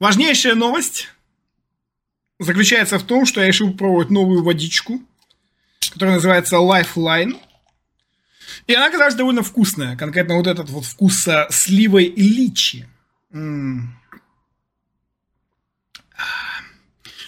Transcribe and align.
Важнейшая 0.00 0.54
новость 0.54 1.08
заключается 2.38 2.98
в 2.98 3.02
том, 3.02 3.26
что 3.26 3.42
я 3.42 3.46
решил 3.46 3.70
попробовать 3.70 4.08
новую 4.10 4.42
водичку, 4.42 5.00
которая 5.92 6.14
называется 6.16 6.56
Lifeline. 6.56 7.38
И 8.66 8.74
она 8.74 8.86
оказалась 8.86 9.14
довольно 9.14 9.42
вкусная. 9.42 9.96
Конкретно 9.96 10.36
вот 10.36 10.46
этот 10.46 10.70
вот 10.70 10.86
вкус 10.86 11.16
со 11.16 11.46
сливой 11.50 12.06
и 12.06 12.22
личи. 12.22 12.88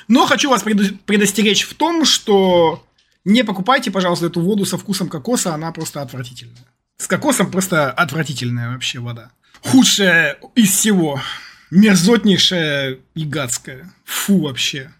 Но 0.08 0.26
хочу 0.26 0.48
вас 0.48 0.62
предостеречь 0.62 1.64
в 1.64 1.74
том, 1.74 2.06
что 2.06 2.86
не 3.24 3.44
покупайте, 3.44 3.90
пожалуйста, 3.90 4.26
эту 4.26 4.40
воду 4.40 4.64
со 4.64 4.78
вкусом 4.78 5.08
кокоса, 5.10 5.54
она 5.54 5.72
просто 5.72 6.00
отвратительная. 6.00 6.66
С 6.96 7.06
кокосом 7.06 7.50
просто 7.50 7.90
отвратительная 7.90 8.70
вообще 8.72 8.98
вода. 8.98 9.30
Худшая 9.62 10.38
из 10.54 10.70
всего. 10.70 11.20
Мерзотнейшая 11.72 12.98
и 13.14 13.24
гадская. 13.24 13.90
Фу 14.04 14.42
вообще. 14.42 14.92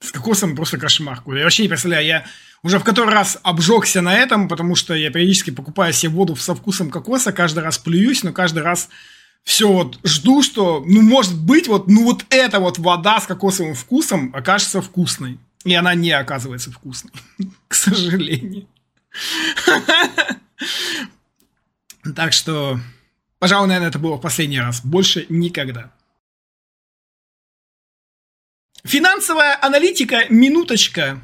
С 0.00 0.12
кокосом 0.12 0.54
просто 0.54 0.78
кошмар. 0.78 1.20
Я 1.26 1.42
вообще 1.42 1.64
не 1.64 1.68
представляю, 1.68 2.06
я 2.06 2.24
уже 2.62 2.78
в 2.78 2.84
который 2.84 3.12
раз 3.12 3.36
обжегся 3.42 4.00
на 4.00 4.14
этом, 4.14 4.46
потому 4.46 4.76
что 4.76 4.94
я 4.94 5.10
периодически 5.10 5.50
покупаю 5.50 5.92
себе 5.92 6.12
воду 6.12 6.36
со 6.36 6.54
вкусом 6.54 6.88
кокоса, 6.88 7.32
каждый 7.32 7.64
раз 7.64 7.78
плююсь, 7.78 8.22
но 8.22 8.32
каждый 8.32 8.62
раз 8.62 8.90
все 9.42 9.72
вот 9.72 9.98
жду, 10.04 10.44
что, 10.44 10.84
ну, 10.86 11.02
может 11.02 11.36
быть, 11.36 11.66
вот, 11.66 11.88
ну, 11.88 12.04
вот 12.04 12.24
эта 12.30 12.60
вот 12.60 12.78
вода 12.78 13.20
с 13.20 13.26
кокосовым 13.26 13.74
вкусом 13.74 14.30
окажется 14.32 14.80
вкусной. 14.80 15.40
И 15.64 15.74
она 15.74 15.94
не 15.94 16.12
оказывается 16.12 16.70
вкусной, 16.70 17.12
к 17.68 17.74
сожалению. 17.74 18.68
Так 22.16 22.32
что, 22.32 22.80
пожалуй, 23.38 23.68
наверное, 23.68 23.90
это 23.90 23.98
было 23.98 24.16
в 24.16 24.22
последний 24.22 24.58
раз. 24.58 24.80
Больше 24.82 25.26
никогда. 25.28 25.92
Финансовая 28.84 29.58
аналитика 29.60 30.24
«Минуточка» 30.28 31.20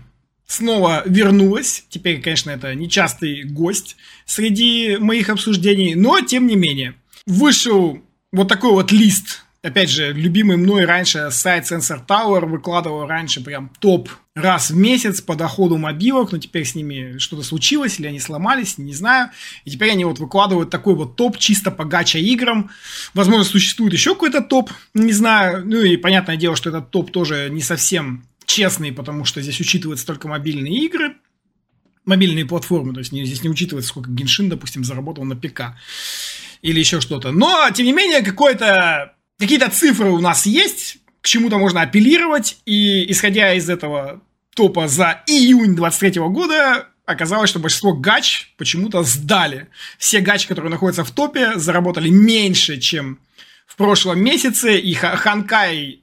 снова 0.47 1.03
вернулась. 1.07 1.85
Теперь, 1.89 2.21
конечно, 2.21 2.51
это 2.51 2.75
нечастый 2.75 3.43
гость 3.45 3.97
среди 4.25 4.97
моих 4.99 5.29
обсуждений, 5.29 5.95
но 5.95 6.21
тем 6.21 6.47
не 6.47 6.57
менее. 6.57 6.95
Вышел 7.27 8.03
вот 8.33 8.49
такой 8.49 8.71
вот 8.71 8.93
лист 8.93 9.47
опять 9.67 9.91
же, 9.91 10.13
любимый 10.13 10.57
мной 10.57 10.85
раньше 10.85 11.31
сайт 11.31 11.65
Sensor 11.65 12.07
Tower 12.07 12.47
выкладывал 12.47 13.07
раньше 13.07 13.43
прям 13.43 13.71
топ 13.81 14.09
раз 14.37 14.71
в 14.71 14.77
месяц 14.77 15.23
по 15.23 15.35
доходу 15.35 15.79
мобилок, 15.79 16.31
но 16.31 16.39
теперь 16.39 16.67
с 16.67 16.75
ними 16.75 17.17
что-то 17.17 17.43
случилось, 17.43 17.99
или 17.99 18.07
они 18.07 18.21
сломались, 18.21 18.77
не 18.77 18.93
знаю. 18.93 19.31
И 19.65 19.71
теперь 19.71 19.91
они 19.93 20.05
вот 20.05 20.19
выкладывают 20.19 20.69
такой 20.69 20.95
вот 20.95 21.17
топ 21.17 21.39
чисто 21.39 21.71
по 21.71 21.87
гача 21.87 22.19
играм. 22.19 22.71
Возможно, 23.15 23.45
существует 23.45 23.95
еще 23.95 24.13
какой-то 24.13 24.43
топ, 24.43 24.71
не 24.93 25.13
знаю. 25.13 25.67
Ну 25.67 25.81
и 25.81 25.97
понятное 25.97 26.37
дело, 26.37 26.55
что 26.55 26.69
этот 26.69 26.91
топ 26.91 27.11
тоже 27.11 27.49
не 27.51 27.63
совсем 27.63 28.27
честный, 28.45 28.93
потому 28.93 29.25
что 29.25 29.41
здесь 29.41 29.59
учитываются 29.59 30.07
только 30.07 30.29
мобильные 30.29 30.85
игры, 30.85 31.17
мобильные 32.05 32.45
платформы, 32.45 32.93
то 32.93 33.01
есть 33.01 33.11
здесь 33.11 33.43
не 33.43 33.49
учитывается, 33.49 33.89
сколько 33.89 34.11
Геншин, 34.11 34.51
допустим, 34.51 34.85
заработал 34.85 35.25
на 35.25 35.35
ПК 35.35 35.77
или 36.61 36.79
еще 36.79 37.01
что-то. 37.01 37.33
Но, 37.33 37.69
тем 37.73 37.87
не 37.87 37.93
менее, 37.93 38.21
какой-то 38.21 39.15
какие-то 39.39 39.71
цифры 39.71 40.11
у 40.11 40.21
нас 40.21 40.45
есть, 40.45 40.99
к 41.23 41.27
чему-то 41.27 41.59
можно 41.59 41.81
апеллировать, 41.81 42.59
и 42.67 43.11
исходя 43.11 43.55
из 43.55 43.69
этого 43.69 44.23
топа 44.57 44.89
за 44.89 45.23
июнь 45.27 45.77
23 45.77 46.21
года, 46.23 46.89
оказалось, 47.05 47.51
что 47.51 47.61
большинство 47.61 47.93
гач 47.93 48.53
почему-то 48.57 49.05
сдали. 49.05 49.69
Все 49.99 50.21
гачи, 50.21 50.49
которые 50.49 50.71
находятся 50.71 51.05
в 51.05 51.11
топе, 51.13 51.59
заработали 51.59 52.09
меньше, 52.09 52.81
чем 52.81 53.21
в 53.67 53.77
прошлом 53.77 54.21
месяце, 54.21 54.79
и 54.79 54.95
Ханкай, 54.95 56.01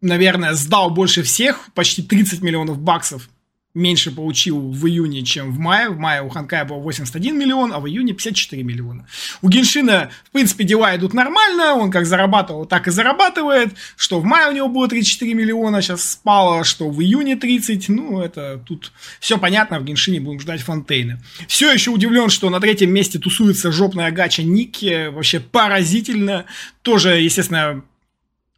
наверное, 0.00 0.52
сдал 0.52 0.90
больше 0.90 1.22
всех, 1.22 1.70
почти 1.74 2.02
30 2.02 2.42
миллионов 2.42 2.78
баксов 2.78 3.28
меньше 3.74 4.12
получил 4.12 4.60
в 4.60 4.86
июне, 4.86 5.22
чем 5.22 5.52
в 5.52 5.58
мае. 5.58 5.90
В 5.90 5.98
мае 5.98 6.22
у 6.22 6.28
Ханкая 6.28 6.64
было 6.64 6.78
81 6.78 7.36
миллион, 7.36 7.72
а 7.72 7.80
в 7.80 7.88
июне 7.88 8.12
54 8.12 8.62
миллиона. 8.62 9.06
У 9.42 9.48
Геншина, 9.48 10.10
в 10.24 10.30
принципе, 10.30 10.64
дела 10.64 10.94
идут 10.96 11.12
нормально. 11.12 11.74
Он 11.74 11.90
как 11.90 12.06
зарабатывал, 12.06 12.66
так 12.66 12.86
и 12.86 12.92
зарабатывает. 12.92 13.74
Что 13.96 14.20
в 14.20 14.24
мае 14.24 14.48
у 14.48 14.52
него 14.52 14.68
было 14.68 14.88
34 14.88 15.34
миллиона, 15.34 15.82
сейчас 15.82 16.08
спало, 16.08 16.62
что 16.62 16.88
в 16.88 17.02
июне 17.02 17.36
30. 17.36 17.88
Ну, 17.88 18.20
это 18.20 18.62
тут 18.64 18.92
все 19.18 19.38
понятно. 19.38 19.80
В 19.80 19.84
Геншине 19.84 20.20
будем 20.20 20.40
ждать 20.40 20.62
Фонтейна. 20.62 21.20
Все 21.48 21.72
еще 21.72 21.90
удивлен, 21.90 22.30
что 22.30 22.50
на 22.50 22.60
третьем 22.60 22.92
месте 22.92 23.18
тусуется 23.18 23.72
жопная 23.72 24.12
гача 24.12 24.44
Ники. 24.44 25.08
Вообще 25.08 25.40
поразительно. 25.40 26.44
Тоже, 26.82 27.20
естественно, 27.20 27.82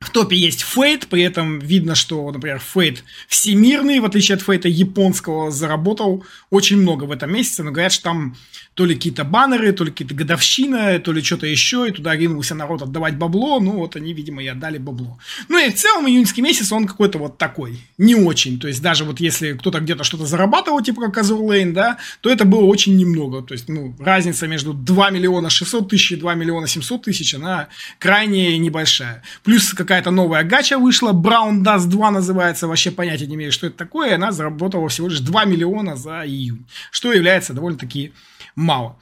в 0.01 0.11
топе 0.11 0.37
есть 0.37 0.63
Фейт, 0.63 1.07
при 1.09 1.23
этом 1.23 1.59
видно, 1.59 1.95
что, 1.95 2.31
например, 2.31 2.59
Фейт 2.59 3.03
всемирный, 3.29 4.01
в 4.01 4.05
отличие 4.05 4.37
от 4.37 4.43
Фейта 4.43 4.69
японского, 4.69 5.51
заработал 5.51 6.25
очень 6.51 6.77
много 6.77 7.05
в 7.05 7.13
этом 7.13 7.33
месяце, 7.33 7.63
но 7.63 7.71
говорят, 7.71 7.93
что 7.93 8.05
там 8.05 8.37
то 8.77 8.85
ли 8.85 8.95
какие-то 8.95 9.25
баннеры, 9.25 9.73
то 9.73 9.85
ли 9.85 9.91
какие-то 9.91 10.15
годовщины, 10.15 10.99
то 10.99 11.11
ли 11.11 11.23
что-то 11.23 11.47
еще, 11.47 11.89
и 11.89 11.93
туда 11.93 12.15
ринулся 12.15 12.55
народ 12.55 12.83
отдавать 12.83 13.17
бабло, 13.17 13.59
ну 13.59 13.79
вот 13.79 13.97
они, 13.97 14.13
видимо, 14.13 14.43
и 14.43 14.47
отдали 14.47 14.77
бабло. 14.77 15.19
Ну 15.49 15.59
и 15.59 15.71
в 15.71 15.75
целом 15.75 16.07
июньский 16.07 16.43
месяц, 16.43 16.71
он 16.73 16.87
какой-то 16.87 17.19
вот 17.19 17.39
такой, 17.39 17.81
не 17.97 18.15
очень, 18.15 18.61
то 18.61 18.69
есть 18.69 18.83
даже 18.83 19.05
вот 19.05 19.19
если 19.19 19.55
кто-то 19.55 19.81
где-то 19.81 20.05
что-то 20.05 20.27
зарабатывал, 20.27 20.83
типа 20.83 21.01
как 21.07 21.17
Азурлейн, 21.17 21.73
да, 21.73 21.97
то 22.21 22.29
это 22.29 22.45
было 22.45 22.65
очень 22.65 22.99
немного, 22.99 23.41
то 23.41 23.55
есть, 23.55 23.67
ну, 23.71 23.97
разница 23.99 24.47
между 24.47 24.75
2 24.75 25.09
миллиона 25.09 25.49
600 25.49 25.89
тысяч 25.89 26.13
и 26.13 26.17
2 26.17 26.35
миллиона 26.35 26.67
700 26.67 27.03
тысяч, 27.03 27.35
она 27.35 27.69
крайне 27.99 28.59
небольшая. 28.59 29.23
Плюс 29.43 29.73
какая-то 29.73 30.11
новая 30.11 30.45
гача 30.45 30.79
вышла, 30.79 31.15
Brown 31.15 31.63
Dust 31.63 31.87
2 31.87 32.11
называется, 32.11 32.69
вообще 32.69 32.91
понятия 32.91 33.27
не 33.27 33.37
имею, 33.37 33.53
что 33.53 33.69
это 33.69 33.79
такое, 33.79 34.11
и 34.11 34.15
она 34.15 34.33
заработала 34.33 34.91
всего 34.91 35.09
лишь 35.09 35.21
2 35.21 35.47
миллиона 35.47 35.97
за 35.97 36.27
июнь, 36.27 36.67
что 36.91 37.11
является 37.11 37.55
довольно-таки 37.55 38.13
мало. 38.57 38.99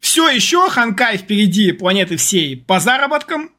Все 0.00 0.28
еще 0.28 0.68
Ханкай 0.68 1.18
впереди 1.18 1.72
планеты 1.72 2.16
всей 2.16 2.56
по 2.56 2.80
заработкам. 2.80 3.50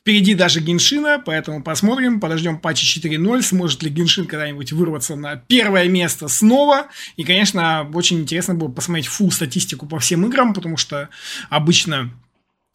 Впереди 0.00 0.34
даже 0.34 0.60
Геншина, 0.60 1.22
поэтому 1.24 1.62
посмотрим, 1.62 2.20
подождем 2.20 2.58
патчи 2.58 2.98
4.0, 2.98 3.42
сможет 3.42 3.82
ли 3.82 3.90
Геншин 3.90 4.26
когда-нибудь 4.26 4.72
вырваться 4.72 5.14
на 5.14 5.36
первое 5.36 5.88
место 5.88 6.26
снова. 6.28 6.86
И, 7.16 7.24
конечно, 7.24 7.88
очень 7.92 8.20
интересно 8.20 8.54
было 8.54 8.68
посмотреть 8.68 9.08
фу 9.08 9.30
статистику 9.30 9.86
по 9.86 9.98
всем 9.98 10.24
играм, 10.26 10.54
потому 10.54 10.78
что 10.78 11.10
обычно 11.50 12.10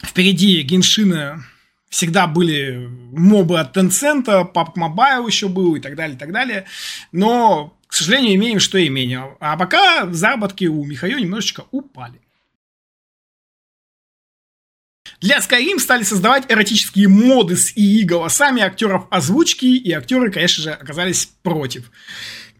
впереди 0.03 0.61
Геншина 0.61 1.43
всегда 1.95 2.27
были 2.27 2.89
мобы 3.13 3.57
от 3.57 3.75
Tencent, 3.75 4.25
PUBG 4.25 4.73
Mobile 4.75 5.27
еще 5.27 5.47
был 5.47 5.75
и 5.75 5.79
так 5.79 5.95
далее, 5.95 6.17
и 6.17 6.19
так 6.19 6.33
далее. 6.33 6.65
Но 7.13 7.73
к 7.87 7.93
сожалению, 7.93 8.35
имеем, 8.35 8.59
что 8.59 8.85
имеем. 8.85 9.37
А 9.39 9.55
пока 9.55 10.11
заработки 10.11 10.65
у 10.65 10.83
Михаила 10.83 11.19
немножечко 11.19 11.63
упали. 11.71 12.19
Для 15.21 15.37
Skyrim 15.37 15.79
стали 15.79 16.03
создавать 16.03 16.51
эротические 16.51 17.07
моды 17.07 17.55
с 17.55 17.71
ИИ 17.77 18.03
голосами 18.03 18.61
актеров 18.61 19.07
озвучки, 19.09 19.65
и 19.65 19.93
актеры, 19.93 20.31
конечно 20.31 20.63
же, 20.63 20.71
оказались 20.71 21.27
против. 21.43 21.89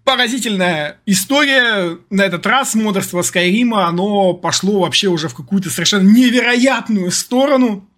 Поразительная 0.05 1.01
история. 1.05 1.97
На 2.09 2.21
этот 2.21 2.45
раз 2.45 2.73
модерство 2.73 3.21
Скайрима, 3.21 3.87
оно 3.87 4.33
пошло 4.33 4.79
вообще 4.79 5.09
уже 5.09 5.27
в 5.27 5.35
какую-то 5.35 5.69
совершенно 5.69 6.09
невероятную 6.09 7.11
сторону. 7.11 7.89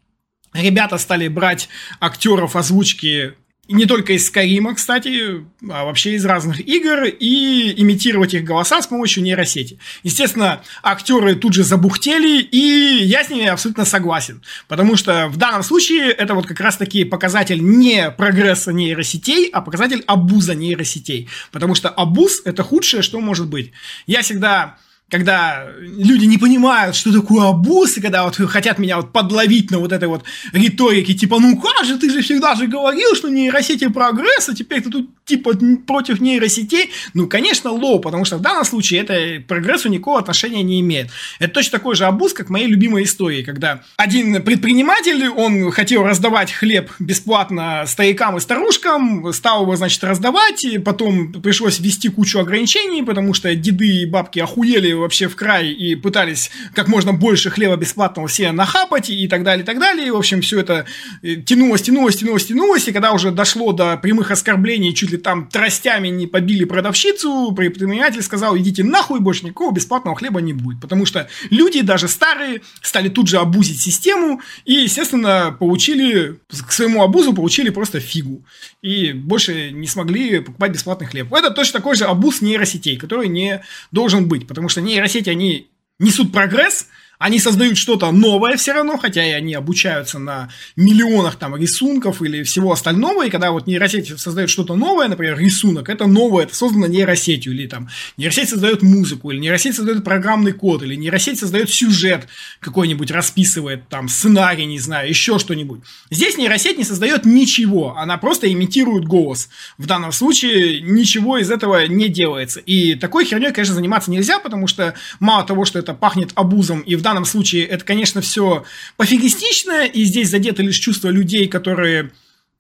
Ребята 0.58 0.98
стали 0.98 1.28
брать 1.28 1.70
актеров 2.00 2.56
озвучки 2.56 3.36
и 3.68 3.74
не 3.74 3.86
только 3.86 4.14
из 4.14 4.26
Скайрима, 4.26 4.74
кстати, 4.76 5.46
а 5.70 5.84
вообще 5.84 6.16
из 6.16 6.26
разных 6.26 6.62
игр, 6.62 7.04
и 7.04 7.74
имитировать 7.82 8.34
их 8.34 8.46
голоса 8.46 8.82
с 8.82 8.88
помощью 8.88 9.24
нейросети. 9.24 9.78
Естественно, 10.04 10.62
актеры 10.84 11.36
тут 11.36 11.54
же 11.54 11.64
забухтели, 11.64 12.42
и 12.42 13.04
я 13.04 13.26
с 13.26 13.30
ними 13.30 13.46
абсолютно 13.46 13.84
согласен. 13.84 14.42
Потому 14.70 14.96
что 14.96 15.28
в 15.28 15.36
данном 15.36 15.64
случае 15.64 16.12
это 16.12 16.34
вот 16.34 16.48
как 16.48 16.62
раз-таки 16.62 17.04
показатель 17.04 17.60
не 17.62 18.10
прогресса 18.10 18.72
нейросетей, 18.72 19.50
а 19.50 19.62
показатель 19.62 20.04
абуза 20.08 20.56
нейросетей. 20.56 21.28
Потому 21.52 21.76
что 21.76 21.90
абуз– 21.90 22.42
это 22.46 22.64
худшее, 22.64 23.04
что 23.04 23.20
может 23.20 23.48
быть. 23.48 23.74
Я 24.06 24.22
всегда 24.22 24.78
когда 25.10 25.68
люди 25.80 26.26
не 26.26 26.38
понимают, 26.38 26.96
что 26.96 27.14
такое 27.14 27.48
абуз, 27.48 27.98
и 27.98 28.02
когда 28.02 28.26
вот 28.26 28.36
хотят 28.36 28.78
меня 28.78 28.98
вот 28.98 29.14
подловить 29.14 29.72
на 29.72 29.80
вот 29.80 29.92
этой 29.94 30.08
вот 30.08 30.24
риторике, 30.52 31.14
типа, 31.14 31.40
ну 31.40 31.58
как 31.58 31.86
же, 31.86 31.98
ты 31.98 32.10
же 32.10 32.22
всегда 32.22 32.56
же 32.56 32.68
говорил, 32.68 33.16
что 33.16 33.30
нейросети 33.30 33.88
прогресс, 33.88 34.50
а 34.50 34.56
теперь 34.56 34.82
ты 34.82 34.90
тут 34.90 35.10
типа 35.26 35.54
против 35.86 36.20
нейросетей. 36.20 36.92
Ну, 37.14 37.28
конечно, 37.28 37.72
lol, 37.72 38.00
потому 38.00 38.26
что 38.26 38.38
в 38.38 38.42
данном 38.42 38.66
случае 38.66 39.02
это 39.02 39.44
прогрессу 39.48 39.90
никакого 39.90 40.20
отношения 40.20 40.64
не 40.64 40.82
имеет. 40.82 41.10
Это 41.40 41.54
точно 41.54 41.78
такой 41.80 41.96
же 41.96 42.06
абуз, 42.06 42.34
как 42.34 42.50
моей 42.50 42.68
любимой 42.68 43.04
истории, 43.04 43.44
когда 43.44 43.84
один 43.98 44.42
предприниматель, 44.44 45.30
он 45.30 45.72
хотел 45.72 46.04
раздавать 46.04 46.52
хлеб 46.52 46.92
бесплатно 47.00 47.84
старикам 47.86 48.38
и 48.38 48.40
старушкам, 48.40 49.32
стал 49.32 49.64
его, 49.64 49.76
значит, 49.76 50.04
раздавать, 50.04 50.66
и 50.66 50.80
потом 50.80 51.32
пришлось 51.34 51.80
ввести 51.80 52.10
кучу 52.10 52.40
ограничений, 52.40 53.04
потому 53.04 53.34
что 53.34 53.54
деды 53.56 54.02
и 54.02 54.06
бабки 54.06 54.40
охуели 54.40 54.97
вообще 54.98 55.28
в 55.28 55.36
край 55.36 55.72
и 55.72 55.96
пытались 55.96 56.52
как 56.74 56.88
можно 56.88 57.14
больше 57.14 57.50
хлеба 57.50 57.76
бесплатного 57.76 58.30
себе 58.30 58.52
нахапать 58.52 59.10
и 59.10 59.28
так 59.28 59.44
далее, 59.44 59.64
и 59.64 59.66
так 59.66 59.80
далее. 59.80 60.08
И, 60.08 60.12
в 60.12 60.16
общем, 60.16 60.42
все 60.42 60.60
это 60.60 60.86
э, 61.22 61.36
тянулось, 61.36 61.82
тянулось, 61.82 62.18
тянулось, 62.18 62.46
тянулось. 62.46 62.88
И 62.88 62.92
когда 62.92 63.12
уже 63.12 63.32
дошло 63.32 63.72
до 63.72 63.98
прямых 63.98 64.32
оскорблений, 64.32 64.94
чуть 64.94 65.12
ли 65.12 65.18
там 65.18 65.48
тростями 65.48 66.10
не 66.10 66.28
побили 66.28 66.66
продавщицу, 66.66 67.52
предприниматель 67.56 68.22
сказал, 68.22 68.58
идите 68.58 68.84
нахуй, 68.84 69.20
больше 69.20 69.46
никакого 69.46 69.74
бесплатного 69.74 70.16
хлеба 70.16 70.42
не 70.42 70.54
будет. 70.54 70.82
Потому 70.82 71.06
что 71.06 71.30
люди, 71.50 71.82
даже 71.82 72.08
старые, 72.08 72.62
стали 72.82 73.10
тут 73.10 73.28
же 73.28 73.38
обузить 73.38 73.82
систему 73.82 74.42
и, 74.66 74.74
естественно, 74.74 75.56
получили, 75.58 76.40
к 76.68 76.72
своему 76.72 77.04
обузу 77.04 77.34
получили 77.34 77.70
просто 77.70 78.00
фигу. 78.00 78.44
И 78.82 79.14
больше 79.14 79.72
не 79.72 79.88
смогли 79.88 80.40
покупать 80.40 80.72
бесплатный 80.72 81.08
хлеб. 81.08 81.34
Это 81.34 81.52
точно 81.52 81.80
такой 81.80 81.96
же 81.96 82.06
обуз 82.06 82.42
нейросетей, 82.42 82.98
который 82.98 83.28
не 83.28 83.62
должен 83.92 84.28
быть. 84.28 84.48
Потому 84.48 84.70
что 84.70 84.82
нейросети, 84.88 85.30
они 85.30 85.70
несут 86.00 86.32
прогресс, 86.32 86.88
они 87.20 87.40
создают 87.40 87.78
что-то 87.78 88.12
новое 88.12 88.58
все 88.58 88.74
равно, 88.74 88.98
хотя 88.98 89.26
и 89.26 89.32
они 89.32 89.56
обучаются 89.56 90.20
на 90.20 90.50
миллионах 90.76 91.36
там 91.36 91.56
рисунков 91.56 92.22
или 92.22 92.44
всего 92.44 92.72
остального, 92.72 93.26
и 93.26 93.30
когда 93.30 93.52
вот 93.52 93.66
нейросеть 93.66 94.20
создает 94.20 94.50
что-то 94.50 94.76
новое, 94.76 95.08
например, 95.08 95.38
рисунок, 95.38 95.90
это 95.90 96.06
новое, 96.06 96.44
это 96.44 96.56
создано 96.56 96.86
нейросетью, 96.86 97.54
или 97.54 97.66
там 97.66 97.90
нейросеть 98.18 98.50
создает 98.50 98.84
музыку, 98.84 99.32
или 99.32 99.40
нейросеть 99.40 99.76
создает 99.76 100.04
программный 100.04 100.52
код, 100.52 100.84
или 100.84 100.96
нейросеть 100.96 101.40
создает 101.40 101.72
сюжет 101.72 102.28
какой-нибудь, 102.60 103.10
расписывает 103.10 103.88
там 103.90 104.10
сценарий, 104.10 104.66
не 104.66 104.80
знаю, 104.80 105.10
еще 105.10 105.40
что-нибудь. 105.40 105.82
Здесь 106.12 106.38
нейросеть 106.38 106.78
не 106.78 106.84
создает 106.84 107.26
ничего, 107.26 107.96
она 107.98 108.18
просто 108.18 108.52
имитирует 108.52 109.06
голос. 109.06 109.50
В 109.80 109.88
данном 109.88 110.12
случае 110.12 110.82
ничего 110.82 111.40
из 111.40 111.50
этого 111.50 111.88
не 111.88 112.10
делается. 112.10 112.60
И 112.60 112.94
такой 112.94 113.26
херней, 113.26 113.52
конечно, 113.52 113.74
заниматься 113.74 114.12
нельзя, 114.12 114.38
потому 114.40 114.68
что 114.68 114.94
мало 115.20 115.44
того, 115.44 115.66
что 115.66 115.80
это 115.80 115.96
пахнет 115.96 116.32
абузом 116.36 116.82
и 116.82 116.96
в 116.96 117.07
данном 117.08 117.26
случае 117.26 117.66
это, 117.66 117.86
конечно, 117.86 118.22
все 118.22 118.66
пофигистично, 118.98 119.86
и 119.86 120.04
здесь 120.04 120.30
задето 120.30 120.62
лишь 120.62 120.78
чувство 120.78 121.10
людей, 121.10 121.48
которые 121.48 122.12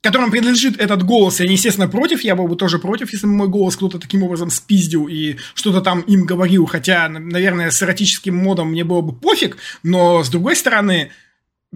которым 0.01 0.31
принадлежит 0.31 0.79
этот 0.79 1.03
голос, 1.03 1.39
и 1.39 1.43
они, 1.43 1.53
естественно, 1.53 1.87
против, 1.87 2.21
я 2.21 2.35
был 2.35 2.47
бы 2.47 2.55
тоже 2.55 2.79
против, 2.79 3.11
если 3.11 3.25
бы 3.25 3.33
мой 3.33 3.47
голос 3.49 3.75
кто-то 3.75 3.99
таким 3.99 4.23
образом 4.23 4.49
спиздил 4.49 5.07
и 5.07 5.37
что-то 5.53 5.81
там 5.81 6.01
им 6.01 6.25
говорил, 6.25 6.65
хотя, 6.65 7.09
наверное, 7.09 7.71
с 7.71 7.83
эротическим 7.83 8.33
модом 8.35 8.71
мне 8.71 8.83
было 8.85 9.01
бы 9.01 9.11
пофиг, 9.11 9.57
но, 9.83 10.23
с 10.23 10.29
другой 10.29 10.55
стороны, 10.55 11.11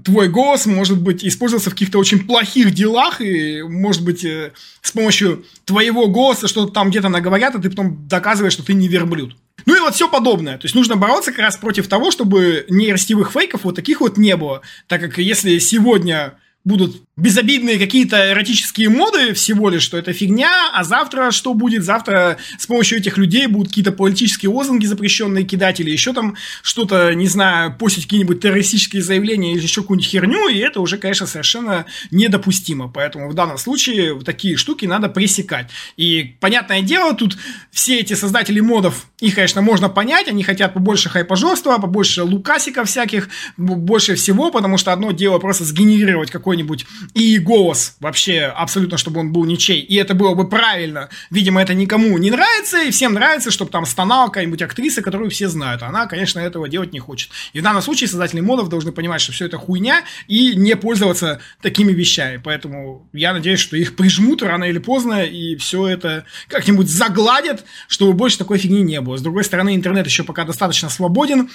твой 0.02 0.30
голос 0.30 0.66
может 0.66 1.02
быть 1.02 1.26
использоваться 1.26 1.72
в 1.72 1.74
каких-то 1.74 2.00
очень 2.00 2.26
плохих 2.26 2.72
делах, 2.74 3.22
и, 3.22 3.64
может 3.64 4.04
быть, 4.04 4.24
э, 4.24 4.54
с 4.82 4.92
помощью 4.92 5.44
твоего 5.66 6.08
голоса 6.08 6.48
что-то 6.48 6.72
там 6.72 6.90
где-то 6.90 7.10
наговорят, 7.10 7.56
а 7.56 7.60
ты 7.60 7.70
потом 7.70 8.08
доказываешь, 8.08 8.54
что 8.54 8.64
ты 8.64 8.74
не 8.74 8.88
верблюд. 8.88 9.36
Ну 9.66 9.76
и 9.76 9.80
вот 9.80 9.96
все 9.96 10.10
подобное. 10.10 10.58
То 10.58 10.66
есть 10.66 10.76
нужно 10.76 10.96
бороться 10.96 11.32
как 11.32 11.42
раз 11.42 11.58
против 11.58 11.88
того, 11.88 12.12
чтобы 12.12 12.66
нейростевых 12.70 13.32
фейков 13.32 13.64
вот 13.64 13.76
таких 13.76 14.02
вот 14.02 14.18
не 14.18 14.36
было. 14.36 14.62
Так 14.88 15.02
как 15.02 15.18
если 15.18 15.58
сегодня 15.60 16.36
будут 16.64 17.04
безобидные 17.18 17.78
какие-то 17.78 18.32
эротические 18.32 18.90
моды 18.90 19.34
всего 19.34 19.70
лишь, 19.70 19.84
что 19.84 19.98
это 19.98 20.14
фигня, 20.14 20.72
а 20.74 20.84
завтра 20.84 21.32
что 21.32 21.54
будет? 21.54 21.84
Завтра 21.84 22.38
с 22.58 22.66
помощью 22.66 23.00
этих 23.00 23.18
людей 23.18 23.48
будут 23.48 23.68
какие-то 23.68 23.92
политические 23.92 24.50
лозунги 24.50 24.86
запрещенные 24.86 25.44
кидать 25.44 25.82
или 25.82 25.92
еще 25.92 26.14
там 26.14 26.36
что-то, 26.64 27.14
не 27.14 27.28
знаю, 27.28 27.76
постить 27.78 28.06
какие-нибудь 28.06 28.40
террористические 28.40 29.02
заявления 29.02 29.54
или 29.54 29.62
еще 29.62 29.82
какую-нибудь 29.82 30.10
херню, 30.10 30.48
и 30.48 30.58
это 30.60 30.80
уже, 30.80 30.98
конечно, 30.98 31.28
совершенно 31.28 31.86
недопустимо. 32.12 32.88
Поэтому 32.88 33.30
в 33.30 33.34
данном 33.34 33.58
случае 33.58 34.20
такие 34.22 34.56
штуки 34.56 34.86
надо 34.86 35.10
пресекать. 35.10 35.70
И, 35.98 36.38
понятное 36.40 36.82
дело, 36.82 37.14
тут 37.14 37.38
все 37.72 38.00
эти 38.00 38.14
создатели 38.14 38.62
модов, 38.62 39.08
их, 39.20 39.36
конечно, 39.36 39.62
можно 39.62 39.90
понять, 39.90 40.30
они 40.30 40.44
хотят 40.44 40.74
побольше 40.74 41.10
хайпажорства, 41.10 41.78
побольше 41.78 42.24
лукасиков 42.24 42.88
всяких, 42.88 43.28
больше 43.58 44.16
всего, 44.16 44.50
потому 44.50 44.78
что 44.78 44.94
одно 44.94 45.12
дело 45.12 45.40
просто 45.40 45.66
сгенерировать 45.66 46.32
какой-нибудь 46.32 46.86
и 47.14 47.38
голос 47.40 47.96
вообще 48.00 48.42
абсолютно, 48.44 48.98
чтобы 48.98 49.20
он 49.20 49.32
был 49.32 49.46
ничей. 49.46 49.82
И 49.82 49.96
это 49.96 50.14
было 50.14 50.34
бы 50.34 50.48
правильно. 50.48 51.10
Видимо, 51.30 51.62
это 51.62 51.74
никому 51.74 52.18
не 52.18 52.32
нравится, 52.32 52.82
и 52.82 52.92
всем 52.92 53.14
нравится, 53.14 53.52
чтобы 53.52 53.72
там 53.72 53.86
стонала 53.86 54.28
какая-нибудь 54.28 54.62
актриса, 54.62 55.02
которую 55.02 55.30
все 55.30 55.48
знают. 55.48 55.84
Она, 55.84 56.06
конечно, 56.08 56.40
этого 56.40 56.70
делать 56.70 56.94
не 56.94 57.00
хочет. 57.00 57.30
И 57.54 57.60
в 57.60 57.64
данном 57.64 57.82
случае 57.82 58.08
создатели 58.08 58.42
модов 58.42 58.70
должны 58.70 58.92
понимать, 58.92 59.22
что 59.22 59.32
все 59.32 59.46
это 59.46 59.58
хуйня, 59.58 60.04
и 60.28 60.56
не 60.56 60.76
пользоваться 60.76 61.40
такими 61.62 61.92
вещами. 61.92 62.42
Поэтому 62.44 63.08
я 63.14 63.34
надеюсь, 63.34 63.60
что 63.60 63.78
их 63.78 63.96
прижмут 63.96 64.44
рано 64.44 64.66
или 64.66 64.80
поздно, 64.80 65.24
и 65.24 65.56
все 65.56 65.88
это 65.88 66.26
как-нибудь 66.48 66.90
загладят, 66.90 67.66
чтобы 67.88 68.14
больше 68.14 68.38
такой 68.38 68.58
фигни 68.58 68.82
не 68.82 69.02
было. 69.02 69.18
С 69.18 69.22
другой 69.22 69.44
стороны, 69.44 69.76
интернет 69.76 70.06
еще 70.06 70.24
пока 70.24 70.46
достаточно 70.46 70.90
свободен, 70.90 71.50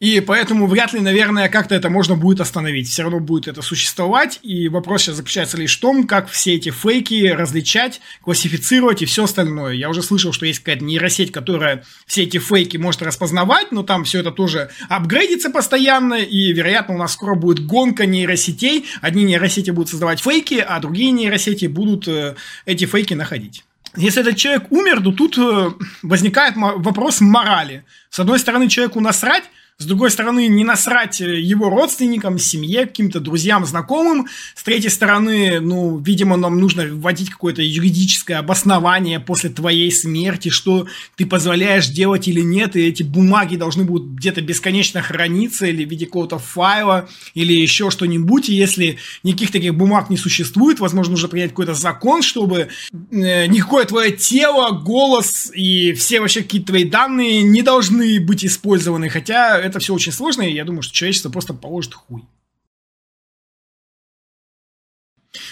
и 0.00 0.20
поэтому 0.20 0.68
вряд 0.68 0.92
ли, 0.92 1.00
наверное, 1.00 1.48
как-то 1.48 1.74
это 1.74 1.90
можно 1.90 2.14
будет 2.14 2.40
остановить. 2.40 2.88
Все 2.88 3.02
равно 3.02 3.18
будет 3.18 3.48
это 3.48 3.62
существовать. 3.62 4.38
И 4.44 4.68
вопрос 4.68 5.02
сейчас 5.02 5.16
заключается 5.16 5.56
лишь 5.56 5.76
в 5.76 5.80
том, 5.80 6.06
как 6.06 6.28
все 6.28 6.54
эти 6.54 6.70
фейки 6.70 7.26
различать, 7.26 8.00
классифицировать 8.22 9.02
и 9.02 9.06
все 9.06 9.24
остальное. 9.24 9.72
Я 9.72 9.88
уже 9.88 10.02
слышал, 10.02 10.32
что 10.32 10.46
есть 10.46 10.60
какая-то 10.60 10.84
нейросеть, 10.84 11.32
которая 11.32 11.84
все 12.06 12.22
эти 12.22 12.38
фейки 12.38 12.76
может 12.76 13.02
распознавать, 13.02 13.72
но 13.72 13.82
там 13.82 14.04
все 14.04 14.20
это 14.20 14.30
тоже 14.30 14.70
апгрейдится 14.88 15.50
постоянно. 15.50 16.14
И, 16.14 16.52
вероятно, 16.52 16.94
у 16.94 16.98
нас 16.98 17.14
скоро 17.14 17.34
будет 17.34 17.66
гонка 17.66 18.06
нейросетей. 18.06 18.86
Одни 19.00 19.24
нейросети 19.24 19.72
будут 19.72 19.90
создавать 19.90 20.20
фейки, 20.20 20.64
а 20.66 20.78
другие 20.78 21.10
нейросети 21.10 21.66
будут 21.66 22.06
э, 22.06 22.36
эти 22.66 22.84
фейки 22.84 23.14
находить. 23.14 23.64
Если 23.96 24.20
этот 24.20 24.36
человек 24.36 24.70
умер, 24.70 25.02
то 25.02 25.10
тут 25.10 25.36
э, 25.38 25.72
возникает 26.02 26.54
вопрос 26.56 27.20
морали. 27.20 27.84
С 28.10 28.20
одной 28.20 28.38
стороны, 28.38 28.68
человеку 28.68 29.00
насрать, 29.00 29.42
с 29.80 29.84
другой 29.84 30.10
стороны, 30.10 30.48
не 30.48 30.64
насрать 30.64 31.20
э, 31.20 31.40
его 31.40 31.70
родственникам, 31.70 32.40
семье, 32.40 32.86
каким-то 32.86 33.20
друзьям, 33.20 33.64
знакомым. 33.64 34.26
С 34.56 34.64
третьей 34.64 34.90
стороны, 34.90 35.60
ну, 35.60 35.98
видимо, 35.98 36.36
нам 36.36 36.58
нужно 36.58 36.84
вводить 36.84 37.30
какое-то 37.30 37.62
юридическое 37.62 38.40
обоснование 38.40 39.20
после 39.20 39.50
твоей 39.50 39.92
смерти, 39.92 40.48
что 40.48 40.88
ты 41.14 41.26
позволяешь 41.26 41.86
делать 41.86 42.26
или 42.26 42.40
нет, 42.40 42.74
и 42.74 42.88
эти 42.88 43.04
бумаги 43.04 43.54
должны 43.54 43.84
будут 43.84 44.08
где-то 44.18 44.40
бесконечно 44.40 45.00
храниться 45.00 45.66
или 45.66 45.84
в 45.84 45.88
виде 45.88 46.06
какого-то 46.06 46.38
файла 46.38 47.08
или 47.34 47.52
еще 47.52 47.92
что-нибудь. 47.92 48.48
И 48.48 48.56
если 48.56 48.98
никаких 49.22 49.52
таких 49.52 49.76
бумаг 49.76 50.10
не 50.10 50.16
существует, 50.16 50.80
возможно, 50.80 51.12
нужно 51.12 51.28
принять 51.28 51.50
какой-то 51.50 51.74
закон, 51.74 52.22
чтобы 52.22 52.66
э, 53.12 53.46
никакое 53.46 53.84
твое 53.84 54.10
тело, 54.10 54.72
голос 54.72 55.52
и 55.54 55.92
все 55.92 56.18
вообще 56.18 56.42
какие-то 56.42 56.68
твои 56.68 56.82
данные 56.82 57.42
не 57.42 57.62
должны 57.62 58.18
быть 58.18 58.44
использованы. 58.44 59.08
Хотя 59.08 59.67
это 59.68 59.78
все 59.78 59.94
очень 59.94 60.12
сложно, 60.12 60.42
и 60.42 60.52
я 60.52 60.64
думаю, 60.64 60.82
что 60.82 60.94
человечество 60.94 61.30
просто 61.30 61.54
положит 61.54 61.94
хуй. 61.94 62.24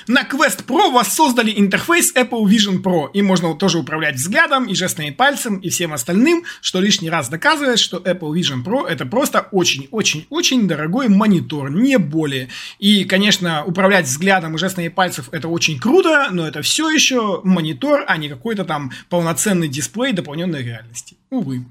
На 0.07 0.23
Quest 0.23 0.65
Pro 0.67 0.93
воссоздали 0.93 1.53
интерфейс 1.57 2.15
Apple 2.15 2.45
Vision 2.45 2.83
Pro, 2.83 3.11
и 3.13 3.23
можно 3.23 3.55
тоже 3.55 3.79
управлять 3.79 4.17
взглядом, 4.17 4.67
и 4.67 4.75
жестами 4.75 5.11
пальцем, 5.11 5.57
и 5.59 5.69
всем 5.69 5.93
остальным, 5.93 6.45
что 6.61 6.81
лишний 6.81 7.11
раз 7.11 7.29
доказывает, 7.29 7.79
что 7.79 7.99
Apple 7.99 8.33
Vision 8.33 8.65
Pro 8.65 8.87
это 8.87 9.05
просто 9.05 9.49
очень-очень-очень 9.53 10.69
дорогой 10.69 11.09
монитор, 11.09 11.71
не 11.71 11.99
более. 11.99 12.49
И, 12.79 13.05
конечно, 13.05 13.65
управлять 13.65 14.07
взглядом 14.07 14.55
и 14.55 14.59
жестами 14.59 14.89
пальцев 14.89 15.29
это 15.33 15.49
очень 15.49 15.79
круто, 15.79 16.29
но 16.31 16.47
это 16.47 16.63
все 16.63 16.89
еще 16.89 17.41
монитор, 17.45 18.05
а 18.07 18.17
не 18.17 18.29
какой-то 18.29 18.65
там 18.65 18.93
полноценный 19.09 19.69
дисплей 19.69 20.13
дополненной 20.13 20.63
реальности. 20.63 21.17
Увы. 21.31 21.65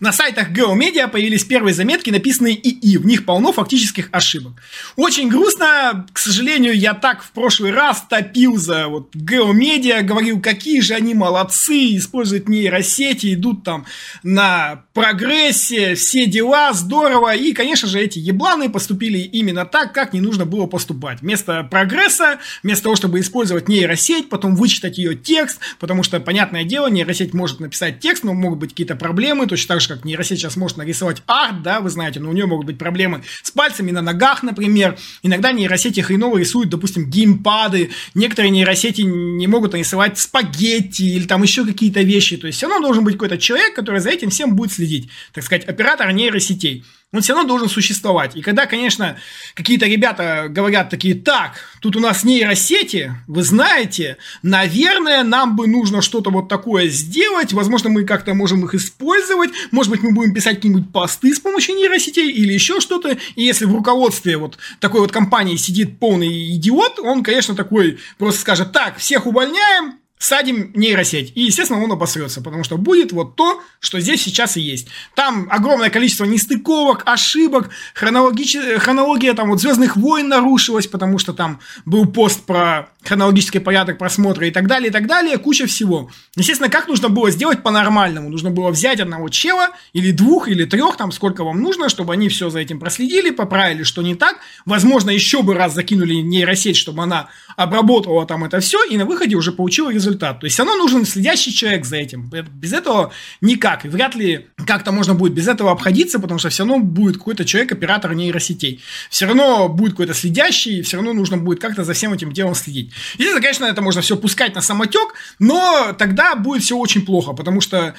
На 0.00 0.12
сайтах 0.12 0.50
GeoMedia 0.50 1.08
появились 1.08 1.44
первые 1.44 1.74
заметки, 1.74 2.08
написанные 2.08 2.54
ИИ. 2.54 2.96
В 2.96 3.04
них 3.04 3.26
полно 3.26 3.52
фактических 3.52 4.08
ошибок. 4.12 4.54
Очень 4.96 5.28
грустно. 5.28 6.06
К 6.10 6.18
сожалению, 6.18 6.74
я 6.74 6.94
так 6.94 7.22
в 7.22 7.32
прошлый 7.32 7.70
раз 7.70 8.06
топил 8.08 8.56
за 8.56 8.88
вот 8.88 9.14
GeoMedia, 9.14 10.00
говорил, 10.00 10.40
какие 10.40 10.80
же 10.80 10.94
они 10.94 11.12
молодцы, 11.12 11.96
используют 11.96 12.48
нейросети, 12.48 13.34
идут 13.34 13.62
там 13.62 13.84
на 14.22 14.84
прогрессе, 14.94 15.94
все 15.96 16.24
дела, 16.24 16.72
здорово. 16.72 17.36
И, 17.36 17.52
конечно 17.52 17.86
же, 17.86 18.00
эти 18.00 18.18
ебланы 18.18 18.70
поступили 18.70 19.18
именно 19.18 19.66
так, 19.66 19.92
как 19.92 20.14
не 20.14 20.22
нужно 20.22 20.46
было 20.46 20.66
поступать. 20.66 21.20
Вместо 21.20 21.62
прогресса, 21.64 22.38
вместо 22.62 22.84
того, 22.84 22.96
чтобы 22.96 23.20
использовать 23.20 23.68
нейросеть, 23.68 24.30
потом 24.30 24.56
вычитать 24.56 24.96
ее 24.96 25.14
текст, 25.14 25.58
потому 25.78 26.02
что, 26.02 26.20
понятное 26.20 26.64
дело, 26.64 26.86
нейросеть 26.86 27.34
может 27.34 27.60
написать 27.60 28.00
текст, 28.00 28.24
но 28.24 28.32
могут 28.32 28.58
быть 28.60 28.70
какие-то 28.70 28.96
проблемы, 28.96 29.46
точно 29.46 29.74
так 29.74 29.82
же, 29.82 29.89
как 29.96 30.04
нейросеть 30.04 30.38
сейчас 30.38 30.56
может 30.56 30.76
нарисовать 30.76 31.22
арт, 31.26 31.62
да, 31.62 31.80
вы 31.80 31.90
знаете, 31.90 32.20
но 32.20 32.30
у 32.30 32.32
нее 32.32 32.46
могут 32.46 32.66
быть 32.66 32.78
проблемы 32.78 33.22
с 33.42 33.50
пальцами 33.50 33.90
на 33.90 34.02
ногах, 34.02 34.42
например. 34.42 34.98
Иногда 35.22 35.52
нейросети 35.52 36.00
хреново 36.00 36.38
рисуют, 36.38 36.70
допустим, 36.70 37.10
геймпады. 37.10 37.90
Некоторые 38.14 38.50
нейросети 38.50 39.02
не 39.02 39.46
могут 39.46 39.72
нарисовать 39.72 40.18
спагетти 40.18 41.02
или 41.02 41.26
там 41.26 41.42
еще 41.42 41.64
какие-то 41.64 42.02
вещи. 42.02 42.36
То 42.36 42.46
есть 42.46 42.58
все 42.58 42.68
равно 42.68 42.86
должен 42.86 43.04
быть 43.04 43.14
какой-то 43.14 43.38
человек, 43.38 43.74
который 43.74 44.00
за 44.00 44.10
этим 44.10 44.30
всем 44.30 44.56
будет 44.56 44.72
следить. 44.72 45.08
Так 45.32 45.44
сказать, 45.44 45.64
оператор 45.64 46.10
нейросетей. 46.12 46.84
Он 47.12 47.22
все 47.22 47.32
равно 47.32 47.48
должен 47.48 47.68
существовать. 47.68 48.36
И 48.36 48.42
когда, 48.42 48.66
конечно, 48.66 49.16
какие-то 49.54 49.86
ребята 49.86 50.46
говорят 50.48 50.90
такие, 50.90 51.16
так, 51.16 51.54
тут 51.80 51.96
у 51.96 52.00
нас 52.00 52.22
нейросети, 52.22 53.12
вы 53.26 53.42
знаете, 53.42 54.16
наверное, 54.42 55.24
нам 55.24 55.56
бы 55.56 55.66
нужно 55.66 56.02
что-то 56.02 56.30
вот 56.30 56.48
такое 56.48 56.86
сделать, 56.86 57.52
возможно, 57.52 57.90
мы 57.90 58.04
как-то 58.04 58.34
можем 58.34 58.64
их 58.64 58.74
использовать, 58.74 59.50
может 59.72 59.90
быть, 59.90 60.02
мы 60.02 60.12
будем 60.12 60.32
писать 60.32 60.56
какие-нибудь 60.56 60.92
посты 60.92 61.34
с 61.34 61.40
помощью 61.40 61.74
нейросетей 61.74 62.30
или 62.30 62.52
еще 62.52 62.78
что-то, 62.78 63.16
и 63.34 63.42
если 63.42 63.64
в 63.64 63.74
руководстве 63.74 64.36
вот 64.36 64.58
такой 64.78 65.00
вот 65.00 65.10
компании 65.10 65.56
сидит 65.56 65.98
полный 65.98 66.54
идиот, 66.54 67.00
он, 67.00 67.24
конечно, 67.24 67.56
такой 67.56 67.98
просто 68.18 68.40
скажет, 68.40 68.70
так, 68.70 68.98
всех 68.98 69.26
увольняем, 69.26 69.98
садим 70.20 70.70
нейросеть. 70.74 71.32
И, 71.34 71.44
естественно, 71.44 71.82
он 71.82 71.90
обосрется, 71.90 72.42
потому 72.42 72.62
что 72.62 72.76
будет 72.76 73.10
вот 73.10 73.36
то, 73.36 73.62
что 73.80 73.98
здесь 74.00 74.22
сейчас 74.22 74.58
и 74.58 74.60
есть. 74.60 74.88
Там 75.14 75.48
огромное 75.50 75.88
количество 75.88 76.26
нестыковок, 76.26 77.02
ошибок, 77.06 77.70
хронологич... 77.94 78.56
хронология 78.78 79.32
там 79.32 79.48
вот 79.48 79.60
«Звездных 79.60 79.96
войн» 79.96 80.28
нарушилась, 80.28 80.86
потому 80.86 81.18
что 81.18 81.32
там 81.32 81.58
был 81.86 82.04
пост 82.04 82.42
про 82.42 82.90
хронологический 83.02 83.60
порядок 83.60 83.96
просмотра 83.96 84.46
и 84.46 84.50
так 84.50 84.66
далее, 84.66 84.90
и 84.90 84.92
так 84.92 85.06
далее, 85.06 85.38
куча 85.38 85.66
всего. 85.66 86.10
Естественно, 86.36 86.68
как 86.68 86.86
нужно 86.86 87.08
было 87.08 87.30
сделать 87.30 87.62
по-нормальному? 87.62 88.28
Нужно 88.28 88.50
было 88.50 88.68
взять 88.68 89.00
одного 89.00 89.30
чела, 89.30 89.70
или 89.94 90.10
двух, 90.10 90.48
или 90.48 90.66
трех, 90.66 90.98
там 90.98 91.12
сколько 91.12 91.44
вам 91.44 91.62
нужно, 91.62 91.88
чтобы 91.88 92.12
они 92.12 92.28
все 92.28 92.50
за 92.50 92.58
этим 92.58 92.78
проследили, 92.78 93.30
поправили, 93.30 93.84
что 93.84 94.02
не 94.02 94.14
так. 94.16 94.36
Возможно, 94.66 95.08
еще 95.08 95.42
бы 95.42 95.54
раз 95.54 95.72
закинули 95.72 96.16
нейросеть, 96.16 96.76
чтобы 96.76 97.04
она 97.04 97.30
обработала 97.56 98.26
там 98.26 98.44
это 98.44 98.60
все, 98.60 98.84
и 98.84 98.98
на 98.98 99.06
выходе 99.06 99.34
уже 99.34 99.50
получила 99.50 99.90
результат 99.90 100.09
результат. 100.10 100.40
То 100.40 100.46
есть, 100.46 100.58
равно 100.58 100.76
нужен 100.76 101.04
следящий 101.06 101.52
человек 101.52 101.84
за 101.84 101.96
этим. 101.96 102.28
Без 102.28 102.72
этого 102.72 103.12
никак. 103.40 103.84
И 103.84 103.88
вряд 103.88 104.14
ли 104.14 104.46
как-то 104.66 104.92
можно 104.92 105.14
будет 105.14 105.32
без 105.32 105.48
этого 105.48 105.70
обходиться, 105.70 106.18
потому 106.18 106.38
что 106.38 106.48
все 106.48 106.64
равно 106.64 106.78
будет 106.78 107.16
какой-то 107.16 107.44
человек, 107.44 107.72
оператор 107.72 108.14
нейросетей. 108.14 108.80
Все 109.10 109.26
равно 109.26 109.68
будет 109.68 109.92
какой-то 109.92 110.14
следящий, 110.14 110.82
все 110.82 110.96
равно 110.96 111.12
нужно 111.12 111.36
будет 111.36 111.60
как-то 111.60 111.84
за 111.84 111.92
всем 111.92 112.12
этим 112.12 112.32
делом 112.32 112.54
следить. 112.54 112.92
Естественно, 113.14 113.42
конечно, 113.42 113.64
это 113.64 113.82
можно 113.82 114.00
все 114.02 114.16
пускать 114.16 114.54
на 114.54 114.60
самотек, 114.60 115.14
но 115.38 115.94
тогда 115.98 116.34
будет 116.34 116.62
все 116.62 116.76
очень 116.76 117.04
плохо, 117.04 117.32
потому 117.32 117.60
что 117.60 117.94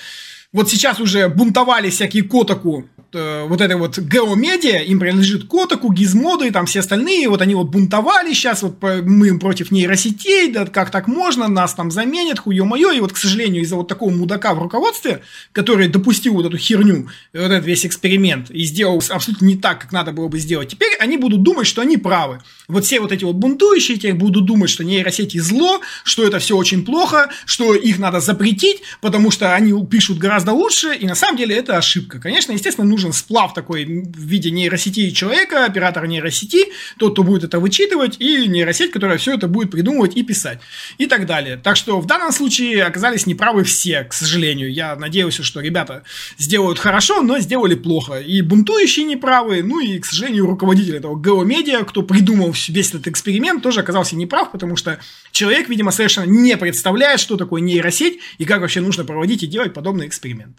вот 0.53 0.69
сейчас 0.69 0.99
уже 0.99 1.29
бунтовали 1.29 1.89
всякие 1.89 2.23
Котаку, 2.23 2.85
э, 3.13 3.45
вот 3.47 3.61
это 3.61 3.77
вот 3.77 3.97
Геомедиа, 3.97 4.79
им 4.79 4.99
принадлежит 4.99 5.47
Котаку, 5.47 5.91
Гизмоды 5.91 6.47
и 6.47 6.51
там 6.51 6.65
все 6.65 6.79
остальные, 6.79 7.29
вот 7.29 7.41
они 7.41 7.55
вот 7.55 7.67
бунтовали 7.67 8.33
сейчас, 8.33 8.63
вот 8.63 8.81
мы 8.81 9.37
против 9.39 9.71
нейросетей, 9.71 10.51
да 10.51 10.65
как 10.65 10.89
так 10.89 11.07
можно, 11.07 11.47
нас 11.47 11.73
там 11.73 11.91
заменят, 11.91 12.39
хуё-моё, 12.39 12.91
и 12.91 12.99
вот, 12.99 13.13
к 13.13 13.17
сожалению, 13.17 13.63
из-за 13.63 13.75
вот 13.75 13.87
такого 13.87 14.11
мудака 14.11 14.53
в 14.53 14.59
руководстве, 14.59 15.21
который 15.51 15.87
допустил 15.87 16.33
вот 16.33 16.45
эту 16.45 16.57
херню, 16.57 17.09
вот 17.33 17.41
этот 17.41 17.65
весь 17.65 17.85
эксперимент, 17.85 18.51
и 18.51 18.63
сделал 18.63 19.01
абсолютно 19.09 19.45
не 19.45 19.55
так, 19.55 19.81
как 19.81 19.91
надо 19.91 20.11
было 20.11 20.27
бы 20.27 20.39
сделать, 20.39 20.69
теперь 20.69 20.95
они 20.99 21.17
будут 21.17 21.43
думать, 21.43 21.67
что 21.67 21.81
они 21.81 21.97
правы. 21.97 22.41
Вот 22.67 22.85
все 22.85 22.99
вот 22.99 23.11
эти 23.11 23.23
вот 23.23 23.35
бунтующие 23.35 23.97
теперь 23.97 24.13
будут 24.13 24.45
думать, 24.45 24.69
что 24.69 24.83
нейросети 24.83 25.37
зло, 25.37 25.81
что 26.03 26.23
это 26.23 26.39
все 26.39 26.55
очень 26.55 26.85
плохо, 26.85 27.29
что 27.45 27.73
их 27.75 27.99
надо 27.99 28.19
запретить, 28.19 28.81
потому 29.01 29.31
что 29.31 29.53
они 29.53 29.73
пишут 29.85 30.17
гораздо 30.17 30.53
лучше, 30.53 30.95
и 30.95 31.05
на 31.05 31.15
самом 31.15 31.37
деле 31.37 31.55
это 31.55 31.77
ошибка. 31.77 32.19
Конечно, 32.19 32.51
естественно, 32.51 32.87
нужен 33.01 33.13
сплав 33.13 33.53
такой 33.53 33.85
в 33.85 34.19
виде 34.19 34.51
нейросети 34.51 35.09
человека, 35.09 35.65
оператор 35.65 36.05
нейросети, 36.05 36.65
тот, 36.97 37.13
кто 37.13 37.23
будет 37.23 37.43
это 37.43 37.59
вычитывать, 37.59 38.17
и 38.19 38.47
нейросеть, 38.47 38.91
которая 38.91 39.17
все 39.17 39.33
это 39.33 39.47
будет 39.47 39.71
придумывать 39.71 40.15
и 40.15 40.23
писать, 40.23 40.59
и 40.99 41.07
так 41.07 41.25
далее. 41.25 41.57
Так 41.57 41.75
что 41.75 41.99
в 41.99 42.05
данном 42.05 42.31
случае 42.31 42.83
оказались 42.83 43.25
неправы 43.25 43.63
все, 43.63 44.03
к 44.03 44.13
сожалению. 44.13 44.71
Я 44.71 44.95
надеюсь, 44.95 45.39
что 45.41 45.61
ребята 45.61 46.03
сделают 46.37 46.77
хорошо, 46.77 47.21
но 47.21 47.39
сделали 47.39 47.75
плохо. 47.75 48.19
И 48.19 48.41
бунтующие 48.41 49.05
неправы, 49.05 49.63
ну 49.63 49.79
и, 49.79 49.99
к 49.99 50.05
сожалению, 50.05 50.45
руководитель 50.45 50.97
этого 50.97 51.19
Геомедиа, 51.19 51.83
кто 51.83 52.03
придумал 52.03 52.53
весь 52.67 52.89
этот 52.89 53.07
эксперимент, 53.07 53.63
тоже 53.63 53.79
оказался 53.79 54.15
неправ, 54.15 54.51
потому 54.51 54.75
что 54.75 54.99
человек, 55.31 55.69
видимо, 55.69 55.91
совершенно 55.91 56.29
не 56.29 56.55
представляет, 56.55 57.19
что 57.19 57.37
такое 57.37 57.61
нейросеть 57.61 58.19
и 58.37 58.45
как 58.45 58.61
вообще 58.61 58.81
нужно 58.81 59.05
проводить 59.05 59.43
и 59.43 59.47
делать 59.47 59.73
эксперименты 59.73 60.07
эксперимент. 60.07 60.57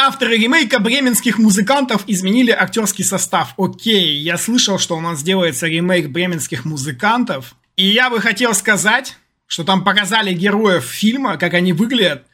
Авторы 0.00 0.36
ремейка 0.36 0.78
бременских 0.78 1.38
музыкантов 1.38 2.04
изменили 2.06 2.52
актерский 2.52 3.04
состав. 3.04 3.54
Окей, 3.58 4.16
я 4.18 4.38
слышал, 4.38 4.78
что 4.78 4.96
у 4.96 5.00
нас 5.00 5.24
делается 5.24 5.66
ремейк 5.66 6.10
бременских 6.10 6.64
музыкантов. 6.64 7.56
И 7.74 7.84
я 7.84 8.08
бы 8.08 8.20
хотел 8.20 8.54
сказать, 8.54 9.16
что 9.48 9.64
там 9.64 9.82
показали 9.82 10.32
героев 10.32 10.84
фильма, 10.84 11.36
как 11.36 11.54
они 11.54 11.72
выглядят. 11.72 12.26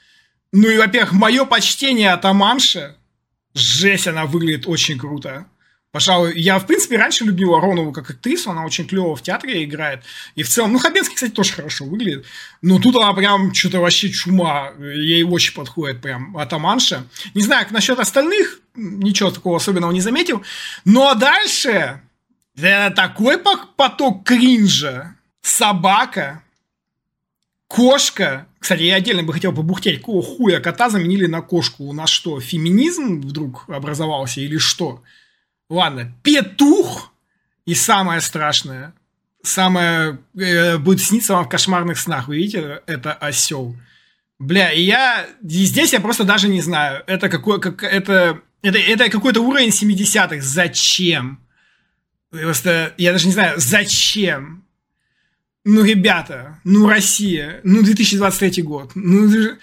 Ну 0.53 0.69
и, 0.69 0.77
во-первых, 0.77 1.13
мое 1.13 1.47
почтение 1.47 2.13
от 2.13 2.27
Аманши. 2.27 2.97
Жесть, 3.55 4.09
она 4.09 4.27
выглядит 4.27 4.67
очень 4.67 4.99
круто. 4.99 5.47
Пожалуй, 5.95 6.37
я, 6.37 6.59
в 6.59 6.67
принципе, 6.67 6.97
раньше 6.97 7.23
любил 7.23 7.55
Аронову 7.55 7.93
как 7.93 8.11
актрису, 8.11 8.51
она 8.51 8.65
очень 8.65 8.85
клево 8.85 9.15
в 9.15 9.23
театре 9.23 9.63
играет. 9.63 10.03
И 10.35 10.43
в 10.43 10.49
целом, 10.49 10.73
ну, 10.73 10.81
Хабенский, 10.81 11.15
кстати, 11.15 11.31
тоже 11.31 11.53
хорошо 11.53 11.85
выглядит. 11.85 12.27
Но 12.63 12.81
тут 12.81 12.97
она 12.97 13.13
прям 13.13 13.55
что-то 13.55 13.79
вообще 13.79 14.11
чума. 14.11 14.73
Ей 14.81 15.23
очень 15.23 15.55
подходит 15.55 16.01
прям 16.01 16.37
атаманша. 16.37 17.07
Не 17.35 17.43
знаю, 17.43 17.69
насчет 17.71 18.01
остальных, 18.01 18.59
ничего 18.75 19.31
такого 19.31 19.59
особенного 19.59 19.93
не 19.93 20.01
заметил. 20.01 20.43
Ну, 20.85 21.07
а 21.07 21.15
дальше, 21.15 22.01
это 22.57 22.93
такой 22.97 23.39
поток 23.39 24.27
кринжа. 24.27 25.15
Собака, 25.43 26.43
кошка. 27.69 28.49
Кстати, 28.59 28.83
я 28.83 28.97
отдельно 28.97 29.23
бы 29.23 29.33
хотел 29.33 29.53
побухтеть, 29.53 29.99
какого 30.01 30.25
хуя 30.25 30.59
кота 30.59 30.91
заменили 30.91 31.27
на 31.27 31.41
кошку? 31.41 31.85
У 31.85 31.93
нас 31.93 32.11
что, 32.11 32.41
феминизм 32.41 33.21
вдруг 33.21 33.69
образовался 33.69 34.41
или 34.41 34.59
что? 34.59 35.01
Ладно, 35.71 36.13
петух 36.23 37.13
и 37.65 37.75
самое 37.75 38.21
страшное, 38.21 38.95
самое 39.43 40.19
э, 40.37 40.79
будет 40.79 41.01
сниться 41.01 41.35
вам 41.35 41.45
в 41.45 41.49
кошмарных 41.49 41.99
снах. 41.99 42.29
Вы 42.29 42.37
видите, 42.37 42.83
это 42.87 43.13
осел. 43.15 43.77
Бля, 44.39 44.73
и 44.73 44.83
я 44.83 45.27
и 45.43 45.65
здесь 45.65 45.93
я 45.93 46.01
просто 46.01 46.25
даже 46.25 46.49
не 46.49 46.61
знаю, 46.61 47.03
это 47.07 47.29
какой, 47.29 47.61
как 47.61 47.83
это, 47.83 48.41
это, 48.63 48.79
это 48.79 49.09
какой-то 49.09 49.41
уровень 49.41 49.69
70-х. 49.69 50.41
Зачем? 50.41 51.41
Просто 52.31 52.93
я 52.99 53.13
даже 53.13 53.27
не 53.27 53.33
знаю, 53.33 53.55
зачем? 53.59 54.65
Ну, 55.65 55.83
ребята, 55.83 56.59
ну, 56.65 56.87
Россия, 56.87 57.61
ну, 57.63 57.83
2023 57.83 58.63
год, 58.63 58.91
ну, 58.95 59.57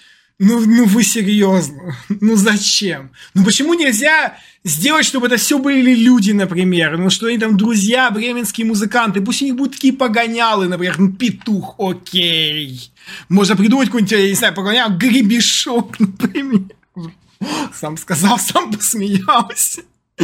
ну, 0.43 0.59
ну 0.65 0.85
вы 0.85 1.03
серьезно? 1.03 1.95
Ну 2.09 2.35
зачем? 2.35 3.11
Ну 3.35 3.45
почему 3.45 3.75
нельзя 3.75 4.35
сделать, 4.63 5.05
чтобы 5.05 5.27
это 5.27 5.37
все 5.37 5.57
были 5.57 5.93
люди, 5.93 6.31
например? 6.31 6.97
Ну 6.97 7.09
что 7.09 7.27
они 7.27 7.37
там 7.37 7.57
друзья, 7.57 8.09
бременские 8.11 8.67
музыканты, 8.67 9.21
пусть 9.21 9.41
у 9.41 9.45
них 9.45 9.55
будут 9.55 9.73
такие 9.75 9.93
погонялы, 9.93 10.67
например, 10.67 10.99
ну 10.99 11.11
петух, 11.13 11.75
окей. 11.77 12.91
Можно 13.29 13.55
придумать 13.55 13.87
какой-нибудь, 13.87 14.11
я 14.11 14.27
не 14.27 14.35
знаю, 14.35 14.53
погонял, 14.53 14.89
гребешок, 14.95 15.99
например. 15.99 16.63
Сам 17.73 17.97
сказал, 17.97 18.37
сам 18.37 18.71
посмеялся. 18.71 19.81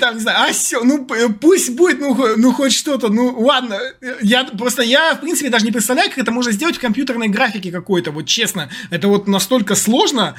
Там, 0.00 0.16
не 0.16 0.20
знаю, 0.20 0.50
осел, 0.50 0.84
ну 0.84 1.06
пусть 1.06 1.70
будет, 1.70 2.00
ну, 2.00 2.36
ну 2.36 2.52
хоть 2.52 2.72
что-то, 2.72 3.08
ну 3.08 3.38
ладно. 3.40 3.78
Я 4.20 4.44
просто, 4.44 4.82
я 4.82 5.14
в 5.14 5.20
принципе 5.20 5.48
даже 5.48 5.64
не 5.64 5.72
представляю, 5.72 6.10
как 6.10 6.18
это 6.18 6.32
можно 6.32 6.52
сделать 6.52 6.76
в 6.76 6.80
компьютерной 6.80 7.28
графике 7.28 7.72
какой-то, 7.72 8.10
вот 8.10 8.26
честно. 8.26 8.68
Это 8.90 9.08
вот 9.08 9.26
настолько 9.26 9.74
сложно, 9.74 10.36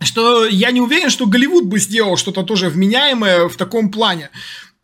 что 0.00 0.46
я 0.46 0.70
не 0.70 0.80
уверен, 0.80 1.10
что 1.10 1.26
Голливуд 1.26 1.64
бы 1.64 1.78
сделал 1.78 2.16
что-то 2.16 2.42
тоже 2.42 2.68
вменяемое 2.68 3.48
в 3.48 3.56
таком 3.56 3.90
плане. 3.90 4.30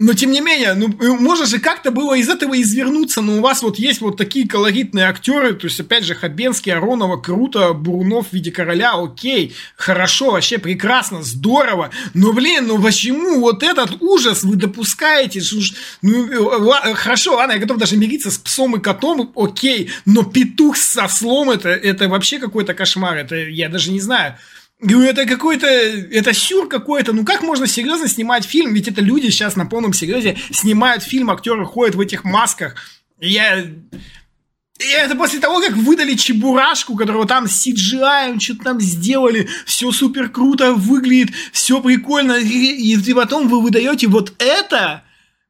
Но 0.00 0.12
тем 0.12 0.32
не 0.32 0.40
менее, 0.40 0.74
ну, 0.74 0.88
можно 1.20 1.46
же 1.46 1.60
как-то 1.60 1.92
было 1.92 2.14
из 2.14 2.28
этого 2.28 2.60
извернуться, 2.60 3.20
но 3.20 3.36
у 3.36 3.40
вас 3.40 3.62
вот 3.62 3.78
есть 3.78 4.00
вот 4.00 4.16
такие 4.16 4.48
колоритные 4.48 5.06
актеры, 5.06 5.54
то 5.54 5.68
есть, 5.68 5.78
опять 5.78 6.02
же, 6.02 6.16
Хабенский, 6.16 6.72
Аронова, 6.72 7.16
круто, 7.16 7.72
Бурунов 7.72 8.30
в 8.30 8.32
виде 8.32 8.50
короля, 8.50 8.94
окей, 8.94 9.54
хорошо, 9.76 10.32
вообще 10.32 10.58
прекрасно, 10.58 11.22
здорово, 11.22 11.90
но, 12.12 12.32
блин, 12.32 12.66
ну 12.66 12.82
почему 12.82 13.38
вот 13.38 13.62
этот 13.62 14.02
ужас 14.02 14.42
вы 14.42 14.56
допускаете? 14.56 15.40
Ну, 16.02 16.26
э, 16.26 16.90
э, 16.90 16.94
хорошо, 16.94 17.36
ладно, 17.36 17.52
я 17.52 17.58
готов 17.58 17.78
даже 17.78 17.96
мириться 17.96 18.32
с 18.32 18.38
псом 18.38 18.74
и 18.74 18.80
котом, 18.80 19.32
окей, 19.36 19.92
но 20.06 20.24
петух 20.24 20.76
со 20.76 21.06
слом 21.06 21.50
это, 21.50 21.68
это 21.68 22.08
вообще 22.08 22.40
какой-то 22.40 22.74
кошмар, 22.74 23.16
это 23.16 23.36
я 23.36 23.68
даже 23.68 23.92
не 23.92 24.00
знаю. 24.00 24.36
Говорю, 24.84 25.08
это 25.08 25.24
какой-то, 25.24 25.66
это 25.66 26.34
сюр 26.34 26.68
какой-то. 26.68 27.14
Ну 27.14 27.24
как 27.24 27.42
можно 27.42 27.66
серьезно 27.66 28.06
снимать 28.06 28.44
фильм? 28.44 28.74
Ведь 28.74 28.86
это 28.86 29.00
люди 29.00 29.30
сейчас 29.30 29.56
на 29.56 29.64
полном 29.64 29.94
серьезе 29.94 30.36
снимают 30.50 31.02
фильм, 31.02 31.30
актеры 31.30 31.64
ходят 31.64 31.94
в 31.94 32.00
этих 32.00 32.22
масках. 32.22 32.74
Я... 33.18 33.60
И 33.62 34.86
это 34.94 35.14
после 35.14 35.38
того, 35.38 35.62
как 35.62 35.72
выдали 35.72 36.12
Чебурашку, 36.14 36.96
которого 36.96 37.26
там 37.26 37.46
CGI, 37.46 38.38
что-то 38.38 38.64
там 38.64 38.80
сделали, 38.80 39.48
все 39.64 39.90
супер 39.90 40.28
круто 40.28 40.74
выглядит, 40.74 41.34
все 41.52 41.80
прикольно, 41.80 42.32
и, 42.32 42.92
и 42.92 43.14
потом 43.14 43.48
вы 43.48 43.62
выдаете 43.62 44.08
вот 44.08 44.34
это, 44.38 45.02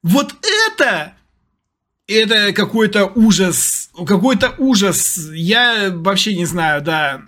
вот 0.05 0.37
это, 0.76 1.14
это 2.07 2.53
какой-то 2.53 3.07
ужас, 3.17 3.91
какой-то 4.07 4.55
ужас. 4.59 5.19
Я 5.33 5.91
вообще 5.91 6.37
не 6.37 6.45
знаю, 6.45 6.83
да. 6.83 7.23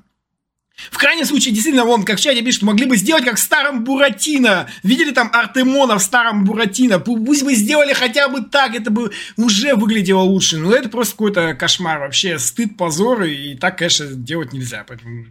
В 0.90 0.98
крайнем 0.98 1.24
случае, 1.24 1.54
действительно, 1.54 1.84
вон, 1.84 2.04
как 2.04 2.18
в 2.18 2.22
чате 2.22 2.42
пишут, 2.42 2.62
могли 2.62 2.86
бы 2.86 2.96
сделать 2.96 3.24
как 3.24 3.36
в 3.36 3.40
старом 3.40 3.84
Буратино. 3.84 4.68
Видели 4.82 5.10
там 5.10 5.30
Артемона 5.32 5.98
в 5.98 6.02
старом 6.02 6.44
Буратино? 6.44 6.98
Пусть 6.98 7.42
бы 7.42 7.54
сделали 7.54 7.92
хотя 7.92 8.28
бы 8.28 8.42
так, 8.42 8.74
это 8.74 8.90
бы 8.90 9.10
уже 9.36 9.74
выглядело 9.74 10.20
лучше. 10.20 10.58
Но 10.58 10.72
это 10.72 10.88
просто 10.88 11.12
какой-то 11.14 11.54
кошмар 11.54 12.00
вообще. 12.00 12.38
Стыд, 12.38 12.76
позор, 12.76 13.22
и 13.24 13.54
так, 13.54 13.78
конечно, 13.78 14.06
делать 14.06 14.52
нельзя. 14.52 14.84
Поэтому... 14.86 15.26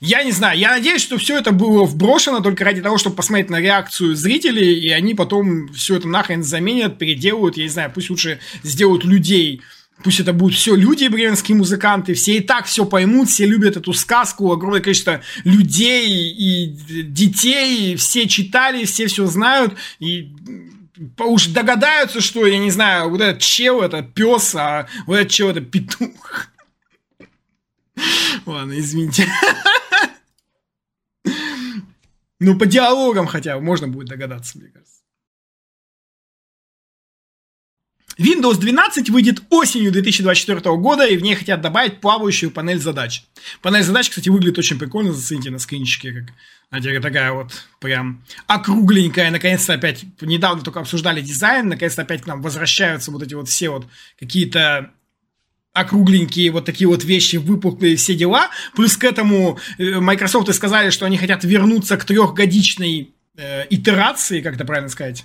Я 0.00 0.24
не 0.24 0.32
знаю, 0.32 0.58
я 0.58 0.70
надеюсь, 0.70 1.02
что 1.02 1.18
все 1.18 1.38
это 1.38 1.52
было 1.52 1.84
вброшено 1.84 2.40
только 2.40 2.64
ради 2.64 2.82
того, 2.82 2.98
чтобы 2.98 3.16
посмотреть 3.16 3.50
на 3.50 3.60
реакцию 3.60 4.16
зрителей, 4.16 4.80
и 4.80 4.88
они 4.90 5.14
потом 5.14 5.72
все 5.72 5.96
это 5.96 6.08
нахрен 6.08 6.42
заменят, 6.42 6.98
переделают, 6.98 7.56
я 7.56 7.64
не 7.64 7.68
знаю, 7.68 7.92
пусть 7.94 8.10
лучше 8.10 8.40
сделают 8.62 9.04
людей 9.04 9.62
Пусть 10.02 10.20
это 10.20 10.32
будут 10.32 10.56
все 10.56 10.74
люди, 10.74 11.08
бременские 11.08 11.56
музыканты, 11.56 12.14
все 12.14 12.38
и 12.38 12.40
так 12.40 12.66
все 12.66 12.84
поймут, 12.86 13.28
все 13.28 13.46
любят 13.46 13.76
эту 13.76 13.92
сказку, 13.92 14.50
огромное 14.50 14.80
количество 14.80 15.20
людей 15.44 16.30
и 16.30 16.66
детей, 17.02 17.96
все 17.96 18.26
читали, 18.26 18.84
все 18.84 19.06
все 19.08 19.26
знают, 19.26 19.74
и 19.98 20.32
уж 21.18 21.48
догадаются, 21.48 22.20
что, 22.20 22.46
я 22.46 22.58
не 22.58 22.70
знаю, 22.70 23.10
вот 23.10 23.20
этот 23.20 23.42
чел 23.42 23.82
это 23.82 24.02
пес, 24.02 24.54
а 24.54 24.86
вот 25.06 25.16
этот 25.16 25.30
чел 25.30 25.50
это 25.50 25.60
петух. 25.60 26.48
Ладно, 28.46 28.78
извините. 28.78 29.26
Ну, 32.38 32.58
по 32.58 32.64
диалогам 32.64 33.26
хотя 33.26 33.56
бы 33.56 33.62
можно 33.62 33.86
будет 33.86 34.08
догадаться, 34.08 34.58
мне 34.58 34.68
кажется. 34.68 34.99
Windows 38.20 38.58
12 38.58 39.08
выйдет 39.08 39.42
осенью 39.48 39.92
2024 39.92 40.76
года, 40.76 41.06
и 41.06 41.16
в 41.16 41.22
ней 41.22 41.34
хотят 41.34 41.62
добавить 41.62 42.00
плавающую 42.00 42.50
панель 42.50 42.78
задач. 42.78 43.24
Панель 43.62 43.82
задач, 43.82 44.10
кстати, 44.10 44.28
выглядит 44.28 44.58
очень 44.58 44.78
прикольно, 44.78 45.12
зацените 45.12 45.50
на 45.50 45.58
скринчике, 45.58 46.12
как 46.12 46.34
знаете, 46.70 47.00
такая 47.00 47.32
вот 47.32 47.50
прям 47.80 48.22
округленькая, 48.46 49.30
наконец-то 49.30 49.72
опять, 49.72 50.04
недавно 50.20 50.62
только 50.62 50.80
обсуждали 50.80 51.20
дизайн, 51.20 51.68
наконец-то 51.68 52.02
опять 52.02 52.22
к 52.22 52.26
нам 52.26 52.42
возвращаются 52.42 53.10
вот 53.10 53.22
эти 53.22 53.34
вот 53.34 53.48
все 53.48 53.70
вот 53.70 53.86
какие-то 54.18 54.92
округленькие 55.72 56.50
вот 56.50 56.64
такие 56.64 56.88
вот 56.88 57.04
вещи, 57.04 57.36
выпуклые 57.36 57.96
все 57.96 58.14
дела. 58.14 58.50
Плюс 58.74 58.96
к 58.96 59.04
этому 59.04 59.58
э, 59.78 59.98
Microsoft 59.98 60.52
сказали, 60.54 60.90
что 60.90 61.06
они 61.06 61.16
хотят 61.16 61.42
вернуться 61.42 61.96
к 61.96 62.04
трехгодичной 62.04 63.14
э, 63.36 63.66
итерации, 63.70 64.40
как 64.40 64.54
это 64.54 64.64
правильно 64.64 64.90
сказать. 64.90 65.24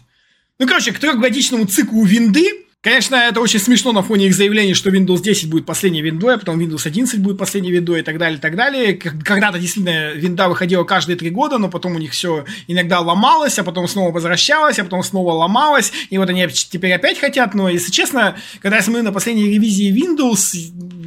Ну, 0.58 0.68
короче, 0.68 0.94
к 0.94 1.00
трехгодичному 1.00 1.66
циклу 1.66 2.06
винды, 2.06 2.65
Конечно, 2.86 3.16
это 3.16 3.42
очень 3.42 3.58
смешно 3.58 3.94
на 3.94 4.04
фоне 4.04 4.28
их 4.28 4.36
заявлений, 4.36 4.76
что 4.76 4.92
Windows 4.92 5.20
10 5.20 5.50
будет 5.50 5.66
последней 5.66 6.04
виндой, 6.04 6.36
а 6.36 6.38
потом 6.38 6.60
Windows 6.60 6.86
11 6.86 7.20
будет 7.20 7.40
последней 7.40 7.72
виндой 7.72 8.02
и 8.02 8.04
так 8.04 8.20
далее, 8.20 8.38
и 8.38 8.40
так 8.40 8.56
далее. 8.56 8.94
Когда-то 8.94 9.58
действительно 9.58 10.12
винда 10.12 10.48
выходила 10.50 10.84
каждые 10.84 11.16
три 11.16 11.32
года, 11.32 11.58
но 11.58 11.68
потом 11.68 11.96
у 11.96 11.98
них 11.98 12.12
все 12.12 12.46
иногда 12.68 13.00
ломалось, 13.00 13.58
а 13.58 13.64
потом 13.64 13.88
снова 13.88 14.12
возвращалось, 14.12 14.78
а 14.78 14.84
потом 14.84 15.02
снова 15.02 15.32
ломалось, 15.32 15.92
и 16.12 16.20
вот 16.20 16.30
они 16.30 16.48
теперь 16.48 16.94
опять 16.94 17.18
хотят, 17.18 17.56
но, 17.56 17.70
если 17.70 17.90
честно, 17.90 18.36
когда 18.62 18.78
я 18.78 18.84
смотрю 18.84 19.02
на 19.02 19.12
последние 19.12 19.52
ревизии 19.52 19.92
Windows, 19.92 20.56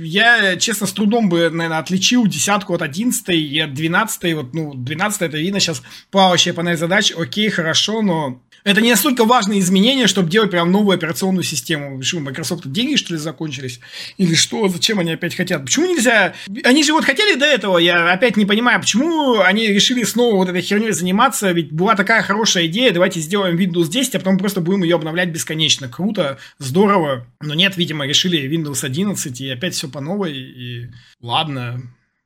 я, 0.02 0.56
честно, 0.56 0.88
с 0.88 0.92
трудом 0.92 1.28
бы, 1.28 1.48
наверное, 1.48 1.78
отличил 1.78 2.26
десятку 2.26 2.74
от 2.74 2.82
одиннадцатой 2.82 3.40
и 3.40 3.60
от 3.60 3.74
двенадцатой, 3.74 4.34
вот, 4.34 4.52
ну, 4.52 4.74
двенадцатая, 4.74 5.28
это 5.28 5.38
видно 5.38 5.60
сейчас. 5.60 5.82
Плавающая 6.10 6.54
панель 6.54 6.76
задач, 6.76 7.12
окей, 7.16 7.50
хорошо, 7.50 8.02
но 8.02 8.42
это 8.64 8.80
не 8.80 8.90
настолько 8.90 9.24
важные 9.24 9.60
изменения, 9.60 10.06
чтобы 10.06 10.30
делать 10.30 10.50
прям 10.50 10.70
новую 10.72 10.96
операционную 10.96 11.44
систему. 11.44 11.98
Почему, 11.98 12.20
Microsoft 12.20 12.70
деньги, 12.70 12.96
что 12.96 13.14
ли, 13.14 13.18
закончились? 13.18 13.80
Или 14.16 14.34
что? 14.34 14.68
Зачем 14.68 14.98
они 14.98 15.12
опять 15.12 15.34
хотят? 15.34 15.64
Почему 15.64 15.86
нельзя? 15.86 16.34
Они 16.64 16.82
же 16.82 16.92
вот 16.92 17.04
хотели 17.04 17.38
до 17.38 17.46
этого, 17.46 17.78
я 17.78 18.12
опять 18.12 18.36
не 18.36 18.46
понимаю, 18.46 18.80
почему 18.80 19.40
они 19.40 19.68
решили 19.68 20.02
снова 20.04 20.36
вот 20.36 20.48
этой 20.48 20.62
херней 20.62 20.92
заниматься, 20.92 21.50
ведь 21.52 21.72
была 21.72 21.94
такая 21.94 22.22
хорошая 22.22 22.66
идея, 22.66 22.92
давайте 22.92 23.20
сделаем 23.20 23.56
Windows 23.56 23.88
10, 23.88 24.16
а 24.16 24.18
потом 24.18 24.38
просто 24.38 24.60
будем 24.60 24.82
ее 24.82 24.96
обновлять 24.96 25.30
бесконечно. 25.30 25.88
Круто, 25.88 26.38
здорово. 26.58 27.26
Но 27.40 27.54
нет, 27.54 27.76
видимо, 27.76 28.06
решили 28.06 28.48
Windows 28.48 28.84
11 28.84 29.40
и 29.40 29.50
опять 29.50 29.74
все 29.74 29.88
по 29.88 30.00
новой, 30.00 30.36
и 30.36 30.90
ладно, 31.20 31.82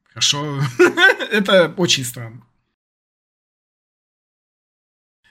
хорошо. 0.08 0.60
Это 1.30 1.72
очень 1.76 2.04
странно. 2.04 2.42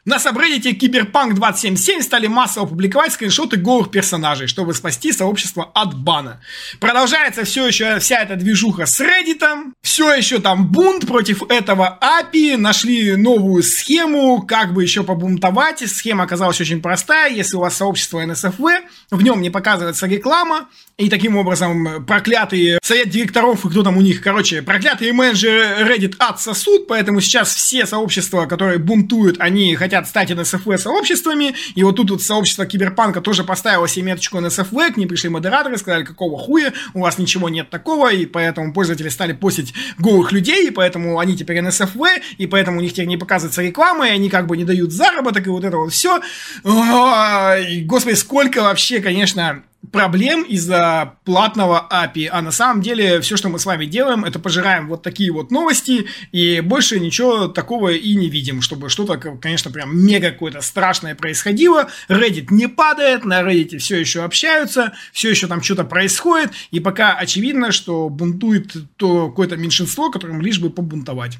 На 0.03 0.17
сабреддите 0.17 0.74
Киберпанк 0.74 1.36
277 1.36 2.01
стали 2.01 2.25
массово 2.25 2.65
публиковать 2.65 3.13
скриншоты 3.13 3.58
голых 3.58 3.91
персонажей, 3.91 4.48
чтобы 4.48 4.74
спасти 4.74 5.12
сообщество 5.12 5.70
от 5.75 5.94
бана. 5.96 6.42
Продолжается 6.79 7.44
все 7.44 7.68
еще 7.68 8.00
вся 8.00 8.24
эта 8.24 8.35
движуха 8.35 8.87
с 8.87 9.00
Reddit. 9.00 9.44
Все 9.83 10.11
еще 10.11 10.40
там 10.40 10.72
бунт 10.72 11.05
против 11.05 11.44
этого 11.51 12.00
API. 12.01 12.57
Нашли 12.57 13.16
новую 13.16 13.61
схему, 13.61 14.42
как 14.42 14.74
бы 14.74 14.81
еще 14.81 15.03
побунтовать. 15.03 15.87
Схема 15.87 16.24
оказалась 16.24 16.59
очень 16.59 16.81
простая. 16.81 17.31
Если 17.31 17.55
у 17.55 17.59
вас 17.59 17.77
сообщество 17.77 18.25
NSFW, 18.25 18.79
в 19.11 19.22
нем 19.22 19.40
не 19.40 19.51
показывается 19.51 20.07
реклама, 20.07 20.68
и 20.98 21.09
таким 21.09 21.37
образом 21.37 22.05
проклятые 22.05 22.79
совет 22.83 23.09
директоров 23.09 23.66
и 23.66 23.70
кто 23.70 23.83
там 23.83 23.98
у 23.98 24.01
них, 24.01 24.22
короче, 24.22 24.61
проклятые 24.61 25.14
менеджеры 25.14 25.83
Reddit 25.83 26.16
отсосут, 26.20 26.87
поэтому 26.87 27.22
сейчас 27.22 27.53
все 27.53 27.85
сообщества, 27.85 28.46
которые 28.46 28.77
бунтуют, 28.77 29.37
они 29.40 29.75
хотят 29.75 29.90
стать 30.07 30.31
NSFW 30.31 30.77
сообществами, 30.77 31.55
и 31.75 31.83
вот 31.83 31.95
тут 31.97 32.11
вот 32.11 32.21
сообщество 32.21 32.65
Киберпанка 32.65 33.21
тоже 33.21 33.43
поставило 33.43 33.87
себе 33.87 34.07
меточку 34.07 34.37
NSFW, 34.37 34.93
к 34.93 34.97
ним 34.97 35.09
пришли 35.09 35.29
модераторы, 35.29 35.77
сказали, 35.77 36.03
какого 36.03 36.37
хуя, 36.37 36.73
у 36.93 37.01
вас 37.01 37.17
ничего 37.17 37.49
нет 37.49 37.69
такого, 37.69 38.11
и 38.11 38.25
поэтому 38.25 38.73
пользователи 38.73 39.09
стали 39.09 39.33
постить 39.33 39.73
голых 39.97 40.31
людей, 40.31 40.67
и 40.67 40.71
поэтому 40.71 41.19
они 41.19 41.35
теперь 41.37 41.59
NSFW, 41.59 42.21
и 42.37 42.47
поэтому 42.47 42.79
у 42.79 42.81
них 42.81 42.93
теперь 42.93 43.07
не 43.07 43.17
показывается 43.17 43.61
реклама, 43.61 44.07
и 44.07 44.11
они 44.11 44.29
как 44.29 44.47
бы 44.47 44.57
не 44.57 44.63
дают 44.65 44.91
заработок, 44.91 45.47
и 45.47 45.49
вот 45.49 45.63
это 45.63 45.77
вот 45.77 45.91
все. 45.91 46.21
Господи, 46.63 48.15
сколько 48.15 48.61
вообще, 48.61 48.99
конечно, 49.01 49.63
проблем 49.91 50.44
из-за 50.44 51.15
платного 51.25 51.87
API, 51.91 52.27
а 52.27 52.41
на 52.41 52.51
самом 52.51 52.81
деле 52.81 53.20
все, 53.22 53.35
что 53.35 53.50
мы 53.50 53.59
с 53.59 53.65
вами 53.65 53.85
делаем, 53.85 54.24
это 54.24 54.39
пожираем 54.39 54.87
вот 54.87 55.01
такие 55.01 55.31
вот 55.31 55.51
новости, 55.51 56.05
и 56.31 56.61
больше 56.61 57.00
ничего 57.00 57.48
такого 57.48 57.89
и 57.89 58.15
не 58.15 58.29
видим, 58.29 58.61
чтобы 58.61 58.89
что-то, 58.89 59.17
конечно, 59.17 59.72
прям 59.72 59.98
мега 59.98 60.31
какое-то 60.31 60.61
страшное 60.61 61.15
происходило. 61.15 61.89
Reddit 62.07 62.48
не 62.51 62.67
падает, 62.67 63.25
на 63.25 63.41
Reddit 63.41 63.79
все 63.79 64.00
еще 64.00 64.24
общаются, 64.24 64.94
все 65.11 65.29
еще 65.29 65.48
там 65.48 65.61
что-то 65.61 65.83
происходит, 65.83 66.51
и 66.70 66.79
пока 66.79 67.13
очевидно, 67.13 67.72
что 67.72 68.09
бунтует 68.09 68.74
то 68.98 69.29
какое-то 69.29 69.57
меньшинство, 69.57 70.11
которым 70.11 70.41
лишь 70.41 70.59
бы 70.59 70.70
побунтовать. 70.70 71.37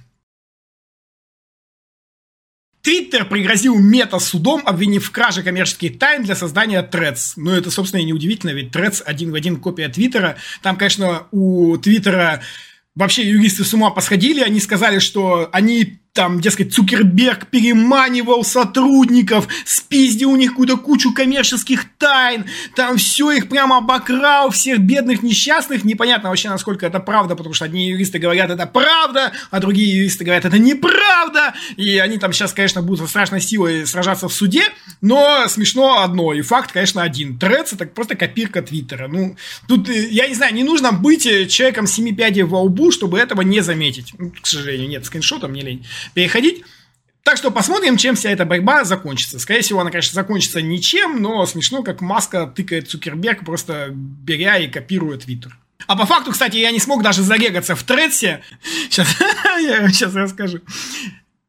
Твиттер 2.82 3.26
пригрозил 3.26 3.78
мета-судом, 3.78 4.64
обвинив 4.66 5.06
в 5.06 5.12
краже 5.12 5.44
коммерческих 5.44 6.00
тайн 6.00 6.24
для 6.24 6.36
создания 6.36 6.82
Threads. 6.82 7.34
Ну, 7.36 7.52
это, 7.52 7.70
собственно, 7.70 8.02
и 8.02 8.06
неудивительно, 8.06 8.52
ведь 8.52 8.74
Threads 8.76 9.04
один 9.04 9.32
в 9.32 9.36
один 9.36 9.58
копия 9.58 9.88
Твиттера. 9.90 10.38
Там, 10.62 10.78
конечно, 10.78 11.28
у 11.32 11.78
Твиттера 11.78 12.42
вообще 12.96 13.28
юристы 13.28 13.64
с 13.64 13.74
ума 13.74 13.92
посходили, 13.92 14.42
они 14.42 14.60
сказали, 14.60 15.00
что 15.00 15.50
они 15.52 16.01
там, 16.14 16.42
дескать, 16.42 16.74
Цукерберг 16.74 17.48
переманивал 17.48 18.44
сотрудников, 18.44 19.48
спиздил 19.66 20.32
у 20.32 20.36
них 20.36 20.52
какую-то 20.52 20.78
кучу 20.78 21.14
коммерческих 21.14 21.86
тайн, 21.98 22.46
там 22.76 22.98
все 22.98 23.32
их 23.32 23.48
прямо 23.48 23.78
обокрал, 23.78 24.50
всех 24.50 24.80
бедных 24.80 25.24
несчастных. 25.24 25.86
Непонятно 25.86 26.30
вообще, 26.30 26.50
насколько 26.50 26.86
это 26.86 27.00
правда, 27.00 27.36
потому 27.38 27.54
что 27.54 27.64
одни 27.64 27.88
юристы 27.88 28.20
говорят, 28.20 28.50
это 28.50 28.66
правда, 28.68 29.32
а 29.52 29.60
другие 29.60 30.00
юристы 30.00 30.26
говорят, 30.26 30.44
это 30.44 30.60
неправда. 30.60 31.54
И 31.78 31.98
они 31.98 32.18
там 32.18 32.34
сейчас, 32.34 32.52
конечно, 32.52 32.82
будут 32.82 33.02
со 33.02 33.08
страшной 33.08 33.40
силой 33.40 33.88
сражаться 33.88 34.28
в 34.28 34.34
суде, 34.34 34.64
но 35.00 35.48
смешно 35.48 36.02
одно, 36.02 36.34
и 36.34 36.42
факт, 36.42 36.74
конечно, 36.74 37.02
один. 37.02 37.40
Трец 37.40 37.72
это 37.72 37.86
просто 37.86 38.16
копирка 38.16 38.62
Твиттера. 38.62 39.08
Ну, 39.08 39.38
тут, 39.68 39.88
э, 39.88 40.10
я 40.10 40.28
не 40.28 40.36
знаю, 40.36 40.54
не 40.54 40.66
нужно 40.66 40.92
быть 40.92 41.26
э, 41.26 41.46
человеком 41.46 41.88
семи 41.88 42.14
пядей 42.14 42.44
во 42.44 42.62
лбу, 42.64 42.92
чтобы 42.92 43.18
этого 43.18 43.42
не 43.42 43.62
заметить. 43.62 44.14
Ну, 44.18 44.32
к 44.32 44.46
сожалению, 44.46 44.90
нет, 44.90 45.06
скриншота 45.06 45.48
мне 45.48 45.62
лень 45.62 45.86
переходить. 46.14 46.64
Так 47.24 47.38
что 47.38 47.52
посмотрим, 47.52 47.98
чем 47.98 48.16
вся 48.16 48.32
эта 48.32 48.46
борьба 48.46 48.84
закончится. 48.84 49.38
Скорее 49.40 49.62
всего, 49.62 49.80
она, 49.80 49.92
конечно, 49.92 50.16
закончится 50.16 50.62
ничем, 50.62 51.22
но 51.22 51.46
смешно, 51.46 51.84
как 51.84 52.02
маска 52.02 52.48
тыкает 52.48 52.90
Цукерберг, 52.90 53.46
просто 53.46 53.90
беря 53.92 54.58
и 54.58 54.68
копируя 54.68 55.18
Твиттер. 55.18 55.58
А 55.88 55.96
по 55.96 56.06
факту, 56.06 56.32
кстати, 56.32 56.58
я 56.58 56.72
не 56.72 56.80
смог 56.80 57.04
даже 57.04 57.22
зарегаться 57.22 57.76
в 57.76 57.84
Тредсе. 57.84 58.42
Сейчас, 58.90 59.08
я 59.62 59.88
сейчас 59.90 60.16
расскажу. 60.16 60.60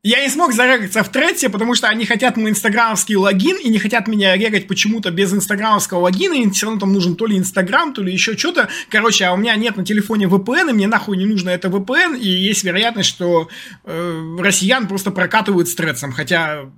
Я 0.04 0.20
не 0.20 0.28
смог 0.28 0.52
зарегаться 0.52 1.04
в 1.04 1.10
трете, 1.10 1.48
потому 1.48 1.76
что 1.76 1.86
они 1.86 2.04
хотят 2.06 2.36
мой 2.36 2.50
инстаграмовский 2.50 3.14
логин 3.14 3.56
и 3.58 3.68
не 3.68 3.78
хотят 3.78 4.08
меня 4.08 4.36
регать 4.36 4.66
почему-то 4.66 5.12
без 5.12 5.32
инстаграмовского 5.32 6.00
логина, 6.00 6.34
и 6.34 6.50
все 6.50 6.66
равно 6.66 6.80
там 6.80 6.92
нужен 6.92 7.14
то 7.14 7.24
ли 7.26 7.38
инстаграм, 7.38 7.94
то 7.94 8.02
ли 8.02 8.12
еще 8.12 8.36
что-то. 8.36 8.68
Короче, 8.88 9.26
а 9.26 9.32
у 9.32 9.36
меня 9.36 9.54
нет 9.54 9.76
на 9.76 9.84
телефоне 9.84 10.26
VPN, 10.26 10.70
и 10.70 10.72
мне 10.72 10.88
нахуй 10.88 11.16
не 11.16 11.24
нужно 11.24 11.50
это 11.50 11.68
VPN, 11.68 12.18
и 12.18 12.28
есть 12.28 12.64
вероятность, 12.64 13.10
что 13.10 13.48
э, 13.84 14.36
россиян 14.40 14.88
просто 14.88 15.12
прокатывают 15.12 15.68
с 15.68 15.74
тредсом, 15.76 16.10
хотя 16.10 16.68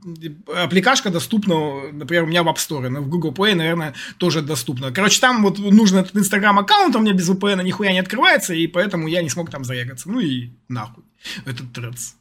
аппликашка 0.46 1.08
доступна, 1.08 1.92
например, 1.92 2.24
у 2.24 2.26
меня 2.26 2.42
в 2.42 2.48
App 2.48 2.56
Store, 2.56 2.90
но 2.90 3.00
в 3.00 3.08
Google 3.08 3.32
Play, 3.32 3.54
наверное, 3.54 3.94
тоже 4.18 4.42
доступна. 4.42 4.92
Короче, 4.92 5.18
там 5.18 5.42
вот 5.42 5.58
нужен 5.58 5.96
этот 5.96 6.14
инстаграм 6.14 6.58
аккаунт, 6.58 6.94
у 6.94 6.98
меня 6.98 7.14
без 7.14 7.30
VPN 7.30 7.62
нихуя 7.62 7.92
не 7.92 8.00
открывается, 8.00 8.52
и 8.52 8.66
поэтому 8.66 9.08
я 9.08 9.22
не 9.22 9.30
смог 9.30 9.50
там 9.50 9.64
зарегаться. 9.64 10.10
Ну 10.10 10.20
и 10.20 10.50
нахуй. 10.68 11.04
Этот 11.46 11.72
трец. 11.72 12.16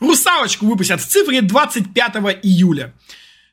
Русалочку 0.00 0.66
выпустят 0.66 1.00
в 1.00 1.06
цифре 1.06 1.40
25 1.42 2.16
июля. 2.42 2.92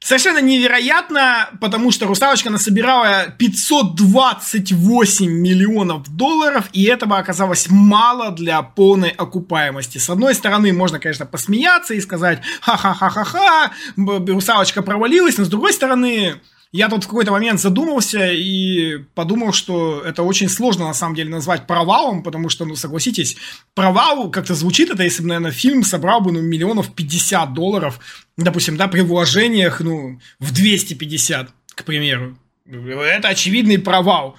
Совершенно 0.03 0.39
невероятно, 0.39 1.49
потому 1.61 1.91
что 1.91 2.07
«Русалочка» 2.07 2.49
насобирала 2.49 3.27
528 3.37 5.27
миллионов 5.27 6.09
долларов, 6.09 6.69
и 6.73 6.85
этого 6.85 7.19
оказалось 7.19 7.67
мало 7.69 8.31
для 8.31 8.63
полной 8.63 9.09
окупаемости. 9.09 9.99
С 9.99 10.09
одной 10.09 10.33
стороны, 10.33 10.73
можно, 10.73 10.99
конечно, 10.99 11.27
посмеяться 11.27 11.93
и 11.93 12.01
сказать 12.01 12.41
«ха-ха-ха-ха-ха, 12.61 13.71
«Русалочка» 13.95 14.81
провалилась», 14.81 15.37
но 15.37 15.45
с 15.45 15.49
другой 15.49 15.71
стороны, 15.71 16.41
я 16.71 16.87
тут 16.87 17.03
в 17.03 17.07
какой-то 17.07 17.31
момент 17.31 17.59
задумался 17.59 18.31
и 18.31 18.97
подумал, 19.13 19.51
что 19.51 20.01
это 20.05 20.23
очень 20.23 20.47
сложно 20.47 20.85
на 20.85 20.93
самом 20.93 21.15
деле 21.15 21.29
назвать 21.29 21.67
провалом, 21.67 22.23
потому 22.23 22.49
что, 22.49 22.65
ну, 22.65 22.75
согласитесь, 22.75 23.35
провал 23.73 24.29
как-то 24.29 24.55
звучит 24.55 24.89
это, 24.89 25.03
если 25.03 25.21
бы, 25.21 25.29
наверное, 25.29 25.51
фильм 25.51 25.83
собрал 25.83 26.21
бы, 26.21 26.31
ну, 26.31 26.41
миллионов 26.41 26.93
50 26.93 27.53
долларов, 27.53 27.99
допустим, 28.37 28.77
да, 28.77 28.87
при 28.87 29.01
вложениях, 29.01 29.81
ну, 29.81 30.19
в 30.39 30.53
250, 30.53 31.49
к 31.75 31.83
примеру. 31.83 32.37
Это 32.65 33.27
очевидный 33.27 33.79
провал. 33.79 34.37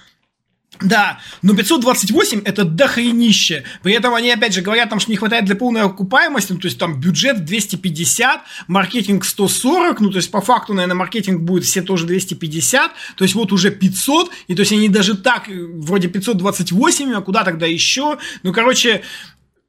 Да, 0.81 1.19
но 1.41 1.55
528 1.55 2.41
это 2.45 2.63
дохренище. 2.65 3.63
При 3.83 3.93
этом 3.93 4.13
они 4.15 4.31
опять 4.31 4.53
же 4.53 4.61
говорят, 4.61 4.89
там, 4.89 4.99
что 4.99 5.11
не 5.11 5.17
хватает 5.17 5.45
для 5.45 5.55
полной 5.55 5.81
окупаемости, 5.81 6.51
ну, 6.51 6.59
то 6.59 6.67
есть 6.67 6.77
там 6.77 6.99
бюджет 6.99 7.45
250, 7.45 8.41
маркетинг 8.67 9.23
140, 9.23 9.99
ну 10.01 10.09
то 10.09 10.17
есть 10.17 10.31
по 10.31 10.41
факту, 10.41 10.73
наверное, 10.73 10.95
маркетинг 10.95 11.41
будет 11.41 11.63
все 11.63 11.81
тоже 11.81 12.05
250, 12.05 12.91
то 13.15 13.23
есть 13.23 13.35
вот 13.35 13.51
уже 13.51 13.71
500, 13.71 14.31
и 14.47 14.55
то 14.55 14.61
есть 14.61 14.71
они 14.71 14.89
даже 14.89 15.15
так, 15.15 15.47
э, 15.47 15.53
вроде 15.53 16.07
528, 16.07 17.13
а 17.13 17.21
куда 17.21 17.43
тогда 17.43 17.65
еще? 17.65 18.17
Ну, 18.41 18.51
короче, 18.51 19.03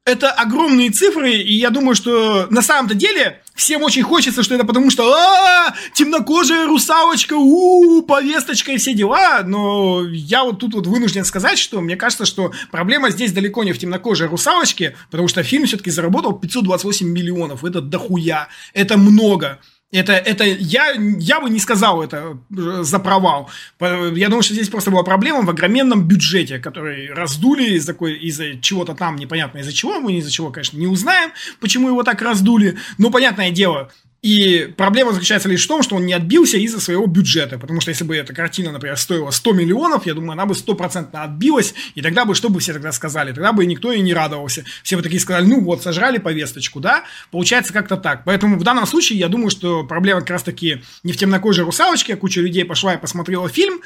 это 0.04 0.30
огромные 0.30 0.90
цифры, 0.90 1.32
и 1.32 1.54
я 1.54 1.70
думаю, 1.70 1.94
что 1.94 2.46
на 2.50 2.60
самом-то 2.60 2.94
деле 2.94 3.40
всем 3.54 3.82
очень 3.82 4.02
хочется, 4.02 4.42
что 4.42 4.54
это 4.54 4.64
потому 4.64 4.90
что 4.90 5.10
а, 5.10 5.74
темнокожая 5.94 6.66
русалочка, 6.66 7.34
у, 7.34 8.02
повесточка 8.02 8.72
и 8.72 8.76
все 8.76 8.92
дела, 8.92 9.42
но 9.44 10.02
я 10.06 10.44
вот 10.44 10.58
тут 10.58 10.74
вот 10.74 10.86
вынужден 10.86 11.24
сказать, 11.24 11.58
что 11.58 11.80
мне 11.80 11.96
кажется, 11.96 12.26
что 12.26 12.52
проблема 12.70 13.10
здесь 13.10 13.32
далеко 13.32 13.64
не 13.64 13.72
в 13.72 13.78
темнокожей 13.78 14.28
русалочке, 14.28 14.94
потому 15.10 15.26
что 15.28 15.42
фильм 15.42 15.64
все-таки 15.66 15.90
заработал 15.90 16.34
528 16.34 17.08
миллионов, 17.08 17.64
это 17.64 17.80
дохуя, 17.80 18.48
это 18.74 18.98
много. 18.98 19.58
Это, 19.94 20.12
это 20.12 20.42
я, 20.42 20.92
я 21.20 21.40
бы 21.40 21.48
не 21.48 21.60
сказал 21.60 22.02
это 22.02 22.36
э, 22.50 22.82
за 22.82 22.98
провал. 22.98 23.48
Я 23.80 24.28
думаю, 24.28 24.42
что 24.42 24.52
здесь 24.52 24.68
просто 24.68 24.90
была 24.90 25.04
проблема 25.04 25.42
в 25.42 25.50
огроменном 25.50 26.08
бюджете, 26.08 26.58
который 26.58 27.12
раздули 27.14 27.76
из-за, 27.76 27.92
из-за 27.92 28.60
чего-то 28.60 28.94
там, 28.94 29.14
непонятно 29.14 29.58
из-за 29.58 29.72
чего, 29.72 30.00
мы 30.00 30.14
из-за 30.14 30.32
чего, 30.32 30.50
конечно, 30.50 30.78
не 30.78 30.88
узнаем, 30.88 31.30
почему 31.60 31.88
его 31.88 32.02
так 32.02 32.20
раздули. 32.22 32.76
Но, 32.98 33.10
понятное 33.10 33.52
дело, 33.52 33.92
и 34.24 34.72
проблема 34.78 35.12
заключается 35.12 35.50
лишь 35.50 35.66
в 35.66 35.68
том, 35.68 35.82
что 35.82 35.96
он 35.96 36.06
не 36.06 36.14
отбился 36.14 36.56
из-за 36.56 36.80
своего 36.80 37.04
бюджета. 37.04 37.58
Потому 37.58 37.82
что 37.82 37.90
если 37.90 38.04
бы 38.04 38.16
эта 38.16 38.32
картина, 38.32 38.72
например, 38.72 38.96
стоила 38.96 39.30
100 39.30 39.52
миллионов, 39.52 40.06
я 40.06 40.14
думаю, 40.14 40.32
она 40.32 40.46
бы 40.46 40.54
стопроцентно 40.54 41.24
отбилась. 41.24 41.74
И 41.94 42.00
тогда 42.00 42.24
бы, 42.24 42.34
что 42.34 42.48
бы 42.48 42.58
все 42.58 42.72
тогда 42.72 42.90
сказали? 42.92 43.34
Тогда 43.34 43.52
бы 43.52 43.66
никто 43.66 43.92
и 43.92 44.00
не 44.00 44.14
радовался. 44.14 44.64
Все 44.82 44.96
бы 44.96 45.02
такие 45.02 45.20
сказали, 45.20 45.44
ну 45.44 45.60
вот, 45.60 45.82
сожрали 45.82 46.16
повесточку, 46.16 46.80
да? 46.80 47.04
Получается 47.30 47.74
как-то 47.74 47.98
так. 47.98 48.24
Поэтому 48.24 48.58
в 48.58 48.62
данном 48.62 48.86
случае 48.86 49.18
я 49.18 49.28
думаю, 49.28 49.50
что 49.50 49.84
проблема 49.84 50.20
как 50.20 50.30
раз-таки 50.30 50.82
не 51.02 51.12
в 51.12 51.18
темнокожей 51.18 51.62
русалочке, 51.62 52.14
а 52.14 52.16
куча 52.16 52.40
людей 52.40 52.64
пошла 52.64 52.94
и 52.94 52.98
посмотрела 52.98 53.50
фильм. 53.50 53.82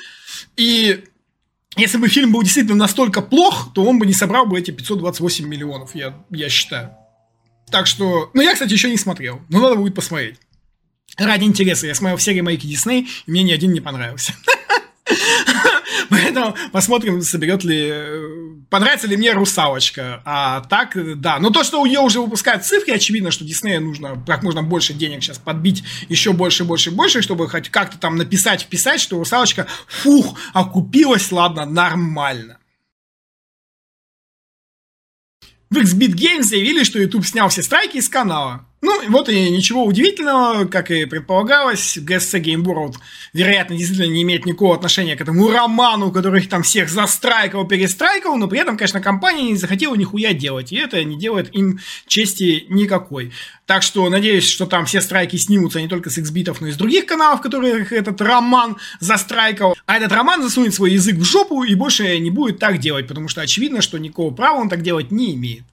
И 0.57 1.03
если 1.77 1.99
бы 1.99 2.07
фильм 2.07 2.31
был 2.31 2.45
действительно 2.45 2.77
настолько 2.77 3.23
плох, 3.23 3.73
то 3.75 3.83
он 3.83 3.99
бы 3.99 4.07
не 4.07 4.15
собрал 4.15 4.47
бы 4.47 4.57
эти 4.57 4.71
528 4.71 5.49
миллионов, 5.49 5.97
я, 5.97 6.15
я 6.31 6.49
считаю. 6.49 6.93
Так 7.71 7.87
что... 7.87 8.31
Ну, 8.35 8.43
я, 8.43 8.53
кстати, 8.53 8.73
еще 8.73 8.91
не 8.91 8.99
смотрел. 8.99 9.41
Но 9.49 9.61
надо 9.61 9.77
будет 9.77 9.95
посмотреть. 9.95 10.37
Ради 11.17 11.45
интереса. 11.45 11.87
Я 11.87 11.95
смотрел 11.95 12.17
все 12.19 12.33
ремейки 12.33 12.67
Дисней, 12.67 13.09
и 13.27 13.31
мне 13.31 13.43
ни 13.43 13.53
один 13.53 13.73
не 13.73 13.81
понравился. 13.81 14.35
Поэтому 16.11 16.55
посмотрим, 16.73 17.23
соберет 17.23 17.65
ли... 17.65 17.93
Понравится 18.71 19.07
ли 19.07 19.17
мне 19.17 19.33
«Русалочка». 19.33 20.23
А 20.25 20.61
так, 20.61 20.97
да. 21.21 21.39
Но 21.39 21.51
то, 21.51 21.65
что 21.65 21.81
у 21.81 21.87
нее 21.87 22.01
уже 22.01 22.21
выпускают 22.21 22.65
цифры, 22.65 22.93
очевидно, 22.93 23.31
что 23.31 23.45
Диснею 23.45 23.83
нужно 23.83 24.23
как 24.27 24.43
можно 24.43 24.63
больше 24.63 24.93
денег 24.93 25.23
сейчас 25.23 25.39
подбить 25.39 25.83
еще 26.09 26.33
больше, 26.33 26.65
больше, 26.65 26.91
больше, 26.91 27.23
чтобы 27.23 27.49
хоть 27.49 27.71
как-то 27.71 27.99
там 27.99 28.17
написать, 28.17 28.63
вписать, 28.63 29.01
что 29.01 29.19
«Русалочка», 29.19 29.67
фух, 29.87 30.39
окупилась, 30.53 31.33
ладно, 31.33 31.65
нормально. 31.65 32.58
В 35.71 35.77
XBit 35.77 36.15
Games 36.15 36.45
заявили, 36.45 36.83
что 36.83 36.99
YouTube 36.99 37.27
снял 37.27 37.49
все 37.51 37.63
страйки 37.63 37.99
из 37.99 38.09
канала. 38.09 38.67
Ну, 38.81 39.11
вот 39.11 39.29
и 39.29 39.51
ничего 39.51 39.85
удивительного, 39.85 40.65
как 40.67 40.93
и 40.93 41.05
предполагалось, 41.05 41.97
GSC 41.97 42.41
Game 42.41 42.63
World, 42.63 42.95
вероятно, 43.33 43.77
действительно 43.77 44.13
не 44.13 44.23
имеет 44.23 44.47
никакого 44.47 44.77
отношения 44.77 45.17
к 45.17 45.21
этому 45.21 45.51
роману, 45.51 46.13
который 46.13 46.43
их 46.43 46.49
там 46.49 46.63
всех 46.63 46.89
застрайкал, 46.89 47.67
перестрайкал, 47.67 48.37
но 48.37 48.47
при 48.47 48.61
этом, 48.61 48.77
конечно, 48.77 49.01
компания 49.01 49.51
не 49.51 49.57
захотела 49.57 49.97
нихуя 49.97 50.33
делать, 50.33 50.71
и 50.71 50.77
это 50.77 51.03
не 51.03 51.19
делает 51.19 51.53
им 51.57 51.81
чести 52.07 52.67
никакой. 52.69 53.33
Так 53.67 53.83
что 53.83 54.09
надеюсь, 54.09 54.49
что 54.49 54.65
там 54.65 54.87
все 54.87 55.01
страйки 55.01 55.35
снимутся 55.35 55.81
не 55.81 55.89
только 55.89 56.09
с 56.09 56.17
XBit, 56.17 56.57
но 56.61 56.69
и 56.69 56.73
с 56.73 56.77
других 56.77 57.05
каналов, 57.07 57.41
которых 57.41 57.93
этот 57.93 58.21
роман 58.21 58.77
застрайкал. 59.01 59.77
А 59.87 59.97
этот 59.97 60.13
роман 60.13 60.41
засунет 60.41 60.73
свой 60.73 60.93
язык 60.93 61.17
в 61.17 61.25
жопу 61.25 61.65
и 61.65 61.75
больше 61.75 62.17
не 62.21 62.31
будет 62.31 62.61
так 62.61 62.79
делать, 62.79 63.09
потому 63.09 63.29
что 63.29 63.41
очевидно, 63.41 63.83
что 63.83 63.99
никакого 63.99 64.33
права 64.33 64.61
он 64.61 64.69
так 64.69 64.83
делать 64.83 65.11
не 65.11 65.35
имеет. 65.35 65.65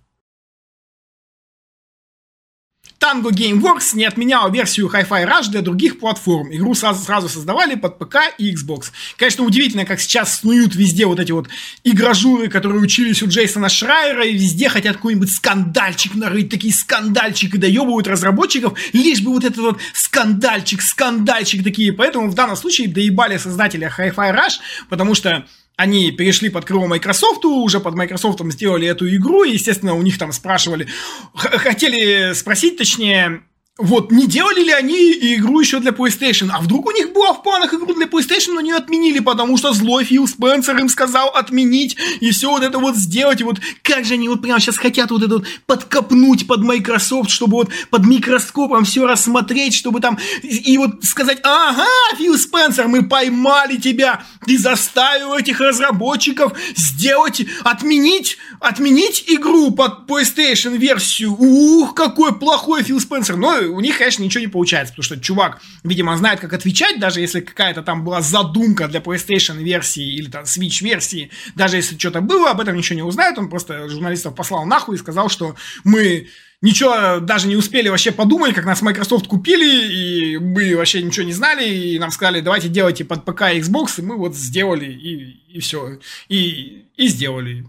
Tango 2.99 3.29
Gameworks 3.29 3.95
не 3.95 4.05
отменяла 4.05 4.49
версию 4.49 4.89
Hi-Fi 4.93 5.27
Rush 5.27 5.49
для 5.49 5.61
других 5.61 5.99
платформ. 5.99 6.53
Игру 6.53 6.73
сразу, 6.73 7.03
сразу 7.03 7.29
создавали 7.29 7.75
под 7.75 7.99
ПК 7.99 8.17
и 8.37 8.53
Xbox. 8.53 8.91
Конечно, 9.17 9.43
удивительно, 9.43 9.85
как 9.85 9.99
сейчас 9.99 10.39
снуют 10.39 10.75
везде 10.75 11.05
вот 11.05 11.19
эти 11.19 11.31
вот 11.31 11.47
игражуры, 11.83 12.47
которые 12.47 12.81
учились 12.81 13.21
у 13.21 13.27
Джейсона 13.27 13.69
Шрайера, 13.69 14.25
и 14.25 14.33
везде 14.33 14.69
хотят 14.69 14.95
какой-нибудь 14.95 15.31
скандальчик 15.31 16.15
нарыть, 16.15 16.49
такие 16.49 16.73
скандальчики 16.73 17.57
доебывают 17.57 18.07
разработчиков, 18.07 18.77
лишь 18.93 19.21
бы 19.21 19.31
вот 19.31 19.43
этот 19.43 19.57
вот 19.57 19.79
скандальчик, 19.93 20.81
скандальчик 20.81 21.63
такие. 21.63 21.93
Поэтому 21.93 22.29
в 22.29 22.33
данном 22.33 22.55
случае 22.55 22.87
доебали 22.87 23.37
создателя 23.37 23.93
Hi-Fi 23.95 24.33
Rush, 24.33 24.59
потому 24.89 25.15
что 25.15 25.45
они 25.77 26.11
перешли 26.11 26.49
под 26.49 26.65
крыло 26.65 26.87
Microsoft, 26.87 27.43
уже 27.45 27.79
под 27.79 27.95
Microsoft 27.95 28.39
сделали 28.51 28.87
эту 28.87 29.13
игру, 29.15 29.43
и, 29.43 29.53
естественно, 29.53 29.93
у 29.93 30.01
них 30.01 30.17
там 30.17 30.31
спрашивали, 30.31 30.87
хотели 31.33 32.33
спросить, 32.33 32.77
точнее, 32.77 33.41
вот, 33.77 34.09
не 34.09 34.25
делали 34.25 34.61
ли 34.61 34.71
они 34.71 34.95
игру 35.35 35.59
еще 35.59 35.81
для 35.81 35.91
PlayStation? 35.91 36.49
А 36.53 36.61
вдруг 36.61 36.85
у 36.85 36.91
них 36.91 37.11
была 37.11 37.33
в 37.33 37.43
планах 37.43 37.73
игру 37.73 37.93
для 37.93 38.05
PlayStation, 38.05 38.53
но 38.53 38.61
не 38.61 38.71
отменили, 38.71 39.19
потому 39.19 39.57
что 39.57 39.73
злой 39.73 40.05
Фил 40.05 40.29
Спенсер 40.29 40.77
им 40.77 40.87
сказал 40.87 41.27
отменить 41.27 41.97
и 42.21 42.31
все 42.31 42.49
вот 42.49 42.63
это 42.63 42.79
вот 42.79 42.95
сделать. 42.95 43.41
И 43.41 43.43
вот 43.43 43.59
как 43.81 44.05
же 44.05 44.13
они 44.13 44.29
вот 44.29 44.41
прямо 44.41 44.61
сейчас 44.61 44.77
хотят 44.77 45.11
вот 45.11 45.23
это 45.23 45.39
вот 45.39 45.47
подкопнуть 45.65 46.47
под 46.47 46.61
Microsoft, 46.61 47.29
чтобы 47.29 47.57
вот 47.57 47.69
под 47.89 48.05
микроскопом 48.05 48.85
все 48.85 49.05
рассмотреть, 49.05 49.73
чтобы 49.73 49.99
там 49.99 50.17
и 50.41 50.77
вот 50.77 51.03
сказать, 51.03 51.39
ага, 51.43 51.85
Фил 52.17 52.37
Спенсер, 52.37 52.87
мы 52.87 53.03
поймали 53.03 53.75
тебя, 53.75 54.23
ты 54.45 54.57
заставил 54.57 55.33
этих 55.33 55.59
разработчиков 55.59 56.53
сделать, 56.77 57.45
отменить, 57.65 58.37
отменить 58.61 59.25
игру 59.27 59.71
под 59.71 60.09
PlayStation 60.09 60.77
версию. 60.77 61.35
Ух, 61.37 61.93
какой 61.93 62.39
плохой 62.39 62.81
Фил 62.81 63.01
Спенсер. 63.01 63.35
Но 63.35 63.64
у 63.67 63.79
них, 63.79 63.97
конечно, 63.97 64.23
ничего 64.23 64.41
не 64.41 64.47
получается, 64.47 64.93
потому 64.93 65.03
что 65.03 65.19
чувак, 65.19 65.61
видимо, 65.83 66.17
знает, 66.17 66.39
как 66.39 66.53
отвечать, 66.53 66.99
даже 66.99 67.21
если 67.21 67.41
какая-то 67.41 67.81
там 67.81 68.03
была 68.03 68.21
задумка 68.21 68.87
для 68.87 68.99
PlayStation 68.99 69.61
версии 69.61 70.15
или 70.15 70.29
там 70.29 70.43
Switch 70.43 70.83
версии, 70.83 71.31
даже 71.55 71.77
если 71.77 71.97
что-то 71.97 72.21
было, 72.21 72.51
об 72.51 72.61
этом 72.61 72.75
ничего 72.75 72.95
не 72.97 73.03
узнает, 73.03 73.37
он 73.37 73.49
просто 73.49 73.87
журналистов 73.89 74.35
послал 74.35 74.65
нахуй 74.65 74.95
и 74.95 74.99
сказал, 74.99 75.29
что 75.29 75.55
мы 75.83 76.27
ничего 76.61 77.19
даже 77.19 77.47
не 77.47 77.55
успели 77.55 77.89
вообще 77.89 78.11
подумать, 78.11 78.53
как 78.53 78.65
нас 78.65 78.81
Microsoft 78.81 79.27
купили, 79.27 80.33
и 80.33 80.37
мы 80.37 80.75
вообще 80.75 81.01
ничего 81.01 81.25
не 81.25 81.33
знали, 81.33 81.67
и 81.67 81.99
нам 81.99 82.11
сказали, 82.11 82.41
давайте 82.41 82.69
делайте 82.69 83.05
под 83.05 83.25
ПК 83.25 83.53
и 83.53 83.59
Xbox, 83.59 83.99
и 83.99 84.01
мы 84.01 84.17
вот 84.17 84.35
сделали, 84.35 84.91
и, 84.91 85.55
и 85.55 85.59
все, 85.59 85.99
и, 86.27 86.85
и 86.97 87.07
сделали. 87.07 87.65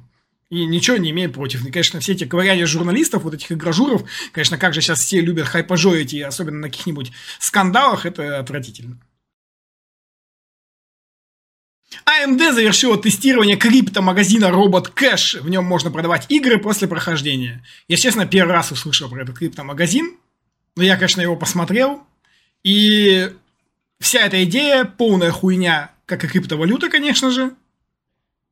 И 0.49 0.65
ничего 0.65 0.97
не 0.97 1.11
имеем 1.11 1.33
против. 1.33 1.67
И, 1.67 1.73
конечно, 1.73 1.99
все 1.99 2.13
эти 2.13 2.25
ковыряния 2.25 2.67
журналистов, 2.67 3.25
вот 3.25 3.35
этих 3.35 3.51
игражуров, 3.51 4.05
конечно, 4.33 4.59
как 4.59 4.75
же 4.75 4.81
сейчас 4.81 5.01
все 5.01 5.21
любят 5.21 5.49
хайпажорить, 5.49 6.15
и 6.15 6.23
особенно 6.23 6.59
на 6.59 6.69
каких-нибудь 6.69 7.11
скандалах, 7.41 8.07
это 8.07 8.39
отвратительно. 8.39 9.01
AMD 12.05 12.53
завершила 12.53 13.01
тестирование 13.01 13.57
крипто-магазина 13.57 14.47
Robot 14.47 14.93
Cash. 14.95 15.41
В 15.41 15.49
нем 15.49 15.65
можно 15.65 15.91
продавать 15.91 16.27
игры 16.29 16.59
после 16.59 16.87
прохождения. 16.89 17.65
Я, 17.89 17.97
честно, 17.97 18.27
первый 18.27 18.53
раз 18.53 18.71
услышал 18.71 19.09
про 19.09 19.23
этот 19.23 19.39
крипто-магазин. 19.39 20.17
Но 20.77 20.83
я, 20.83 20.97
конечно, 20.97 21.21
его 21.21 21.37
посмотрел. 21.37 22.03
И 22.63 23.33
вся 23.99 24.21
эта 24.21 24.45
идея 24.45 24.85
полная 24.85 25.31
хуйня, 25.31 25.93
как 26.05 26.25
и 26.25 26.29
криптовалюта, 26.29 26.89
конечно 26.89 27.31
же. 27.31 27.55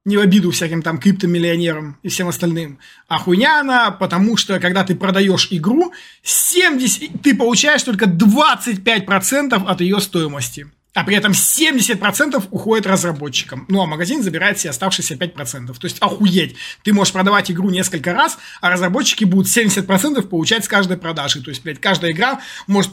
Не 0.05 0.17
в 0.17 0.21
обиду 0.21 0.51
всяким 0.51 0.83
там 0.83 0.99
криптомиллионерам 0.99 1.99
и 2.03 2.09
всем 2.09 2.29
остальным, 2.29 2.79
а 3.09 3.19
хуйня 3.19 3.61
она, 3.61 3.90
потому 3.90 4.37
что 4.37 4.61
когда 4.61 4.85
ты 4.85 4.95
продаешь 4.95 5.49
игру, 5.51 5.93
70, 6.23 7.23
ты 7.23 7.35
получаешь 7.35 7.83
только 7.83 8.07
25% 8.07 9.55
от 9.55 9.81
ее 9.81 10.01
стоимости. 10.01 10.67
А 10.95 11.03
при 11.03 11.17
этом 11.17 11.33
70% 11.33 12.45
уходит 12.53 12.87
разработчикам. 12.87 13.67
Ну, 13.69 13.83
а 13.83 13.87
магазин 13.87 14.23
забирает 14.23 14.61
себе 14.61 14.71
оставшиеся 14.71 15.17
5%. 15.17 15.67
То 15.77 15.87
есть, 15.87 15.99
охуеть. 15.99 16.55
Ты 16.85 16.93
можешь 16.93 17.12
продавать 17.12 17.51
игру 17.51 17.69
несколько 17.69 18.12
раз, 18.12 18.38
а 18.61 18.71
разработчики 18.71 19.25
будут 19.25 19.49
70% 19.49 20.23
получать 20.29 20.64
с 20.64 20.69
каждой 20.69 20.97
продажи. 20.97 21.43
То 21.43 21.51
есть, 21.51 21.64
блядь, 21.64 21.81
каждая 21.81 22.12
игра 22.12 22.40
может 22.69 22.93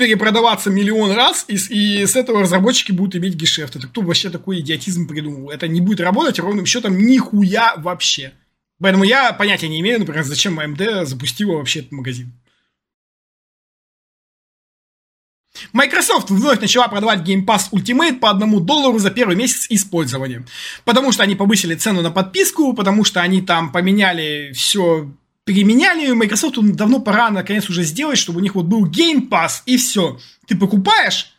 перепродаваться 0.00 0.70
миллион 0.70 1.12
раз, 1.12 1.44
и, 1.46 1.56
и 1.56 2.06
с 2.06 2.16
этого 2.16 2.40
разработчики 2.40 2.90
будут 2.90 3.16
иметь 3.16 3.34
гешефт. 3.34 3.76
Это 3.76 3.86
кто 3.86 4.00
вообще 4.00 4.30
такой 4.30 4.60
идиотизм 4.60 5.06
придумал? 5.06 5.50
Это 5.50 5.68
не 5.68 5.82
будет 5.82 6.00
работать 6.00 6.38
ровным 6.38 6.64
счетом 6.64 6.96
нихуя 6.98 7.74
вообще. 7.76 8.32
Поэтому 8.80 9.04
я 9.04 9.34
понятия 9.34 9.68
не 9.68 9.80
имею, 9.80 9.98
например, 9.98 10.24
зачем 10.24 10.58
AMD 10.58 11.04
запустила 11.04 11.56
вообще 11.56 11.80
этот 11.80 11.92
магазин. 11.92 12.32
Microsoft 15.74 16.30
вновь 16.30 16.60
начала 16.60 16.88
продавать 16.88 17.20
Game 17.20 17.44
Pass 17.44 17.70
Ultimate 17.72 18.18
по 18.18 18.30
одному 18.30 18.60
доллару 18.60 18.98
за 18.98 19.10
первый 19.10 19.36
месяц 19.36 19.66
использования. 19.68 20.46
Потому 20.86 21.12
что 21.12 21.24
они 21.24 21.34
повысили 21.34 21.74
цену 21.74 22.00
на 22.00 22.10
подписку, 22.10 22.72
потому 22.72 23.04
что 23.04 23.20
они 23.20 23.42
там 23.42 23.70
поменяли 23.70 24.52
все 24.54 25.10
переменяли, 25.44 26.12
Microsoft 26.12 26.58
давно 26.74 27.00
пора 27.00 27.30
наконец 27.30 27.68
уже 27.68 27.82
сделать, 27.82 28.18
чтобы 28.18 28.38
у 28.38 28.42
них 28.42 28.54
вот 28.54 28.66
был 28.66 28.86
Game 28.86 29.28
Pass, 29.28 29.62
и 29.66 29.76
все. 29.76 30.18
Ты 30.46 30.56
покупаешь, 30.56 31.32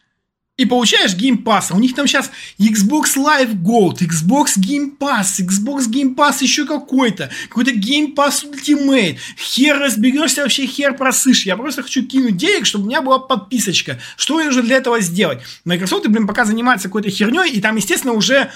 и 0.62 0.66
получаешь 0.66 1.16
Game 1.16 1.44
Pass. 1.44 1.68
А 1.70 1.76
у 1.76 1.80
них 1.80 1.96
там 1.96 2.08
сейчас 2.08 2.32
Xbox 2.60 3.16
Live 3.16 3.54
Gold, 3.54 4.00
Xbox 4.00 4.58
Game 4.58 4.98
Pass, 4.98 5.40
Xbox 5.40 5.90
Game 5.90 6.16
Pass 6.16 6.38
еще 6.42 6.66
какой-то, 6.66 7.32
какой-то 7.50 7.72
Game 7.72 8.14
Pass 8.14 8.46
Ultimate. 8.46 9.18
Хер 9.38 9.80
разберешься, 9.80 10.44
вообще 10.44 10.68
хер 10.68 10.96
просышь. 10.96 11.46
Я 11.46 11.58
просто 11.58 11.84
хочу 11.84 12.06
кинуть 12.06 12.38
денег, 12.38 12.66
чтобы 12.66 12.86
у 12.86 12.88
меня 12.88 13.02
была 13.02 13.20
подписочка. 13.20 14.00
Что 14.18 14.36
мне 14.36 14.46
нужно 14.46 14.62
для 14.62 14.78
этого 14.78 15.02
сделать? 15.02 15.42
Microsoft, 15.66 16.08
блин, 16.08 16.28
пока 16.28 16.46
занимается 16.46 16.90
какой-то 16.90 17.10
херней, 17.10 17.52
и 17.52 17.62
там, 17.62 17.76
естественно, 17.76 18.14
уже 18.14 18.52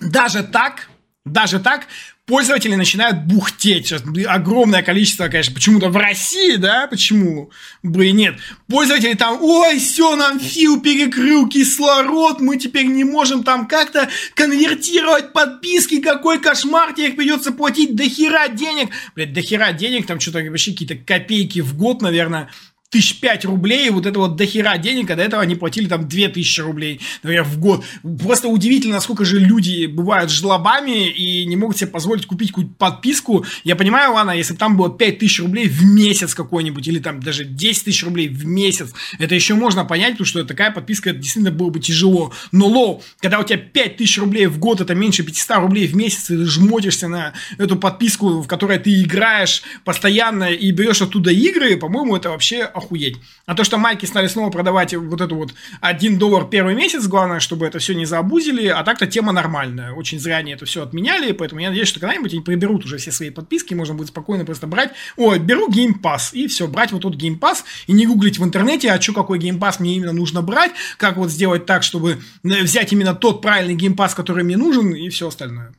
даже 0.00 0.44
так, 0.44 0.88
даже 1.24 1.58
так, 1.58 1.86
пользователи 2.26 2.74
начинают 2.74 3.24
бухтеть. 3.24 3.86
Сейчас 3.86 4.02
огромное 4.28 4.82
количество, 4.82 5.28
конечно, 5.28 5.54
почему-то 5.54 5.88
в 5.88 5.96
России, 5.96 6.56
да, 6.56 6.86
почему 6.88 7.50
бы 7.82 8.08
и 8.08 8.12
нет. 8.12 8.36
Пользователи 8.68 9.14
там, 9.14 9.38
ой, 9.40 9.78
все, 9.78 10.16
нам 10.16 10.38
фил 10.40 10.80
перекрыл 10.80 11.48
кислород, 11.48 12.40
мы 12.40 12.58
теперь 12.58 12.86
не 12.86 13.04
можем 13.04 13.44
там 13.44 13.66
как-то 13.68 14.08
конвертировать 14.34 15.32
подписки, 15.32 16.00
какой 16.00 16.40
кошмар, 16.40 16.92
тебе 16.92 17.08
их 17.08 17.16
придется 17.16 17.52
платить 17.52 17.94
до 17.94 18.08
хера 18.08 18.48
денег. 18.48 18.90
Блядь, 19.14 19.32
до 19.32 19.40
хера 19.40 19.72
денег, 19.72 20.06
там 20.06 20.18
что-то 20.20 20.40
вообще 20.40 20.72
какие-то 20.72 20.96
копейки 20.96 21.60
в 21.60 21.76
год, 21.76 22.02
наверное, 22.02 22.50
тысяч 22.90 23.20
пять 23.20 23.44
рублей, 23.44 23.90
вот 23.90 24.06
это 24.06 24.18
вот 24.18 24.36
дохера 24.36 24.76
денег, 24.78 25.10
а 25.10 25.16
до 25.16 25.22
этого 25.22 25.42
они 25.42 25.54
платили 25.54 25.86
там 25.86 26.08
две 26.08 26.28
тысячи 26.28 26.60
рублей, 26.60 27.00
например, 27.22 27.44
в 27.44 27.58
год. 27.58 27.84
Просто 28.22 28.48
удивительно, 28.48 28.94
насколько 28.94 29.24
же 29.24 29.38
люди 29.38 29.86
бывают 29.86 30.30
жлобами 30.30 31.08
и 31.08 31.44
не 31.46 31.56
могут 31.56 31.78
себе 31.78 31.90
позволить 31.90 32.26
купить 32.26 32.48
какую-то 32.48 32.74
подписку. 32.74 33.44
Я 33.64 33.76
понимаю, 33.76 34.12
ладно, 34.12 34.30
если 34.30 34.54
там 34.54 34.76
было 34.76 34.90
пять 34.90 35.18
тысяч 35.18 35.40
рублей 35.40 35.68
в 35.68 35.84
месяц 35.84 36.34
какой-нибудь, 36.34 36.86
или 36.86 36.98
там 36.98 37.20
даже 37.20 37.44
10 37.44 37.84
тысяч 37.84 38.04
рублей 38.04 38.28
в 38.28 38.46
месяц, 38.46 38.92
это 39.18 39.34
еще 39.34 39.54
можно 39.54 39.84
понять, 39.84 40.12
потому 40.12 40.26
что 40.26 40.44
такая 40.44 40.70
подписка 40.70 41.10
это 41.10 41.18
действительно 41.18 41.50
было 41.50 41.70
бы 41.70 41.80
тяжело. 41.80 42.32
Но 42.52 42.66
lol, 42.66 43.02
когда 43.20 43.38
у 43.40 43.44
тебя 43.44 43.58
5 43.58 43.96
тысяч 43.96 44.18
рублей 44.18 44.46
в 44.46 44.58
год, 44.58 44.80
это 44.80 44.94
меньше 44.94 45.22
500 45.22 45.56
рублей 45.58 45.86
в 45.86 45.96
месяц, 45.96 46.30
и 46.30 46.36
ты 46.36 46.44
жмотишься 46.44 47.08
на 47.08 47.32
эту 47.58 47.76
подписку, 47.76 48.42
в 48.42 48.46
которой 48.46 48.78
ты 48.78 49.02
играешь 49.02 49.62
постоянно 49.84 50.44
и 50.44 50.70
берешь 50.70 51.02
оттуда 51.02 51.30
игры, 51.30 51.76
по-моему, 51.76 52.16
это 52.16 52.30
вообще 52.30 52.70
охуеть. 52.76 53.16
А 53.46 53.54
то, 53.54 53.64
что 53.64 53.78
майки 53.78 54.06
стали 54.06 54.26
снова 54.26 54.50
продавать 54.50 54.94
вот 54.94 55.20
эту 55.20 55.36
вот 55.36 55.54
1 55.80 56.18
доллар 56.18 56.46
первый 56.48 56.74
месяц, 56.74 57.06
главное, 57.06 57.40
чтобы 57.40 57.66
это 57.66 57.78
все 57.78 57.94
не 57.94 58.06
заобузили, 58.06 58.66
а 58.66 58.82
так-то 58.84 59.06
тема 59.06 59.32
нормальная. 59.32 59.92
Очень 59.92 60.18
зря 60.18 60.38
они 60.38 60.52
это 60.52 60.66
все 60.66 60.82
отменяли, 60.82 61.32
поэтому 61.32 61.60
я 61.60 61.68
надеюсь, 61.68 61.88
что 61.88 62.00
когда-нибудь 62.00 62.32
они 62.32 62.42
приберут 62.42 62.84
уже 62.84 62.98
все 62.98 63.12
свои 63.12 63.30
подписки, 63.30 63.74
можно 63.74 63.94
будет 63.94 64.08
спокойно 64.08 64.44
просто 64.44 64.66
брать, 64.66 64.92
ой, 65.16 65.38
беру 65.38 65.68
Game 65.68 66.00
Pass, 66.02 66.30
и 66.32 66.46
все, 66.46 66.66
брать 66.68 66.92
вот 66.92 67.02
тот 67.02 67.16
Game 67.16 67.38
Pass, 67.38 67.64
и 67.86 67.92
не 67.92 68.06
гуглить 68.06 68.38
в 68.38 68.44
интернете, 68.44 68.90
а 68.90 69.00
что, 69.00 69.12
какой 69.12 69.38
Game 69.38 69.58
Pass 69.58 69.76
мне 69.78 69.96
именно 69.96 70.12
нужно 70.12 70.42
брать, 70.42 70.72
как 70.98 71.16
вот 71.16 71.30
сделать 71.30 71.66
так, 71.66 71.82
чтобы 71.82 72.18
э, 72.44 72.62
взять 72.62 72.92
именно 72.92 73.14
тот 73.14 73.42
правильный 73.42 73.76
Game 73.76 73.96
Pass, 73.96 74.14
который 74.14 74.44
мне 74.44 74.56
нужен, 74.56 74.94
и 74.94 75.08
все 75.08 75.28
остальное. 75.28 75.72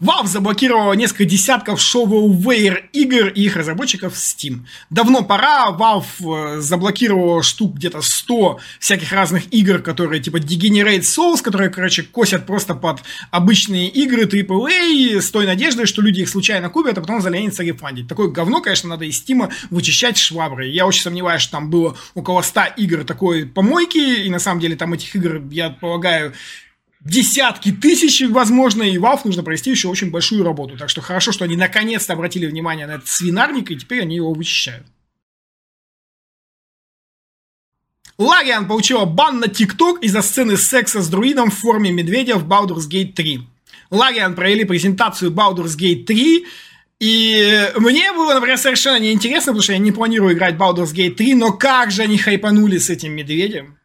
Valve 0.00 0.26
заблокировала 0.26 0.92
несколько 0.94 1.24
десятков 1.24 1.80
shovelware 1.80 2.84
игр 2.92 3.28
и 3.28 3.42
их 3.42 3.56
разработчиков 3.56 4.14
в 4.14 4.16
Steam. 4.16 4.60
Давно 4.90 5.22
пора, 5.22 5.70
Valve 5.70 6.56
э, 6.56 6.60
заблокировала 6.60 7.42
штук 7.42 7.74
где-то 7.76 8.02
100 8.02 8.60
всяких 8.80 9.12
разных 9.12 9.52
игр, 9.52 9.78
которые 9.80 10.22
типа 10.22 10.38
Degenerate 10.38 11.00
Souls, 11.00 11.42
которые, 11.42 11.70
короче, 11.70 12.02
косят 12.02 12.46
просто 12.46 12.74
под 12.74 13.00
обычные 13.30 13.88
игры 13.88 14.24
AAA 14.24 15.20
с 15.20 15.30
той 15.30 15.46
надеждой, 15.46 15.86
что 15.86 16.02
люди 16.02 16.20
их 16.20 16.28
случайно 16.28 16.68
купят, 16.68 16.98
а 16.98 17.00
потом 17.00 17.20
заленятся 17.20 17.62
рефандить. 17.62 18.08
Такое 18.08 18.28
говно, 18.28 18.60
конечно, 18.60 18.88
надо 18.88 19.04
из 19.04 19.22
Steam 19.22 19.52
вычищать 19.70 20.18
шваброй. 20.18 20.70
Я 20.70 20.86
очень 20.86 21.02
сомневаюсь, 21.02 21.42
что 21.42 21.52
там 21.52 21.70
было 21.70 21.96
около 22.14 22.42
100 22.42 22.60
игр 22.76 23.04
такой 23.04 23.46
помойки, 23.46 24.24
и 24.24 24.30
на 24.30 24.38
самом 24.38 24.60
деле 24.60 24.76
там 24.76 24.92
этих 24.92 25.14
игр, 25.14 25.42
я 25.50 25.70
полагаю, 25.70 26.32
десятки 27.04 27.72
тысяч, 27.72 28.22
возможно, 28.28 28.82
и 28.82 28.96
Valve 28.96 29.22
нужно 29.24 29.42
провести 29.42 29.70
еще 29.70 29.88
очень 29.88 30.10
большую 30.10 30.44
работу. 30.44 30.76
Так 30.76 30.88
что 30.88 31.00
хорошо, 31.00 31.32
что 31.32 31.44
они 31.44 31.56
наконец-то 31.56 32.12
обратили 32.12 32.46
внимание 32.46 32.86
на 32.86 32.92
этот 32.92 33.08
свинарник, 33.08 33.70
и 33.70 33.76
теперь 33.76 34.02
они 34.02 34.16
его 34.16 34.32
вычищают. 34.32 34.86
Лагиан 38.18 38.68
получила 38.68 39.04
бан 39.04 39.40
на 39.40 39.48
ТикТок 39.48 40.02
из-за 40.02 40.22
сцены 40.22 40.56
секса 40.56 41.00
с 41.00 41.08
друидом 41.08 41.50
в 41.50 41.58
форме 41.58 41.90
медведя 41.90 42.36
в 42.36 42.46
Baldur's 42.46 42.88
Gate 42.88 43.14
3. 43.14 43.40
Лагиан 43.90 44.34
провели 44.34 44.64
презентацию 44.64 45.32
Baldur's 45.32 45.76
Gate 45.76 46.04
3, 46.04 46.46
и 47.00 47.72
мне 47.78 48.12
было, 48.12 48.34
например, 48.34 48.58
совершенно 48.58 49.00
неинтересно, 49.00 49.52
потому 49.52 49.62
что 49.62 49.72
я 49.72 49.78
не 49.78 49.90
планирую 49.90 50.34
играть 50.34 50.54
Baldur's 50.54 50.94
Gate 50.94 51.14
3, 51.14 51.34
но 51.34 51.52
как 51.52 51.90
же 51.90 52.02
они 52.02 52.16
хайпанули 52.16 52.78
с 52.78 52.90
этим 52.90 53.12
медведем. 53.12 53.76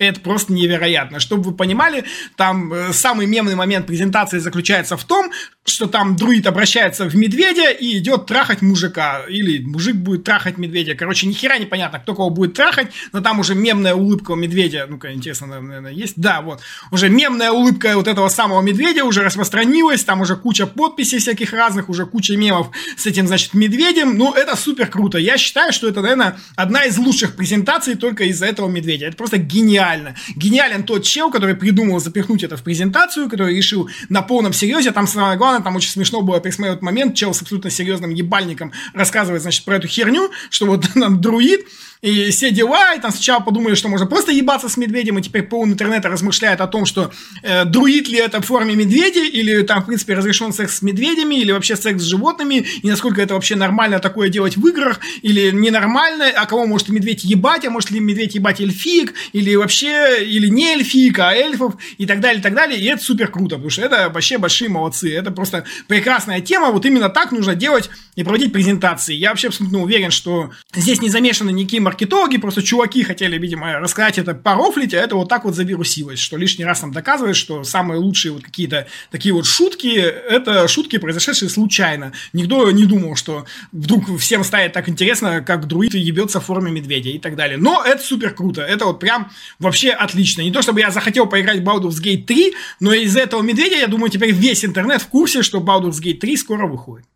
Это 0.00 0.18
просто 0.20 0.54
невероятно. 0.54 1.20
Чтобы 1.20 1.50
вы 1.50 1.54
понимали, 1.54 2.04
там 2.36 2.72
э, 2.72 2.92
самый 2.94 3.26
мемный 3.26 3.54
момент 3.54 3.86
презентации 3.86 4.38
заключается 4.38 4.96
в 4.96 5.04
том, 5.04 5.30
что 5.66 5.86
там 5.86 6.16
друид 6.16 6.46
обращается 6.46 7.08
в 7.08 7.14
медведя 7.14 7.70
и 7.70 7.98
идет 7.98 8.26
трахать 8.26 8.62
мужика. 8.62 9.22
Или 9.28 9.62
мужик 9.62 9.96
будет 9.96 10.24
трахать 10.24 10.58
медведя. 10.58 10.94
Короче, 10.94 11.26
ни 11.26 11.32
хера 11.32 11.58
непонятно, 11.58 11.98
кто 11.98 12.14
кого 12.14 12.30
будет 12.30 12.54
трахать, 12.54 12.88
но 13.12 13.20
там 13.20 13.40
уже 13.40 13.54
мемная 13.54 13.94
улыбка 13.94 14.32
у 14.32 14.36
медведя. 14.36 14.86
Ну-ка, 14.88 15.12
интересно, 15.12 15.46
наверное, 15.46 15.92
есть? 15.92 16.14
Да, 16.16 16.40
вот. 16.40 16.60
Уже 16.90 17.08
мемная 17.08 17.50
улыбка 17.50 17.92
вот 17.94 18.08
этого 18.08 18.28
самого 18.28 18.62
медведя 18.62 19.04
уже 19.04 19.22
распространилась. 19.22 20.02
Там 20.04 20.20
уже 20.22 20.36
куча 20.36 20.66
подписей 20.66 21.18
всяких 21.18 21.52
разных, 21.52 21.88
уже 21.88 22.06
куча 22.06 22.36
мемов 22.36 22.70
с 22.96 23.06
этим, 23.06 23.26
значит, 23.26 23.54
медведем. 23.54 24.16
Ну, 24.16 24.32
это 24.32 24.56
супер 24.56 24.86
круто. 24.86 25.18
Я 25.18 25.36
считаю, 25.38 25.72
что 25.72 25.88
это, 25.88 26.00
наверное, 26.00 26.38
одна 26.56 26.84
из 26.84 26.98
лучших 26.98 27.36
презентаций 27.36 27.94
только 27.94 28.24
из-за 28.24 28.46
этого 28.46 28.68
медведя. 28.68 29.06
Это 29.06 29.16
просто 29.16 29.36
гениально. 29.36 30.16
Гениален 30.36 30.84
тот 30.84 31.04
чел, 31.04 31.30
который 31.30 31.54
придумал 31.54 32.00
запихнуть 32.00 32.42
это 32.42 32.56
в 32.56 32.62
презентацию, 32.62 33.28
который 33.28 33.56
решил 33.56 33.88
на 34.08 34.22
полном 34.22 34.52
серьезе. 34.52 34.90
Там 34.90 35.06
самое 35.06 35.36
главное, 35.36 35.59
там 35.62 35.76
очень 35.76 35.90
смешно 35.90 36.22
было 36.22 36.40
пересмотреть 36.40 36.74
этот 36.74 36.82
момент. 36.82 37.14
Чел 37.14 37.34
с 37.34 37.42
абсолютно 37.42 37.70
серьезным 37.70 38.10
ебальником 38.10 38.72
рассказывает, 38.94 39.42
значит, 39.42 39.64
про 39.64 39.76
эту 39.76 39.88
херню, 39.88 40.30
что 40.50 40.66
вот 40.66 40.86
там 40.94 41.20
друид, 41.20 41.66
и 42.02 42.30
все 42.30 42.50
дела, 42.50 42.94
и 42.94 43.00
там 43.00 43.10
сначала 43.10 43.40
подумали, 43.40 43.74
что 43.74 43.88
можно 43.88 44.06
просто 44.06 44.32
ебаться 44.32 44.68
с 44.68 44.76
медведем, 44.76 45.18
и 45.18 45.22
теперь 45.22 45.42
пол 45.42 45.66
интернета 45.66 46.08
размышляет 46.08 46.60
о 46.60 46.66
том, 46.66 46.86
что 46.86 47.12
э, 47.42 47.64
друид 47.64 48.08
ли 48.08 48.18
это 48.18 48.40
в 48.40 48.46
форме 48.46 48.74
медведя, 48.74 49.20
или 49.20 49.62
там, 49.62 49.82
в 49.82 49.86
принципе, 49.86 50.14
разрешен 50.14 50.52
секс 50.52 50.78
с 50.78 50.82
медведями, 50.82 51.34
или 51.36 51.52
вообще 51.52 51.76
секс 51.76 52.02
с 52.02 52.06
животными, 52.06 52.66
и 52.82 52.88
насколько 52.88 53.20
это 53.20 53.34
вообще 53.34 53.54
нормально 53.54 53.98
такое 53.98 54.30
делать 54.30 54.56
в 54.56 54.66
играх, 54.66 55.00
или 55.20 55.50
ненормально, 55.50 56.30
а 56.34 56.46
кого 56.46 56.66
может 56.66 56.88
медведь 56.88 57.24
ебать, 57.24 57.66
а 57.66 57.70
может 57.70 57.90
ли 57.90 58.00
медведь 58.00 58.34
ебать 58.34 58.60
эльфик, 58.60 59.14
или 59.32 59.54
вообще, 59.54 60.24
или 60.24 60.48
не 60.48 60.72
эльфик, 60.72 61.18
а 61.18 61.34
эльфов, 61.34 61.74
и 61.98 62.06
так 62.06 62.20
далее, 62.20 62.40
и 62.40 62.42
так 62.42 62.54
далее, 62.54 62.80
и 62.80 62.86
это 62.86 63.02
супер 63.02 63.28
круто, 63.28 63.56
потому 63.56 63.70
что 63.70 63.82
это 63.82 64.08
вообще 64.08 64.38
большие 64.38 64.70
молодцы, 64.70 65.14
это 65.14 65.30
просто 65.30 65.64
прекрасная 65.86 66.40
тема, 66.40 66.70
вот 66.70 66.86
именно 66.86 67.10
так 67.10 67.30
нужно 67.30 67.54
делать 67.54 67.90
и 68.14 68.24
проводить 68.24 68.52
презентации. 68.52 69.14
Я 69.14 69.30
вообще 69.30 69.48
абсолютно 69.48 69.82
уверен, 69.82 70.10
что 70.10 70.50
здесь 70.74 71.02
не 71.02 71.10
замешаны 71.10 71.50
никаким 71.50 71.89
маркетологи, 71.90 72.36
просто 72.36 72.62
чуваки 72.62 73.02
хотели, 73.02 73.36
видимо, 73.36 73.80
рассказать 73.80 74.16
это, 74.18 74.32
порофлить, 74.32 74.94
а 74.94 74.98
это 74.98 75.16
вот 75.16 75.28
так 75.28 75.44
вот 75.44 75.56
завирусилось, 75.56 76.20
что 76.20 76.36
лишний 76.36 76.64
раз 76.64 76.82
нам 76.82 76.92
доказывает, 76.92 77.34
что 77.34 77.64
самые 77.64 77.98
лучшие 77.98 78.30
вот 78.30 78.44
какие-то 78.44 78.86
такие 79.10 79.34
вот 79.34 79.44
шутки, 79.44 79.88
это 79.88 80.68
шутки, 80.68 80.98
произошедшие 80.98 81.48
случайно. 81.48 82.12
Никто 82.32 82.70
не 82.70 82.84
думал, 82.84 83.16
что 83.16 83.44
вдруг 83.72 84.04
всем 84.20 84.44
станет 84.44 84.72
так 84.72 84.88
интересно, 84.88 85.40
как 85.40 85.66
друид 85.66 85.94
ебется 85.94 86.40
в 86.40 86.44
форме 86.44 86.70
медведя 86.70 87.10
и 87.10 87.18
так 87.18 87.34
далее. 87.34 87.58
Но 87.58 87.82
это 87.84 88.00
супер 88.00 88.34
круто, 88.34 88.62
это 88.62 88.84
вот 88.84 89.00
прям 89.00 89.32
вообще 89.58 89.90
отлично. 89.90 90.42
Не 90.42 90.52
то, 90.52 90.62
чтобы 90.62 90.78
я 90.78 90.92
захотел 90.92 91.26
поиграть 91.26 91.58
в 91.58 91.64
Baldur's 91.64 92.00
Gate 92.00 92.24
3, 92.24 92.54
но 92.78 92.92
из-за 92.92 93.18
этого 93.18 93.42
медведя, 93.42 93.78
я 93.78 93.88
думаю, 93.88 94.10
теперь 94.10 94.30
весь 94.30 94.64
интернет 94.64 95.02
в 95.02 95.08
курсе, 95.08 95.42
что 95.42 95.58
Baldur's 95.58 96.00
Gate 96.00 96.18
3 96.18 96.36
скоро 96.36 96.68
выходит. 96.68 97.06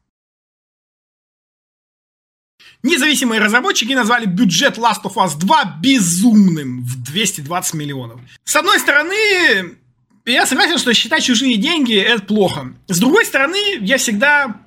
Независимые 2.84 3.40
разработчики 3.40 3.94
назвали 3.94 4.26
бюджет 4.26 4.76
Last 4.76 5.04
of 5.04 5.14
Us 5.14 5.38
2 5.38 5.78
безумным 5.80 6.84
в 6.84 7.02
220 7.02 7.74
миллионов. 7.74 8.20
С 8.44 8.54
одной 8.56 8.78
стороны, 8.78 9.76
я 10.26 10.44
согласен, 10.44 10.76
что 10.76 10.92
считать 10.92 11.24
чужие 11.24 11.56
деньги– 11.56 11.94
это 11.96 12.20
плохо. 12.22 12.74
С 12.86 12.98
другой 12.98 13.24
стороны, 13.24 13.78
я 13.80 13.96
всегда 13.96 14.60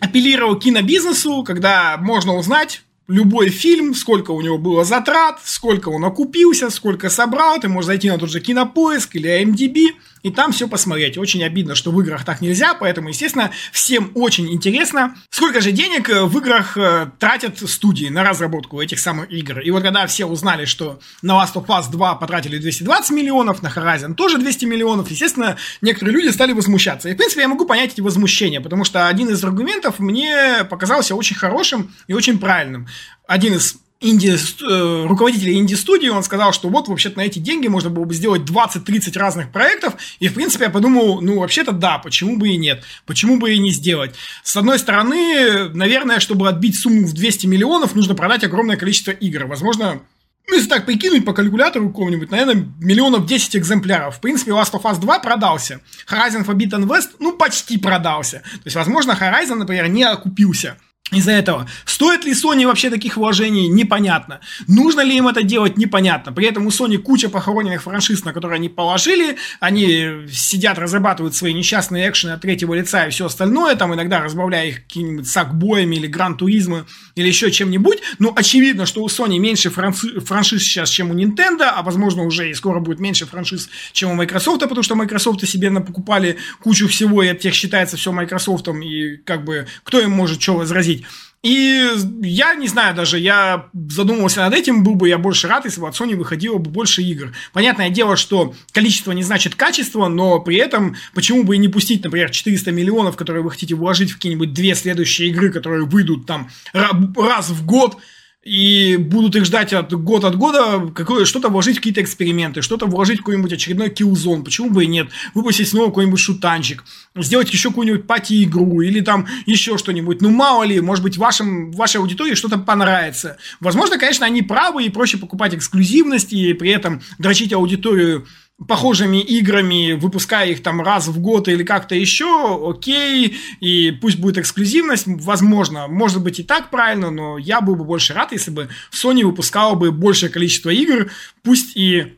апеллировал 0.00 0.58
кинобизнесу, 0.58 1.44
когда 1.44 1.98
можно 1.98 2.36
узнать, 2.36 2.84
любой 3.06 3.50
фильм, 3.50 3.94
сколько 3.94 4.30
у 4.30 4.40
него 4.40 4.56
было 4.56 4.84
затрат, 4.84 5.38
сколько 5.44 5.90
он 5.90 6.06
окупился, 6.06 6.70
сколько 6.70 7.10
собрал, 7.10 7.60
ты 7.60 7.68
можешь 7.68 7.88
зайти 7.88 8.08
на 8.08 8.16
тот 8.16 8.30
же 8.30 8.40
Кинопоиск 8.40 9.14
или 9.14 9.42
IMDb– 9.42 9.88
и 10.22 10.30
там 10.30 10.52
все 10.52 10.68
посмотреть. 10.68 11.18
Очень 11.18 11.44
обидно, 11.44 11.74
что 11.74 11.90
в 11.90 12.00
играх 12.00 12.24
так 12.24 12.40
нельзя, 12.40 12.74
поэтому, 12.74 13.08
естественно, 13.08 13.50
всем 13.72 14.12
очень 14.14 14.52
интересно, 14.52 15.16
сколько 15.30 15.60
же 15.60 15.72
денег 15.72 16.08
э, 16.10 16.24
в 16.24 16.38
играх 16.38 16.76
э, 16.76 17.10
тратят 17.18 17.58
студии 17.58 18.06
на 18.06 18.22
разработку 18.24 18.80
этих 18.80 18.98
самых 18.98 19.30
игр. 19.30 19.60
И 19.60 19.70
вот 19.70 19.82
когда 19.82 20.06
все 20.06 20.26
узнали, 20.26 20.64
что 20.64 21.00
на 21.22 21.32
Last 21.32 21.54
of 21.54 21.66
Us 21.66 21.90
2 21.90 22.14
потратили 22.16 22.58
220 22.58 23.10
миллионов, 23.10 23.62
на 23.62 23.68
Horizon 23.68 24.14
тоже 24.14 24.38
200 24.38 24.64
миллионов, 24.64 25.10
естественно, 25.10 25.56
некоторые 25.80 26.14
люди 26.14 26.28
стали 26.28 26.52
возмущаться. 26.52 27.08
И, 27.08 27.14
в 27.14 27.16
принципе, 27.16 27.42
я 27.42 27.48
могу 27.48 27.66
понять 27.66 27.92
эти 27.92 28.00
возмущения, 28.00 28.60
потому 28.60 28.84
что 28.84 29.08
один 29.08 29.28
из 29.28 29.42
аргументов 29.42 29.98
мне 29.98 30.64
показался 30.68 31.14
очень 31.14 31.36
хорошим 31.36 31.92
и 32.06 32.14
очень 32.14 32.38
правильным. 32.38 32.86
Один 33.26 33.54
из 33.54 33.76
инди, 34.02 34.36
э, 34.36 35.06
руководителя 35.06 35.54
инди-студии, 35.54 36.08
он 36.08 36.22
сказал, 36.22 36.52
что 36.52 36.68
вот 36.68 36.88
вообще-то 36.88 37.18
на 37.18 37.22
эти 37.22 37.38
деньги 37.38 37.68
можно 37.68 37.90
было 37.90 38.04
бы 38.04 38.14
сделать 38.14 38.42
20-30 38.42 39.16
разных 39.18 39.50
проектов, 39.50 39.94
и 40.18 40.28
в 40.28 40.34
принципе 40.34 40.64
я 40.64 40.70
подумал, 40.70 41.20
ну 41.20 41.38
вообще-то 41.38 41.72
да, 41.72 41.98
почему 41.98 42.36
бы 42.36 42.48
и 42.48 42.56
нет, 42.56 42.82
почему 43.06 43.38
бы 43.38 43.52
и 43.52 43.58
не 43.58 43.70
сделать. 43.70 44.14
С 44.42 44.56
одной 44.56 44.78
стороны, 44.78 45.68
наверное, 45.70 46.20
чтобы 46.20 46.48
отбить 46.48 46.78
сумму 46.78 47.06
в 47.06 47.14
200 47.14 47.46
миллионов, 47.46 47.94
нужно 47.94 48.14
продать 48.14 48.44
огромное 48.44 48.76
количество 48.76 49.12
игр, 49.12 49.46
возможно, 49.46 50.02
ну, 50.48 50.56
если 50.56 50.68
так 50.68 50.84
прикинуть 50.86 51.24
по 51.24 51.32
калькулятору 51.32 51.88
какому-нибудь, 51.88 52.30
наверное, 52.30 52.66
миллионов 52.80 53.26
10 53.26 53.56
экземпляров. 53.56 54.16
В 54.16 54.20
принципе, 54.20 54.50
Last 54.50 54.72
of 54.72 54.82
Us 54.82 54.98
2 54.98 55.20
продался. 55.20 55.80
Horizon 56.10 56.44
Forbidden 56.44 56.86
West, 56.88 57.10
ну, 57.20 57.32
почти 57.32 57.78
продался. 57.78 58.38
То 58.40 58.62
есть, 58.64 58.76
возможно, 58.76 59.12
Horizon, 59.12 59.54
например, 59.54 59.86
не 59.86 60.02
окупился 60.02 60.76
из-за 61.12 61.32
этого. 61.32 61.68
Стоит 61.84 62.24
ли 62.24 62.32
Sony 62.32 62.66
вообще 62.66 62.90
таких 62.90 63.16
вложений, 63.16 63.68
непонятно. 63.68 64.40
Нужно 64.66 65.02
ли 65.02 65.16
им 65.16 65.28
это 65.28 65.42
делать, 65.42 65.76
непонятно. 65.76 66.32
При 66.32 66.46
этом 66.46 66.66
у 66.66 66.70
Sony 66.70 66.98
куча 66.98 67.28
похороненных 67.28 67.82
франшиз, 67.82 68.24
на 68.24 68.32
которые 68.32 68.56
они 68.56 68.68
положили. 68.68 69.36
Они 69.60 70.26
сидят, 70.30 70.78
разрабатывают 70.78 71.34
свои 71.34 71.52
несчастные 71.52 72.08
экшены 72.08 72.32
от 72.32 72.40
третьего 72.40 72.74
лица 72.74 73.06
и 73.06 73.10
все 73.10 73.26
остальное, 73.26 73.76
там 73.76 73.94
иногда 73.94 74.20
разбавляя 74.20 74.68
их 74.68 74.82
какими-нибудь 74.82 75.28
сакбоями 75.28 75.96
или 75.96 76.06
гран 76.06 76.36
туризма 76.36 76.86
или 77.14 77.28
еще 77.28 77.50
чем-нибудь. 77.50 77.98
Ну, 78.18 78.32
очевидно, 78.34 78.86
что 78.86 79.02
у 79.02 79.08
Sony 79.08 79.38
меньше 79.38 79.70
франши- 79.70 80.20
франшиз 80.20 80.62
сейчас, 80.62 80.88
чем 80.88 81.10
у 81.10 81.14
Nintendo, 81.14 81.64
а 81.74 81.82
возможно 81.82 82.22
уже 82.22 82.50
и 82.50 82.54
скоро 82.54 82.80
будет 82.80 83.00
меньше 83.00 83.26
франшиз, 83.26 83.68
чем 83.92 84.10
у 84.10 84.14
Microsoft, 84.14 84.60
потому 84.60 84.82
что 84.82 84.94
Microsoft 84.94 85.46
себе 85.46 85.70
покупали 85.80 86.36
кучу 86.62 86.88
всего, 86.88 87.22
и 87.22 87.28
от 87.28 87.40
тех 87.40 87.54
считается 87.54 87.96
все 87.96 88.12
Microsoft, 88.12 88.68
и 88.68 89.16
как 89.24 89.44
бы 89.44 89.66
кто 89.84 90.00
им 90.00 90.10
может 90.10 90.40
что 90.40 90.54
возразить. 90.54 91.01
И 91.42 91.90
я 92.22 92.54
не 92.54 92.68
знаю 92.68 92.94
даже, 92.94 93.18
я 93.18 93.66
задумывался 93.72 94.42
над 94.42 94.54
этим, 94.54 94.84
был 94.84 94.94
бы 94.94 95.08
я 95.08 95.18
больше 95.18 95.48
рад, 95.48 95.64
если 95.64 95.80
бы 95.80 95.88
от 95.88 96.00
Sony 96.00 96.14
выходило 96.14 96.58
бы 96.58 96.70
больше 96.70 97.02
игр. 97.02 97.32
Понятное 97.52 97.90
дело, 97.90 98.16
что 98.16 98.54
количество 98.70 99.10
не 99.10 99.24
значит 99.24 99.56
качество, 99.56 100.06
но 100.06 100.38
при 100.38 100.56
этом 100.56 100.94
почему 101.14 101.42
бы 101.42 101.56
и 101.56 101.58
не 101.58 101.66
пустить, 101.66 102.04
например, 102.04 102.30
400 102.30 102.70
миллионов, 102.70 103.16
которые 103.16 103.42
вы 103.42 103.50
хотите 103.50 103.74
вложить 103.74 104.12
в 104.12 104.14
какие-нибудь 104.14 104.52
две 104.52 104.76
следующие 104.76 105.30
игры, 105.30 105.50
которые 105.50 105.84
выйдут 105.84 106.26
там 106.26 106.48
раз 106.72 107.50
в 107.50 107.66
год, 107.66 107.98
и 108.42 108.96
будут 108.96 109.36
их 109.36 109.44
ждать 109.44 109.72
от 109.72 109.92
год 109.92 110.24
от 110.24 110.36
года, 110.36 110.90
какое, 110.94 111.24
что-то 111.24 111.48
вложить 111.48 111.76
в 111.76 111.78
какие-то 111.78 112.02
эксперименты, 112.02 112.60
что-то 112.60 112.86
вложить 112.86 113.18
в 113.20 113.22
какой-нибудь 113.22 113.52
очередной 113.52 113.88
киллзон, 113.90 114.42
почему 114.42 114.70
бы 114.70 114.84
и 114.84 114.88
нет, 114.88 115.08
выпустить 115.34 115.68
снова 115.68 115.86
какой-нибудь 115.86 116.18
шутанчик, 116.18 116.84
сделать 117.14 117.52
еще 117.52 117.68
какую-нибудь 117.68 118.06
пати-игру 118.06 118.80
или 118.80 119.00
там 119.00 119.28
еще 119.46 119.78
что-нибудь, 119.78 120.20
ну 120.20 120.30
мало 120.30 120.64
ли, 120.64 120.80
может 120.80 121.04
быть, 121.04 121.16
вашим, 121.16 121.70
вашей 121.70 121.98
аудитории 121.98 122.34
что-то 122.34 122.58
понравится. 122.58 123.36
Возможно, 123.60 123.96
конечно, 123.96 124.26
они 124.26 124.42
правы 124.42 124.84
и 124.84 124.90
проще 124.90 125.18
покупать 125.18 125.54
эксклюзивность 125.54 126.32
и 126.32 126.52
при 126.54 126.70
этом 126.70 127.00
дрочить 127.18 127.52
аудиторию 127.52 128.26
похожими 128.68 129.20
играми, 129.20 129.92
выпуская 129.92 130.46
их 130.48 130.62
там 130.62 130.80
раз 130.80 131.08
в 131.08 131.20
год 131.20 131.48
или 131.48 131.64
как-то 131.64 131.94
еще, 131.94 132.70
окей, 132.70 133.36
и 133.60 133.90
пусть 133.90 134.18
будет 134.18 134.38
эксклюзивность, 134.38 135.04
возможно, 135.06 135.88
может 135.88 136.22
быть 136.22 136.38
и 136.40 136.42
так 136.44 136.70
правильно, 136.70 137.10
но 137.10 137.38
я 137.38 137.60
был 137.60 137.74
бы 137.74 137.84
больше 137.84 138.14
рад, 138.14 138.32
если 138.32 138.50
бы 138.50 138.68
Sony 138.92 139.24
выпускала 139.24 139.74
бы 139.74 139.90
большее 139.90 140.30
количество 140.30 140.70
игр, 140.70 141.10
пусть 141.42 141.76
и 141.76 142.14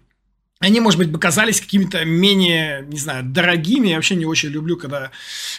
они, 0.60 0.80
может 0.80 0.98
быть, 0.98 1.10
бы 1.10 1.18
казались 1.18 1.60
какими-то 1.60 2.04
менее, 2.04 2.86
не 2.88 2.98
знаю, 2.98 3.24
дорогими. 3.24 3.88
Я 3.88 3.96
вообще 3.96 4.14
не 4.14 4.24
очень 4.24 4.48
люблю, 4.48 4.76
когда 4.76 5.10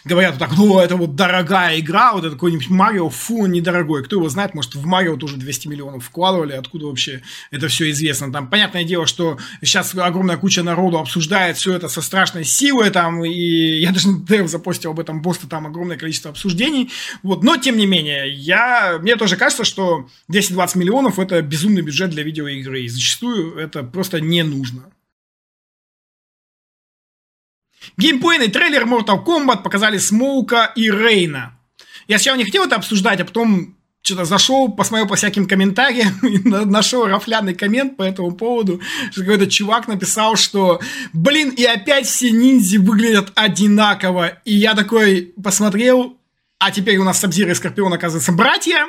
говорят 0.03 0.39
так, 0.39 0.57
ну, 0.57 0.79
это 0.79 0.95
вот 0.95 1.15
дорогая 1.15 1.79
игра, 1.79 2.13
вот 2.13 2.25
это 2.25 2.33
какой-нибудь 2.33 2.69
Марио, 2.69 3.09
фу, 3.09 3.45
недорогой. 3.45 4.03
Кто 4.03 4.15
его 4.15 4.29
знает, 4.29 4.55
может, 4.55 4.73
в 4.73 4.85
Марио 4.85 5.15
тоже 5.15 5.37
200 5.37 5.67
миллионов 5.67 6.05
вкладывали, 6.05 6.53
откуда 6.53 6.87
вообще 6.87 7.21
это 7.51 7.67
все 7.67 7.91
известно. 7.91 8.31
Там, 8.31 8.49
понятное 8.49 8.83
дело, 8.83 9.05
что 9.05 9.37
сейчас 9.61 9.93
огромная 9.93 10.37
куча 10.37 10.63
народу 10.63 10.97
обсуждает 10.97 11.57
все 11.57 11.73
это 11.73 11.87
со 11.87 12.01
страшной 12.01 12.43
силой, 12.43 12.89
там, 12.89 13.23
и 13.23 13.79
я 13.79 13.91
даже 13.91 14.11
Дэв 14.11 14.49
запостил 14.49 14.91
об 14.91 14.99
этом 14.99 15.21
просто 15.21 15.47
там 15.47 15.67
огромное 15.67 15.97
количество 15.97 16.31
обсуждений. 16.31 16.89
Вот, 17.21 17.43
но, 17.43 17.57
тем 17.57 17.77
не 17.77 17.85
менее, 17.85 18.33
я, 18.33 18.97
мне 18.99 19.17
тоже 19.17 19.35
кажется, 19.35 19.65
что 19.65 20.07
220 20.29 20.77
миллионов– 20.77 21.19
это 21.19 21.41
безумный 21.43 21.83
бюджет 21.83 22.09
для 22.09 22.23
видеоигры, 22.23 22.83
и 22.83 22.87
зачастую 22.87 23.57
это 23.57 23.83
просто 23.83 24.19
не 24.19 24.41
нужно. 24.41 24.85
Геймплейный 27.97 28.49
трейлер 28.49 28.83
Mortal 28.83 29.23
Kombat 29.23 29.63
показали 29.63 29.97
Смоука 29.97 30.71
и 30.75 30.89
Рейна. 30.89 31.57
Я 32.07 32.17
сначала 32.19 32.37
не 32.37 32.45
хотел 32.45 32.65
это 32.65 32.75
обсуждать, 32.75 33.19
а 33.19 33.25
потом 33.25 33.75
что-то 34.05 34.25
зашел, 34.25 34.71
посмотрел 34.71 35.07
по 35.07 35.15
всяким 35.15 35.47
комментариям 35.47 36.19
и 36.21 36.37
нашел 36.47 37.07
рафляный 37.07 37.55
коммент 37.55 37.97
по 37.97 38.03
этому 38.03 38.33
поводу, 38.33 38.79
что 39.11 39.21
какой-то 39.21 39.47
чувак 39.47 39.87
написал, 39.87 40.35
что, 40.35 40.79
блин, 41.11 41.49
и 41.49 41.63
опять 41.63 42.05
все 42.05 42.31
ниндзя 42.31 42.79
выглядят 42.79 43.31
одинаково. 43.35 44.27
И 44.45 44.53
я 44.53 44.75
такой 44.75 45.33
посмотрел, 45.43 46.17
а 46.59 46.71
теперь 46.71 46.97
у 46.97 47.03
нас 47.03 47.19
Сабзир 47.19 47.49
и 47.49 47.55
Скорпион, 47.55 47.93
оказывается, 47.93 48.31
братья. 48.31 48.87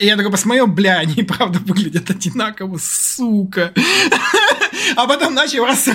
И 0.00 0.06
я 0.06 0.16
такой 0.16 0.32
посмотрел, 0.32 0.66
бля, 0.66 0.96
они 0.96 1.22
правда 1.22 1.58
выглядят 1.58 2.08
одинаково, 2.08 2.78
сука. 2.80 3.74
а 4.96 5.06
потом 5.06 5.34
начал 5.34 5.66
рас, 5.66 5.86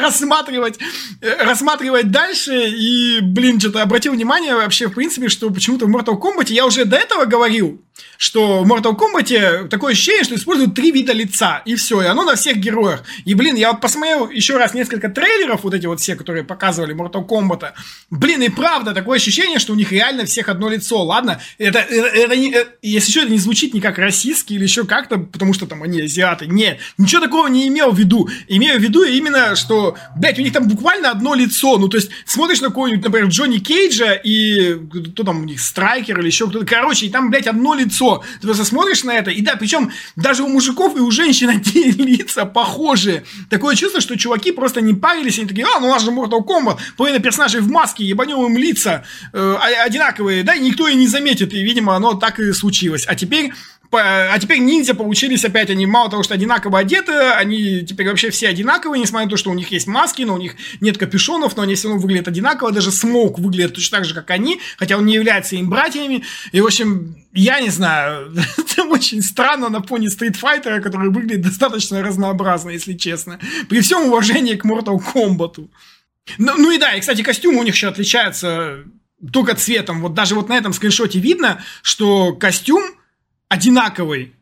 рассматривать, 0.00 0.78
рассматривать 1.20 2.12
дальше, 2.12 2.68
и, 2.68 3.18
блин, 3.20 3.58
что-то 3.58 3.82
обратил 3.82 4.12
внимание 4.12 4.54
вообще, 4.54 4.86
в 4.86 4.94
принципе, 4.94 5.28
что 5.28 5.50
почему-то 5.50 5.86
в 5.86 5.90
Mortal 5.90 6.20
Kombat, 6.20 6.52
я 6.52 6.66
уже 6.66 6.84
до 6.84 6.96
этого 6.96 7.24
говорил, 7.24 7.82
что 8.18 8.64
в 8.64 8.70
Mortal 8.70 8.96
Kombat 8.96 9.68
такое 9.68 9.92
ощущение, 9.92 10.24
что 10.24 10.34
используют 10.34 10.74
три 10.74 10.90
вида 10.90 11.12
лица, 11.12 11.62
и 11.64 11.76
все, 11.76 12.02
и 12.02 12.06
оно 12.06 12.24
на 12.24 12.34
всех 12.34 12.56
героях. 12.56 13.04
И, 13.24 13.34
блин, 13.34 13.54
я 13.54 13.70
вот 13.72 13.80
посмотрел 13.80 14.28
еще 14.28 14.56
раз 14.56 14.74
несколько 14.74 15.08
трейлеров, 15.08 15.62
вот 15.62 15.72
эти 15.74 15.86
вот 15.86 16.00
все, 16.00 16.16
которые 16.16 16.44
показывали 16.44 16.94
Mortal 16.94 17.26
Kombat. 17.26 17.72
Блин, 18.10 18.42
и 18.42 18.48
правда, 18.48 18.92
такое 18.92 19.18
ощущение, 19.18 19.58
что 19.58 19.72
у 19.72 19.76
них 19.76 19.92
реально 19.92 20.26
всех 20.26 20.48
одно 20.48 20.68
лицо, 20.68 21.02
ладно? 21.02 21.40
Это, 21.58 21.78
это, 21.78 22.08
это 22.08 22.36
не, 22.36 22.50
это, 22.50 22.70
если 22.82 23.10
что, 23.10 23.20
это 23.20 23.30
не 23.30 23.38
звучит 23.38 23.72
не 23.72 23.80
как 23.80 23.98
российский 23.98 24.56
или 24.56 24.64
еще 24.64 24.84
как-то, 24.84 25.18
потому 25.18 25.54
что 25.54 25.66
там 25.66 25.82
они 25.82 26.02
азиаты. 26.02 26.46
Нет, 26.46 26.78
ничего 26.98 27.20
такого 27.20 27.46
не 27.46 27.68
имел 27.68 27.92
в 27.92 27.98
виду. 27.98 28.28
Имею 28.48 28.80
в 28.80 28.82
виду 28.82 29.04
именно, 29.04 29.54
что, 29.54 29.96
блядь, 30.16 30.38
у 30.38 30.42
них 30.42 30.52
там 30.52 30.66
буквально 30.66 31.10
одно 31.10 31.34
лицо. 31.34 31.78
Ну, 31.78 31.88
то 31.88 31.96
есть, 31.96 32.10
смотришь 32.26 32.60
на 32.60 32.68
какого-нибудь, 32.68 33.04
например, 33.04 33.28
Джонни 33.28 33.58
Кейджа 33.58 34.12
и 34.12 34.74
кто 35.12 35.22
там 35.22 35.42
у 35.42 35.44
них, 35.44 35.60
Страйкер 35.60 36.18
или 36.18 36.26
еще 36.26 36.48
кто-то. 36.48 36.66
Короче, 36.66 37.06
и 37.06 37.10
там, 37.10 37.30
блядь, 37.30 37.46
одно 37.46 37.74
лицо. 37.74 37.87
Ты 38.40 38.46
просто 38.46 38.64
смотришь 38.64 39.04
на 39.04 39.12
это, 39.12 39.30
и 39.30 39.40
да, 39.42 39.56
причем 39.56 39.90
даже 40.16 40.42
у 40.42 40.48
мужиков 40.48 40.96
и 40.96 41.00
у 41.00 41.10
женщин 41.10 41.48
одни 41.50 41.90
лица 41.90 42.44
похожие. 42.44 43.24
Такое 43.50 43.76
чувство, 43.76 44.00
что 44.00 44.16
чуваки 44.16 44.52
просто 44.52 44.80
не 44.80 44.94
парились, 44.94 45.38
они 45.38 45.48
такие, 45.48 45.66
а, 45.66 45.80
ну 45.80 45.88
у 45.88 45.90
нас 45.90 46.02
же 46.02 46.10
Mortal 46.10 46.44
Kombat, 46.44 46.78
половина 46.96 47.20
персонажей 47.20 47.60
в 47.60 47.68
маске, 47.68 48.04
ебанем 48.04 48.44
им 48.46 48.56
лица 48.56 49.04
э, 49.32 49.56
одинаковые, 49.84 50.42
да, 50.42 50.54
и 50.54 50.60
никто 50.60 50.88
и 50.88 50.94
не 50.94 51.06
заметит, 51.06 51.52
и, 51.52 51.62
видимо, 51.62 51.94
оно 51.96 52.14
так 52.14 52.38
и 52.38 52.52
случилось. 52.52 53.04
А 53.06 53.14
теперь 53.14 53.52
а 53.90 54.38
теперь 54.38 54.58
ниндзя 54.58 54.94
получились 54.94 55.44
опять, 55.44 55.70
они 55.70 55.86
мало 55.86 56.10
того, 56.10 56.22
что 56.22 56.34
одинаково 56.34 56.80
одеты, 56.80 57.12
они 57.12 57.82
теперь 57.82 58.08
вообще 58.08 58.30
все 58.30 58.48
одинаковые, 58.48 59.00
несмотря 59.00 59.26
на 59.26 59.30
то, 59.30 59.36
что 59.36 59.50
у 59.50 59.54
них 59.54 59.70
есть 59.70 59.86
маски, 59.86 60.22
но 60.22 60.34
у 60.34 60.38
них 60.38 60.56
нет 60.80 60.98
капюшонов, 60.98 61.56
но 61.56 61.62
они 61.62 61.74
все 61.74 61.88
равно 61.88 62.02
выглядят 62.02 62.28
одинаково, 62.28 62.70
даже 62.70 62.90
Смоук 62.90 63.38
выглядит 63.38 63.74
точно 63.74 63.98
так 63.98 64.04
же, 64.04 64.14
как 64.14 64.30
они, 64.30 64.60
хотя 64.76 64.98
он 64.98 65.06
не 65.06 65.14
является 65.14 65.56
им 65.56 65.70
братьями, 65.70 66.24
и, 66.52 66.60
в 66.60 66.66
общем, 66.66 67.16
я 67.32 67.60
не 67.60 67.70
знаю, 67.70 68.34
это 68.58 68.84
очень 68.84 69.22
странно 69.22 69.70
на 69.70 69.82
фоне 69.82 70.10
стритфайтера, 70.10 70.80
который 70.80 71.10
выглядит 71.10 71.42
достаточно 71.42 72.02
разнообразно, 72.02 72.70
если 72.70 72.94
честно, 72.94 73.38
при 73.68 73.80
всем 73.80 74.06
уважении 74.06 74.54
к 74.54 74.64
Mortal 74.66 74.98
Kombat. 74.98 75.68
Ну, 76.36 76.52
ну 76.58 76.70
и 76.70 76.78
да, 76.78 76.92
и, 76.92 77.00
кстати, 77.00 77.22
костюмы 77.22 77.60
у 77.60 77.62
них 77.62 77.74
еще 77.74 77.88
отличаются 77.88 78.84
только 79.32 79.54
цветом. 79.54 80.02
Вот 80.02 80.14
даже 80.14 80.34
вот 80.34 80.48
на 80.48 80.56
этом 80.56 80.72
скриншоте 80.72 81.18
видно, 81.18 81.62
что 81.82 82.34
костюм 82.34 82.84
одинаковый. 83.48 84.34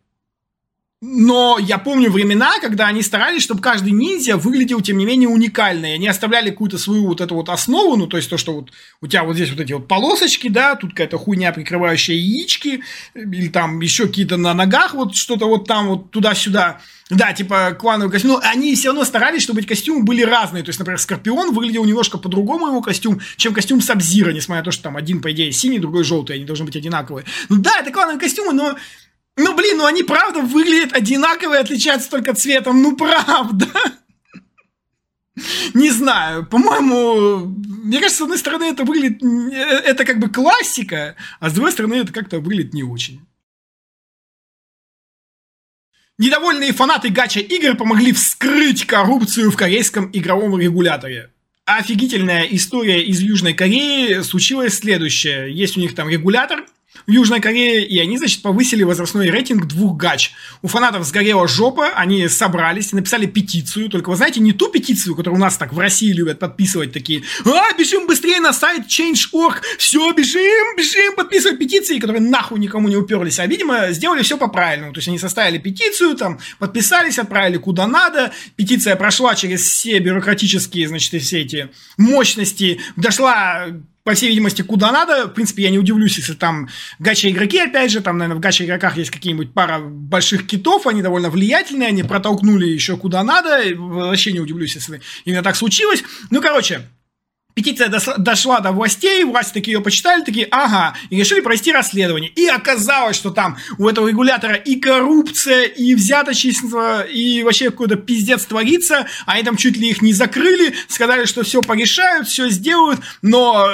Но 1.02 1.58
я 1.60 1.76
помню 1.76 2.10
времена, 2.10 2.58
когда 2.60 2.86
они 2.86 3.02
старались, 3.02 3.42
чтобы 3.42 3.60
каждый 3.60 3.92
ниндзя 3.92 4.38
выглядел, 4.38 4.80
тем 4.80 4.96
не 4.96 5.04
менее, 5.04 5.28
уникально. 5.28 5.86
И 5.86 5.94
они 5.94 6.08
оставляли 6.08 6.48
какую-то 6.48 6.78
свою 6.78 7.06
вот 7.06 7.20
эту 7.20 7.34
вот 7.34 7.50
основу, 7.50 7.96
ну, 7.96 8.06
то 8.06 8.16
есть 8.16 8.30
то, 8.30 8.38
что 8.38 8.54
вот 8.54 8.70
у 9.02 9.06
тебя 9.06 9.22
вот 9.24 9.34
здесь 9.34 9.50
вот 9.50 9.60
эти 9.60 9.74
вот 9.74 9.88
полосочки, 9.88 10.48
да, 10.48 10.74
тут 10.74 10.92
какая-то 10.92 11.18
хуйня, 11.18 11.52
прикрывающая 11.52 12.14
яички, 12.14 12.82
или 13.14 13.48
там 13.48 13.80
еще 13.80 14.06
какие-то 14.06 14.38
на 14.38 14.54
ногах, 14.54 14.94
вот 14.94 15.14
что-то 15.14 15.46
вот 15.46 15.66
там 15.66 15.88
вот 15.88 16.10
туда-сюда. 16.12 16.80
Да, 17.10 17.32
типа 17.34 17.76
клановый 17.78 18.10
костюм. 18.10 18.32
Но 18.32 18.40
они 18.42 18.74
все 18.74 18.88
равно 18.88 19.04
старались, 19.04 19.42
чтобы 19.42 19.60
эти 19.60 19.68
костюмы 19.68 20.02
были 20.02 20.22
разные. 20.22 20.64
То 20.64 20.70
есть, 20.70 20.78
например, 20.78 20.98
Скорпион 20.98 21.52
выглядел 21.54 21.84
немножко 21.84 22.18
по-другому 22.18 22.68
его 22.68 22.80
костюм, 22.80 23.20
чем 23.36 23.54
костюм 23.54 23.80
Сабзира, 23.80 24.32
несмотря 24.32 24.62
на 24.62 24.64
то, 24.64 24.70
что 24.72 24.84
там 24.84 24.96
один, 24.96 25.20
по 25.20 25.30
идее, 25.30 25.52
синий, 25.52 25.78
другой 25.78 26.02
желтый, 26.02 26.36
они 26.36 26.44
должны 26.44 26.64
быть 26.64 26.74
одинаковые. 26.74 27.26
Ну 27.48 27.58
да, 27.58 27.78
это 27.78 27.92
клановые 27.92 28.18
костюмы, 28.18 28.54
но 28.54 28.76
ну, 29.36 29.54
блин, 29.54 29.78
ну 29.78 29.86
они 29.86 30.02
правда 30.02 30.40
выглядят 30.40 30.94
одинаково 30.94 31.54
и 31.54 31.60
отличаются 31.60 32.10
только 32.10 32.34
цветом. 32.34 32.82
Ну, 32.82 32.96
правда. 32.96 33.66
Не 35.74 35.90
знаю, 35.90 36.46
по-моему, 36.46 37.54
мне 37.84 37.98
кажется, 37.98 38.20
с 38.20 38.22
одной 38.22 38.38
стороны 38.38 38.64
это 38.64 38.84
выглядит, 38.84 39.22
это 39.52 40.06
как 40.06 40.18
бы 40.18 40.30
классика, 40.30 41.14
а 41.40 41.50
с 41.50 41.52
другой 41.52 41.72
стороны 41.72 41.94
это 41.94 42.12
как-то 42.12 42.40
выглядит 42.40 42.72
не 42.72 42.82
очень. 42.82 43.20
Недовольные 46.16 46.72
фанаты 46.72 47.10
гача 47.10 47.40
игр 47.40 47.76
помогли 47.76 48.12
вскрыть 48.12 48.86
коррупцию 48.86 49.50
в 49.50 49.56
корейском 49.56 50.08
игровом 50.14 50.58
регуляторе. 50.58 51.30
Офигительная 51.66 52.44
история 52.44 53.04
из 53.04 53.20
Южной 53.20 53.52
Кореи 53.52 54.22
случилась 54.22 54.78
следующее. 54.78 55.52
Есть 55.52 55.76
у 55.76 55.80
них 55.80 55.94
там 55.94 56.08
регулятор, 56.08 56.64
в 57.06 57.10
Южной 57.10 57.40
Корее, 57.40 57.84
и 57.86 57.98
они, 57.98 58.18
значит, 58.18 58.42
повысили 58.42 58.82
возрастной 58.82 59.30
рейтинг 59.30 59.66
двух 59.66 59.96
гач. 59.96 60.32
У 60.62 60.68
фанатов 60.68 61.04
сгорела 61.04 61.46
жопа, 61.48 61.88
они 61.88 62.28
собрались 62.28 62.92
и 62.92 62.96
написали 62.96 63.26
петицию, 63.26 63.88
только 63.88 64.10
вы 64.10 64.16
знаете, 64.16 64.40
не 64.40 64.52
ту 64.52 64.68
петицию, 64.68 65.14
которую 65.14 65.38
у 65.38 65.42
нас 65.42 65.56
так 65.56 65.72
в 65.72 65.78
России 65.78 66.12
любят 66.12 66.38
подписывать 66.38 66.92
такие, 66.92 67.22
а, 67.44 67.72
бежим 67.78 68.06
быстрее 68.06 68.40
на 68.40 68.52
сайт 68.52 68.86
Change.org, 68.86 69.62
все, 69.78 70.12
бежим, 70.12 70.76
бежим, 70.76 71.14
подписывать 71.14 71.58
петиции, 71.58 71.98
которые 71.98 72.22
нахуй 72.22 72.58
никому 72.58 72.88
не 72.88 72.96
уперлись, 72.96 73.38
а, 73.38 73.46
видимо, 73.46 73.92
сделали 73.92 74.22
все 74.22 74.36
по-правильному, 74.36 74.92
то 74.92 74.98
есть 74.98 75.08
они 75.08 75.18
составили 75.18 75.58
петицию, 75.58 76.16
там, 76.16 76.38
подписались, 76.58 77.18
отправили 77.18 77.56
куда 77.56 77.86
надо, 77.86 78.32
петиция 78.56 78.96
прошла 78.96 79.34
через 79.34 79.62
все 79.62 79.98
бюрократические, 79.98 80.88
значит, 80.88 81.22
все 81.22 81.42
эти 81.42 81.68
мощности, 81.96 82.80
дошла 82.96 83.66
по 84.06 84.14
всей 84.14 84.28
видимости, 84.28 84.62
куда 84.62 84.92
надо. 84.92 85.26
В 85.26 85.34
принципе, 85.34 85.64
я 85.64 85.70
не 85.70 85.80
удивлюсь, 85.80 86.16
если 86.16 86.34
там 86.34 86.68
гача-игроки, 87.00 87.58
опять 87.58 87.90
же, 87.90 88.00
там, 88.00 88.18
наверное, 88.18 88.38
в 88.38 88.40
гача-игроках 88.40 88.96
есть 88.96 89.10
какие-нибудь 89.10 89.52
пара 89.52 89.80
больших 89.80 90.46
китов, 90.46 90.86
они 90.86 91.02
довольно 91.02 91.28
влиятельные, 91.28 91.88
они 91.88 92.04
протолкнули 92.04 92.66
еще 92.66 92.96
куда 92.96 93.24
надо. 93.24 93.64
Вообще 93.74 94.32
не 94.32 94.38
удивлюсь, 94.38 94.76
если 94.76 95.00
именно 95.24 95.42
так 95.42 95.56
случилось. 95.56 96.04
Ну, 96.30 96.40
короче, 96.40 96.82
Петиция 97.56 97.88
дошла 98.18 98.60
до 98.60 98.70
властей, 98.70 99.24
власти 99.24 99.54
такие 99.54 99.78
ее 99.78 99.80
почитали, 99.80 100.22
такие, 100.22 100.46
ага, 100.50 100.94
и 101.08 101.16
решили 101.16 101.40
провести 101.40 101.72
расследование. 101.72 102.30
И 102.32 102.46
оказалось, 102.48 103.16
что 103.16 103.30
там 103.30 103.56
у 103.78 103.88
этого 103.88 104.08
регулятора 104.08 104.56
и 104.56 104.76
коррупция, 104.76 105.62
и 105.64 105.94
взяточество, 105.94 107.00
и 107.00 107.42
вообще 107.42 107.70
какой-то 107.70 107.96
пиздец 107.96 108.44
творится. 108.44 109.06
Они 109.24 109.42
там 109.42 109.56
чуть 109.56 109.78
ли 109.78 109.88
их 109.88 110.02
не 110.02 110.12
закрыли, 110.12 110.74
сказали, 110.86 111.24
что 111.24 111.44
все 111.44 111.62
порешают, 111.62 112.28
все 112.28 112.50
сделают, 112.50 113.00
но, 113.22 113.66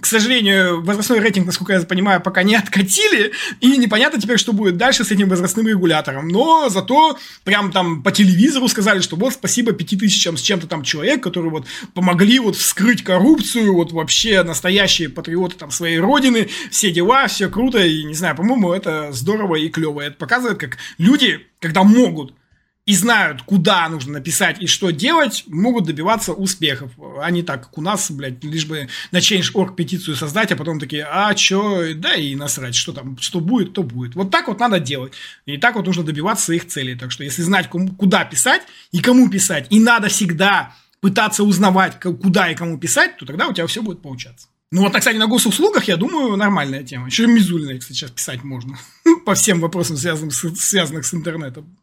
к 0.00 0.06
сожалению, 0.06 0.82
возрастной 0.82 1.20
рейтинг, 1.20 1.46
насколько 1.46 1.74
я 1.74 1.80
понимаю, 1.82 2.20
пока 2.20 2.42
не 2.42 2.56
откатили, 2.56 3.30
и 3.60 3.76
непонятно 3.76 4.20
теперь, 4.20 4.38
что 4.38 4.52
будет 4.52 4.76
дальше 4.78 5.04
с 5.04 5.12
этим 5.12 5.28
возрастным 5.28 5.68
регулятором. 5.68 6.26
Но 6.26 6.68
зато 6.70 7.16
прям 7.44 7.70
там 7.70 8.02
по 8.02 8.10
телевизору 8.10 8.66
сказали, 8.66 9.00
что 9.00 9.14
вот 9.14 9.34
спасибо 9.34 9.70
пяти 9.70 9.96
тысячам 9.96 10.36
с 10.36 10.40
чем-то 10.40 10.66
там 10.66 10.82
человек, 10.82 11.22
которые 11.22 11.52
вот 11.52 11.66
помогли 11.94 12.40
вот 12.40 12.56
вскрыть 12.56 13.04
коррупцию, 13.04 13.27
коррупцию, 13.28 13.74
вот 13.74 13.92
вообще 13.92 14.42
настоящие 14.42 15.08
патриоты 15.08 15.56
там 15.56 15.70
своей 15.70 15.98
родины, 15.98 16.48
все 16.70 16.90
дела, 16.90 17.26
все 17.26 17.48
круто, 17.48 17.78
и 17.84 18.04
не 18.04 18.14
знаю, 18.14 18.36
по-моему, 18.36 18.72
это 18.72 19.12
здорово 19.12 19.56
и 19.56 19.68
клево. 19.68 20.00
Это 20.00 20.16
показывает, 20.16 20.58
как 20.58 20.78
люди, 20.96 21.46
когда 21.60 21.84
могут 21.84 22.34
и 22.86 22.94
знают, 22.94 23.42
куда 23.42 23.86
нужно 23.90 24.14
написать 24.14 24.62
и 24.62 24.66
что 24.66 24.90
делать, 24.90 25.44
могут 25.46 25.84
добиваться 25.84 26.32
успехов. 26.32 26.90
А 27.20 27.30
не 27.30 27.42
так, 27.42 27.64
как 27.64 27.76
у 27.76 27.82
нас, 27.82 28.10
блядь, 28.10 28.42
лишь 28.42 28.64
бы 28.64 28.88
на 29.10 29.18
Change.org 29.18 29.76
петицию 29.76 30.16
создать, 30.16 30.52
а 30.52 30.56
потом 30.56 30.80
такие, 30.80 31.06
а 31.06 31.34
чё, 31.34 31.94
да 31.94 32.14
и 32.14 32.34
насрать, 32.34 32.74
что 32.74 32.94
там, 32.94 33.18
что 33.18 33.40
будет, 33.40 33.74
то 33.74 33.82
будет. 33.82 34.14
Вот 34.14 34.30
так 34.30 34.48
вот 34.48 34.58
надо 34.58 34.80
делать. 34.80 35.12
И 35.44 35.58
так 35.58 35.76
вот 35.76 35.84
нужно 35.84 36.02
добиваться 36.02 36.46
своих 36.46 36.66
целей. 36.66 36.94
Так 36.94 37.12
что, 37.12 37.24
если 37.24 37.42
знать, 37.42 37.68
куда 37.68 38.24
писать 38.24 38.62
и 38.90 39.00
кому 39.02 39.28
писать, 39.28 39.66
и 39.68 39.78
надо 39.80 40.08
всегда 40.08 40.74
пытаться 41.00 41.44
узнавать, 41.44 42.00
куда 42.00 42.50
и 42.50 42.54
кому 42.54 42.78
писать, 42.78 43.16
то 43.16 43.26
тогда 43.26 43.48
у 43.48 43.52
тебя 43.52 43.66
все 43.66 43.82
будет 43.82 44.02
получаться. 44.02 44.48
Ну 44.70 44.82
вот, 44.82 44.94
кстати, 44.94 45.16
на 45.16 45.26
госуслугах, 45.26 45.84
я 45.84 45.96
думаю, 45.96 46.36
нормальная 46.36 46.82
тема. 46.82 47.06
Еще 47.06 47.24
и 47.24 47.26
Мизулина, 47.26 47.78
кстати, 47.78 47.96
сейчас 47.96 48.10
писать 48.10 48.44
можно. 48.44 48.78
По 49.24 49.34
всем 49.34 49.60
вопросам, 49.60 49.96
связанным 49.96 50.30
с, 50.30 50.54
связанных 50.56 51.06
с 51.06 51.14
интернетом. 51.14 51.78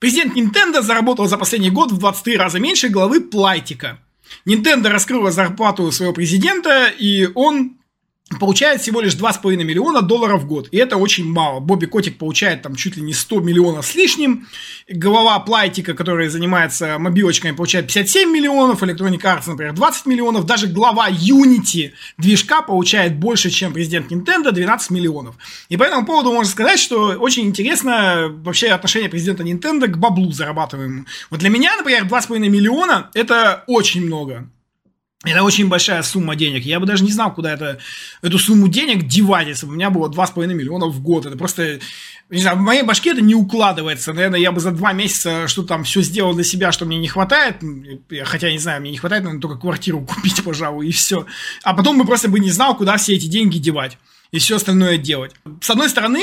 Президент 0.00 0.36
Nintendo 0.36 0.82
заработал 0.82 1.28
за 1.28 1.38
последний 1.38 1.70
год 1.70 1.92
в 1.92 1.98
23 1.98 2.36
раза 2.36 2.58
меньше 2.58 2.88
главы 2.88 3.20
Плайтика. 3.20 4.00
Nintendo 4.44 4.88
раскрыла 4.88 5.30
зарплату 5.30 5.92
своего 5.92 6.12
президента, 6.12 6.88
и 6.88 7.28
он 7.36 7.78
получает 8.38 8.80
всего 8.80 9.00
лишь 9.00 9.14
2,5 9.14 9.56
миллиона 9.64 10.02
долларов 10.02 10.42
в 10.42 10.46
год. 10.46 10.68
И 10.70 10.76
это 10.76 10.96
очень 10.96 11.24
мало. 11.24 11.60
Бобби 11.60 11.86
Котик 11.86 12.18
получает 12.18 12.62
там 12.62 12.74
чуть 12.74 12.96
ли 12.96 13.02
не 13.02 13.12
100 13.12 13.40
миллионов 13.40 13.86
с 13.86 13.94
лишним. 13.94 14.46
Голова 14.88 15.38
Плайтика, 15.40 15.94
который 15.94 16.28
занимается 16.28 16.98
мобилочками, 16.98 17.52
получает 17.52 17.86
57 17.86 18.30
миллионов. 18.30 18.82
Electronic 18.82 19.20
Arts, 19.20 19.44
например, 19.46 19.72
20 19.72 20.06
миллионов. 20.06 20.46
Даже 20.46 20.66
глава 20.66 21.08
Unity 21.10 21.92
движка 22.18 22.62
получает 22.62 23.16
больше, 23.16 23.50
чем 23.50 23.72
президент 23.72 24.10
Nintendo, 24.10 24.52
12 24.52 24.90
миллионов. 24.90 25.36
И 25.68 25.76
по 25.76 25.84
этому 25.84 26.06
поводу 26.06 26.32
можно 26.32 26.50
сказать, 26.50 26.78
что 26.78 27.16
очень 27.18 27.44
интересно 27.44 28.28
вообще 28.30 28.68
отношение 28.68 29.08
президента 29.08 29.42
Nintendo 29.42 29.86
к 29.86 29.96
баблу 29.96 30.32
зарабатываемому. 30.32 31.06
Вот 31.30 31.40
для 31.40 31.50
меня, 31.50 31.76
например, 31.76 32.04
2,5 32.04 32.38
миллиона– 32.38 33.10
это 33.14 33.64
очень 33.66 34.04
много. 34.04 34.48
Это 35.24 35.44
очень 35.44 35.68
большая 35.68 36.02
сумма 36.02 36.34
денег. 36.34 36.64
Я 36.64 36.80
бы 36.80 36.86
даже 36.86 37.04
не 37.04 37.12
знал, 37.12 37.32
куда 37.32 37.52
это, 37.52 37.78
эту 38.22 38.38
сумму 38.38 38.66
денег 38.66 39.06
девать, 39.06 39.46
если 39.46 39.66
бы 39.66 39.72
у 39.72 39.74
меня 39.76 39.90
было 39.90 40.08
2,5 40.08 40.46
миллиона 40.48 40.86
в 40.86 41.00
год. 41.00 41.26
Это 41.26 41.36
просто, 41.36 41.78
не 42.28 42.40
знаю, 42.40 42.56
в 42.56 42.60
моей 42.60 42.82
башке 42.82 43.10
это 43.10 43.20
не 43.20 43.36
укладывается. 43.36 44.12
Наверное, 44.12 44.40
я 44.40 44.50
бы 44.50 44.60
за 44.60 44.72
два 44.72 44.92
месяца 44.92 45.46
что 45.46 45.62
там 45.62 45.84
все 45.84 46.02
сделал 46.02 46.34
для 46.34 46.42
себя, 46.42 46.72
что 46.72 46.86
мне 46.86 46.98
не 46.98 47.06
хватает. 47.06 47.58
Хотя, 48.24 48.50
не 48.50 48.58
знаю, 48.58 48.80
мне 48.80 48.90
не 48.90 48.98
хватает, 48.98 49.22
наверное, 49.22 49.40
только 49.42 49.60
квартиру 49.60 50.00
купить, 50.06 50.42
пожалуй, 50.42 50.88
и 50.88 50.92
все. 50.92 51.24
А 51.62 51.74
потом 51.74 51.98
бы 51.98 52.04
просто 52.04 52.28
бы 52.28 52.40
не 52.40 52.50
знал, 52.50 52.76
куда 52.76 52.96
все 52.96 53.14
эти 53.14 53.26
деньги 53.26 53.58
девать 53.58 53.98
и 54.32 54.38
все 54.38 54.56
остальное 54.56 54.98
делать. 54.98 55.32
С 55.60 55.70
одной 55.70 55.88
стороны, 55.88 56.20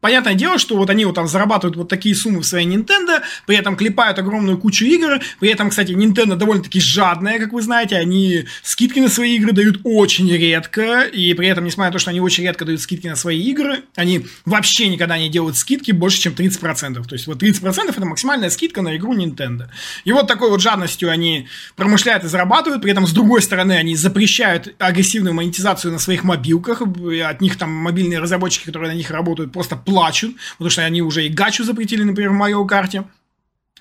понятное 0.00 0.34
дело, 0.34 0.58
что 0.58 0.76
вот 0.76 0.90
они 0.90 1.04
вот 1.04 1.14
там 1.14 1.26
зарабатывают 1.26 1.76
вот 1.76 1.88
такие 1.88 2.14
суммы 2.14 2.40
в 2.40 2.46
своей 2.46 2.66
Nintendo, 2.66 3.20
при 3.46 3.56
этом 3.56 3.76
клепают 3.76 4.18
огромную 4.18 4.58
кучу 4.58 4.84
игр, 4.84 5.20
при 5.38 5.50
этом, 5.50 5.70
кстати, 5.70 5.92
Nintendo 5.92 6.36
довольно-таки 6.36 6.80
жадная, 6.80 7.38
как 7.38 7.52
вы 7.52 7.62
знаете, 7.62 7.96
они 7.96 8.44
скидки 8.62 8.98
на 9.00 9.08
свои 9.08 9.36
игры 9.36 9.52
дают 9.52 9.80
очень 9.84 10.30
редко, 10.30 11.02
и 11.02 11.32
при 11.34 11.48
этом, 11.48 11.64
несмотря 11.64 11.90
на 11.90 11.92
то, 11.92 11.98
что 11.98 12.10
они 12.10 12.20
очень 12.20 12.44
редко 12.44 12.64
дают 12.64 12.80
скидки 12.80 13.06
на 13.06 13.16
свои 13.16 13.40
игры, 13.40 13.82
они 13.94 14.26
вообще 14.44 14.88
никогда 14.88 15.18
не 15.18 15.28
делают 15.28 15.56
скидки 15.56 15.92
больше, 15.92 16.20
чем 16.20 16.32
30%. 16.32 17.06
То 17.06 17.14
есть 17.14 17.26
вот 17.26 17.42
30% 17.42 17.90
это 17.90 18.06
максимальная 18.06 18.50
скидка 18.50 18.82
на 18.82 18.96
игру 18.96 19.16
Nintendo. 19.16 19.68
И 20.04 20.12
вот 20.12 20.26
такой 20.26 20.50
вот 20.50 20.60
жадностью 20.60 21.10
они 21.10 21.48
промышляют 21.76 22.24
и 22.24 22.28
зарабатывают, 22.28 22.82
при 22.82 22.92
этом, 22.92 23.06
с 23.06 23.12
другой 23.12 23.42
стороны, 23.42 23.72
они 23.72 23.96
запрещают 23.96 24.74
агрессивную 24.78 25.34
монетизацию 25.34 25.92
на 25.92 25.98
своих 25.98 26.24
мобилках, 26.24 26.82
от 26.82 27.40
них 27.40 27.56
там 27.56 27.70
мобильные 27.70 28.18
разработчики, 28.18 28.66
которые 28.66 28.92
на 28.92 28.96
них 28.96 29.10
работают, 29.10 29.52
просто 29.52 29.76
плачут, 29.90 30.36
потому 30.52 30.70
что 30.70 30.84
они 30.84 31.02
уже 31.02 31.26
и 31.26 31.28
гачу 31.28 31.64
запретили, 31.64 32.04
например, 32.04 32.30
в 32.30 32.34
Марио 32.34 32.64
Карте. 32.64 33.04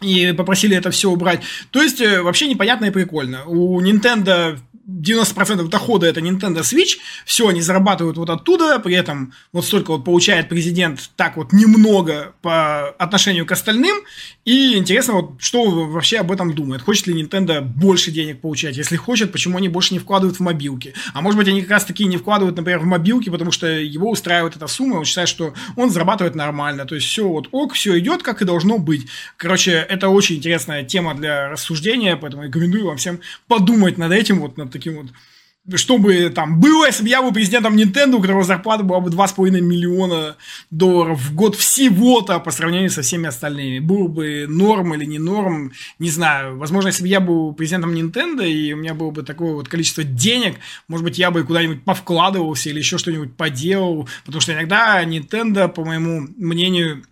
И 0.02 0.34
попросили 0.34 0.76
это 0.76 0.91
все 0.91 1.10
убрать. 1.10 1.41
То 1.72 1.82
есть, 1.82 2.02
э, 2.02 2.22
вообще 2.22 2.47
непонятно 2.47 2.86
и 2.86 2.91
прикольно. 2.91 3.45
У 3.45 3.82
Nintendo 3.82 4.60
90% 4.89 5.68
дохода 5.70 6.08
это 6.08 6.20
Nintendo 6.20 6.62
Switch, 6.62 6.97
все, 7.26 7.47
они 7.47 7.62
зарабатывают 7.62 8.18
вот 8.18 8.30
оттуда, 8.30 8.80
при 8.80 8.95
этом 8.95 9.34
вот 9.54 9.66
столько 9.66 9.91
вот 9.91 10.04
получает 10.04 10.50
президент 10.50 11.12
так 11.16 11.38
вот 11.38 11.54
немного 11.54 12.34
по 12.41 12.89
отношению 12.89 13.45
к 13.45 13.52
остальным, 13.52 13.95
и 14.45 14.76
интересно 14.76 15.14
вот, 15.14 15.34
что 15.39 15.86
вообще 15.86 16.18
об 16.18 16.32
этом 16.32 16.54
думает, 16.56 16.82
хочет 16.82 17.08
ли 17.08 17.22
Nintendo 17.22 17.62
больше 17.62 18.12
денег 18.12 18.41
получать, 18.41 18.78
если 18.78 18.95
хочет, 18.95 19.32
почему 19.32 19.58
они 19.58 19.70
больше 19.70 19.93
не 19.93 20.00
вкладывают 20.00 20.38
в 20.38 20.41
мобилки, 20.41 20.93
а 21.14 21.22
может 21.22 21.38
быть 21.38 21.47
они 21.47 21.62
как 21.62 21.72
раз 21.72 21.86
таки 21.86 22.06
не 22.06 22.18
вкладывают, 22.18 22.58
например, 22.58 22.80
в 22.80 22.86
мобилки, 22.86 23.30
потому 23.30 23.52
что 23.52 23.68
его 23.68 24.10
устраивает 24.10 24.56
эта 24.56 24.68
сумма, 24.68 24.95
он 24.95 25.06
считает, 25.06 25.30
что 25.30 25.54
он 25.76 25.91
зарабатывает 25.91 26.36
нормально, 26.36 26.86
то 26.86 26.95
есть 26.95 27.08
все 27.08 27.28
вот 27.28 27.47
ок, 27.52 27.74
все 27.74 27.97
идет, 28.00 28.24
как 28.24 28.41
и 28.41 28.45
должно 28.45 28.80
быть. 28.80 29.08
Короче, 29.38 29.86
это 29.90 30.10
очень 30.10 30.38
интересная 30.38 30.84
тема 30.84 31.16
для 31.16 31.50
рассуждения, 31.50 32.16
поэтому 32.16 32.44
рекомендую 32.44 32.86
вам 32.86 32.98
всем 32.98 33.20
подумать 33.48 33.98
над 33.98 34.12
этим, 34.12 34.40
вот 34.40 34.58
над 34.58 34.72
таким 34.72 34.98
вот 34.98 35.08
чтобы 35.76 36.30
там 36.30 36.60
было, 36.60 36.88
если 36.88 37.04
бы 37.04 37.10
я 37.10 37.22
был 37.22 37.32
президентом 37.32 37.76
Nintendo, 37.76 38.16
у 38.16 38.22
которого 38.22 38.44
зарплата 38.44 38.84
была 38.84 39.00
бы 39.02 39.12
2,5 39.12 39.62
миллиона 39.62 40.36
долларов 40.72 41.20
в 41.20 41.36
год 41.36 41.56
всего-то 41.56 42.40
по 42.40 42.52
сравнению 42.52 42.90
со 42.90 43.02
всеми 43.02 43.28
остальными. 43.28 43.80
Был 43.80 44.08
бы 44.08 44.46
норм 44.48 44.96
или 44.96 45.06
не 45.06 45.20
норм, 45.20 45.74
не 46.00 46.10
знаю. 46.10 46.58
Возможно, 46.58 46.88
если 46.88 47.04
бы 47.04 47.08
я 47.08 47.20
был 47.20 47.54
президентом 47.54 47.94
Nintendo, 47.94 48.48
и 48.48 48.74
у 48.74 48.78
меня 48.78 48.94
было 48.94 49.12
бы 49.12 49.24
такое 49.24 49.54
вот 49.54 49.68
количество 49.68 50.04
денег, 50.04 50.56
может 50.88 51.04
быть, 51.04 51.20
я 51.20 51.30
бы 51.30 51.44
куда-нибудь 51.44 51.84
повкладывался 51.84 52.70
или 52.70 52.80
еще 52.80 52.98
что-нибудь 52.98 53.36
поделал, 53.36 54.08
потому 54.26 54.42
что 54.42 54.54
иногда 54.54 55.04
Nintendo, 55.04 55.68
по 55.68 55.86
моему 55.86 56.28
мнению, 56.38 57.04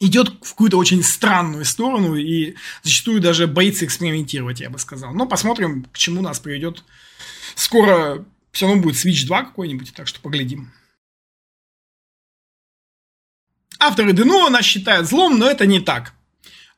идет 0.00 0.28
в 0.42 0.50
какую-то 0.50 0.78
очень 0.78 1.02
странную 1.02 1.64
сторону 1.64 2.16
и 2.16 2.56
зачастую 2.82 3.20
даже 3.20 3.46
боится 3.46 3.84
экспериментировать, 3.84 4.60
я 4.60 4.70
бы 4.70 4.78
сказал. 4.78 5.14
Но 5.14 5.26
посмотрим, 5.26 5.84
к 5.92 5.98
чему 5.98 6.22
нас 6.22 6.40
приведет. 6.40 6.82
Скоро 7.54 8.24
все 8.50 8.66
равно 8.66 8.82
будет 8.82 8.96
Switch 8.96 9.26
2 9.26 9.44
какой-нибудь, 9.44 9.92
так 9.94 10.08
что 10.08 10.20
поглядим. 10.20 10.72
Авторы 13.78 14.12
Denuvo 14.12 14.50
нас 14.50 14.64
считают 14.64 15.08
злом, 15.08 15.38
но 15.38 15.46
это 15.46 15.66
не 15.66 15.80
так. 15.80 16.14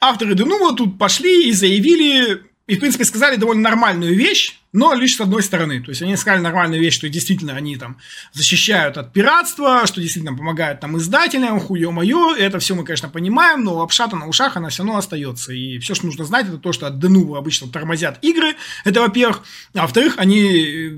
Авторы 0.01 0.35
Denuvo 0.35 0.75
тут 0.77 0.99
пошли 0.99 1.49
и 1.49 1.53
заявили 1.53 2.52
и, 2.67 2.77
в 2.77 2.81
принципе, 2.81 3.05
сказали 3.05 3.37
довольно 3.37 3.63
нормальную 3.63 4.15
вещь, 4.17 4.59
но 4.73 4.95
лишь 4.95 5.17
с 5.17 5.21
одной 5.21 5.43
стороны. 5.43 5.83
То 5.83 5.91
есть 5.91 6.01
они 6.01 6.17
сказали 6.17 6.41
нормальную 6.41 6.81
вещь, 6.81 6.95
что 6.95 7.09
действительно 7.09 7.55
они 7.55 7.77
там 7.77 7.99
защищают 8.33 8.97
от 8.97 9.13
пиратства, 9.13 9.87
что 9.87 10.01
действительно 10.01 10.37
помогают 10.37 10.81
там 10.81 10.97
издателям, 10.97 11.61
хуё-моё, 11.61 12.35
это 12.37 12.59
все 12.61 12.75
мы, 12.75 12.85
конечно, 12.85 13.09
понимаем, 13.09 13.65
но 13.65 13.75
лапша-то 13.75 14.17
на 14.17 14.29
ушах 14.29 14.57
она 14.57 14.69
все 14.69 14.85
равно 14.85 14.97
остается. 14.99 15.53
И 15.53 15.79
все, 15.79 15.95
что 15.95 16.07
нужно 16.07 16.25
знать, 16.25 16.47
это 16.47 16.59
то, 16.59 16.73
что 16.73 16.87
от 16.87 16.95
Denuvo 16.95 17.37
обычно 17.37 17.69
тормозят 17.69 18.19
игры, 18.23 18.55
это 18.85 19.01
во-первых. 19.01 19.43
А 19.75 19.83
во-вторых, 19.83 20.15
они 20.19 20.41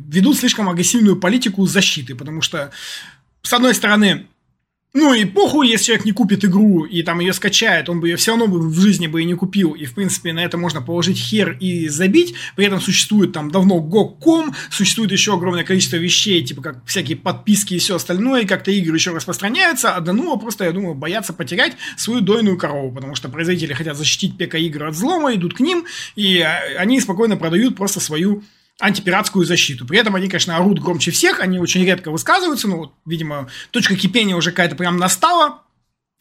ведут 0.06 0.36
слишком 0.38 0.68
агрессивную 0.68 1.16
политику 1.16 1.66
защиты, 1.66 2.14
потому 2.14 2.42
что, 2.42 2.70
с 3.42 3.52
одной 3.52 3.74
стороны, 3.74 4.26
ну 4.96 5.12
и 5.12 5.24
похуй, 5.24 5.68
если 5.68 5.86
человек 5.86 6.04
не 6.04 6.12
купит 6.12 6.44
игру 6.44 6.84
и 6.84 7.02
там 7.02 7.18
ее 7.18 7.32
скачает, 7.32 7.88
он 7.88 7.98
бы 7.98 8.08
ее 8.08 8.16
все 8.16 8.30
равно 8.30 8.46
бы 8.46 8.60
в 8.60 8.80
жизни 8.80 9.08
бы 9.08 9.22
и 9.22 9.24
не 9.24 9.34
купил. 9.34 9.72
И, 9.72 9.86
в 9.86 9.94
принципе, 9.94 10.32
на 10.32 10.38
это 10.38 10.56
можно 10.56 10.80
положить 10.80 11.18
хер 11.18 11.56
и 11.58 11.88
забить. 11.88 12.34
При 12.54 12.66
этом 12.66 12.80
существует 12.80 13.32
там 13.32 13.50
давно 13.50 13.80
GOG.com, 13.80 14.54
существует 14.70 15.10
еще 15.10 15.34
огромное 15.34 15.64
количество 15.64 15.96
вещей, 15.96 16.44
типа 16.44 16.62
как 16.62 16.86
всякие 16.86 17.16
подписки 17.16 17.74
и 17.74 17.78
все 17.78 17.96
остальное, 17.96 18.42
и 18.42 18.46
как-то 18.46 18.70
игры 18.70 18.96
еще 18.96 19.10
распространяются, 19.10 19.96
а 19.96 20.00
Дануа 20.00 20.36
просто, 20.36 20.64
я 20.64 20.70
думаю, 20.70 20.94
боятся 20.94 21.32
потерять 21.32 21.76
свою 21.96 22.20
дойную 22.20 22.56
корову, 22.56 22.92
потому 22.92 23.16
что 23.16 23.28
производители 23.28 23.72
хотят 23.72 23.96
защитить 23.96 24.38
ПК 24.38 24.54
игры 24.54 24.86
от 24.86 24.94
взлома, 24.94 25.34
идут 25.34 25.54
к 25.54 25.60
ним, 25.60 25.86
и 26.14 26.38
а, 26.38 26.62
они 26.78 27.00
спокойно 27.00 27.36
продают 27.36 27.76
просто 27.76 27.98
свою 27.98 28.44
антипиратскую 28.80 29.44
защиту. 29.44 29.86
При 29.86 29.98
этом 29.98 30.14
они, 30.16 30.28
конечно, 30.28 30.56
орут 30.56 30.80
громче 30.80 31.10
всех, 31.10 31.40
они 31.40 31.58
очень 31.58 31.84
редко 31.84 32.10
высказываются, 32.10 32.68
вот, 32.68 32.92
видимо, 33.06 33.48
точка 33.70 33.96
кипения 33.96 34.36
уже 34.36 34.50
какая-то 34.50 34.76
прям 34.76 34.96
настала, 34.96 35.62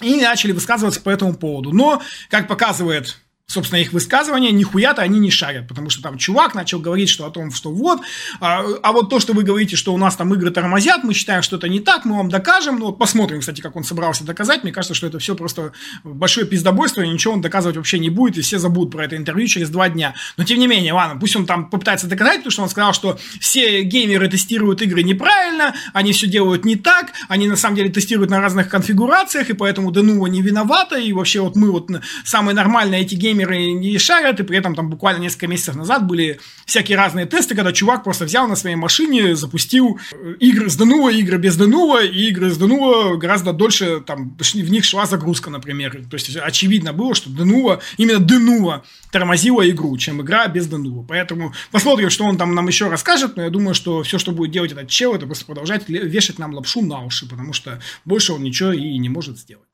и 0.02 0.22
начали 0.22 0.52
высказываться 0.52 1.02
по 1.02 1.10
этому 1.10 1.36
поводу. 1.36 1.72
Но, 1.72 2.02
как 2.30 2.48
показывает 2.48 3.18
собственно, 3.48 3.80
их 3.80 3.92
высказывания, 3.94 4.52
нихуя-то 4.52 5.02
они 5.02 5.20
не 5.20 5.30
шарят, 5.30 5.68
потому 5.68 5.90
что 5.90 6.02
там 6.02 6.18
чувак 6.18 6.56
начал 6.56 6.80
говорить, 6.80 7.10
что 7.10 7.26
о 7.26 7.30
том, 7.30 7.52
что 7.52 7.72
вот, 7.72 8.02
а, 8.40 8.64
а 8.82 8.92
вот 8.94 9.10
то, 9.10 9.20
что 9.20 9.34
вы 9.34 9.44
говорите, 9.44 9.76
что 9.76 9.94
у 9.94 9.98
нас 9.98 10.16
там 10.16 10.34
игры 10.34 10.50
тормозят, 10.50 11.04
мы 11.04 11.14
считаем, 11.14 11.44
что 11.44 11.58
это 11.58 11.68
не 11.68 11.80
так, 11.80 12.06
мы 12.06 12.18
вам 12.18 12.30
докажем, 12.30 12.80
ну 12.80 12.88
вот 12.88 12.98
посмотрим, 12.98 13.42
кстати, 13.42 13.62
как 13.62 13.76
он 13.76 13.84
собрался 13.84 14.24
доказать, 14.26 14.64
мне 14.64 14.72
кажется, 14.72 14.94
что 14.94 15.08
это 15.08 15.20
все 15.20 15.36
просто 15.36 15.74
большое 16.04 16.48
пиздобойство, 16.48 17.02
и 17.02 17.10
ничего 17.10 17.34
он 17.34 17.42
доказывать 17.42 17.78
вообще 17.78 18.00
не 18.00 18.10
будет, 18.10 18.38
и 18.38 18.42
все 18.42 18.60
забудут 18.60 18.92
про 18.92 19.06
это 19.06 19.18
интервью 19.18 19.48
через 19.48 19.70
два 19.70 19.90
дня, 19.90 20.16
но 20.38 20.46
тем 20.46 20.58
не 20.58 20.68
менее, 20.68 20.94
ладно, 20.94 21.20
пусть 21.20 21.36
он 21.36 21.46
там 21.46 21.70
попытается 21.70 22.08
доказать, 22.08 22.38
потому 22.38 22.52
что 22.52 22.64
он 22.64 22.70
сказал, 22.70 22.94
что 22.94 23.20
все 23.40 23.84
геймеры 23.84 24.30
тестируют 24.30 24.82
игры 24.82 25.04
неправильно, 25.04 25.76
они 25.94 26.14
все 26.14 26.28
делают 26.28 26.66
не 26.66 26.76
так, 26.76 27.12
они 27.28 27.48
на 27.48 27.58
самом 27.58 27.76
деле 27.76 27.90
тестируют 27.90 28.32
на 28.32 28.40
разных 28.40 28.70
конфигурациях, 28.70 29.50
и 29.50 29.54
поэтому 29.54 29.92
Denuvo 29.92 30.28
не 30.28 30.42
виновата, 30.42 30.98
и 30.98 31.12
вообще 31.14 31.42
вот 31.42 31.56
мы 31.56 31.72
вот 31.72 31.90
самые 32.24 32.56
нормальные 32.56 33.02
эти 33.02 33.16
геймеры 33.16 33.33
геймеры 33.34 33.72
не 33.72 33.98
шарят, 33.98 34.40
и 34.40 34.44
при 34.44 34.58
этом 34.58 34.76
там 34.76 34.90
буквально 34.90 35.22
несколько 35.22 35.48
месяцев 35.48 35.76
назад 35.76 36.06
были 36.08 36.40
всякие 36.66 36.98
разные 36.98 37.26
тесты, 37.26 37.56
когда 37.56 37.72
чувак 37.72 38.04
просто 38.04 38.26
взял 38.26 38.48
на 38.48 38.56
своей 38.56 38.76
машине, 38.76 39.36
запустил 39.36 40.00
э, 40.12 40.36
игры 40.40 40.70
с 40.70 40.76
Денува, 40.76 41.12
игры 41.12 41.38
без 41.38 41.58
Денува, 41.58 42.04
и 42.04 42.30
игры 42.30 42.50
с 42.50 42.58
Денува 42.58 43.18
гораздо 43.18 43.54
дольше, 43.54 44.02
там, 44.06 44.38
в 44.38 44.72
них 44.72 44.86
шла 44.86 45.06
загрузка, 45.06 45.50
например. 45.50 46.04
То 46.10 46.16
есть, 46.16 46.36
очевидно 46.36 46.94
было, 46.94 47.16
что 47.16 47.30
Денува, 47.30 47.82
именно 47.98 48.20
Денува 48.20 48.84
тормозила 49.12 49.68
игру, 49.70 49.98
чем 49.98 50.22
игра 50.22 50.48
без 50.48 50.68
Денува. 50.68 51.04
Поэтому 51.04 51.54
посмотрим, 51.72 52.10
что 52.10 52.26
он 52.26 52.38
там 52.38 52.54
нам 52.56 52.68
еще 52.68 52.90
расскажет, 52.90 53.36
но 53.36 53.44
я 53.44 53.50
думаю, 53.50 53.74
что 53.74 54.04
все, 54.04 54.18
что 54.18 54.32
будет 54.32 54.52
делать 54.52 54.72
этот 54.72 54.90
чел, 54.90 55.16
это 55.16 55.26
просто 55.26 55.46
продолжать 55.46 55.90
вешать 55.90 56.40
нам 56.40 56.54
лапшу 56.54 56.82
на 56.82 57.04
уши, 57.04 57.28
потому 57.28 57.54
что 57.54 57.82
больше 58.06 58.34
он 58.34 58.44
ничего 58.44 58.72
и 58.72 58.98
не 58.98 59.10
может 59.10 59.38
сделать. 59.38 59.73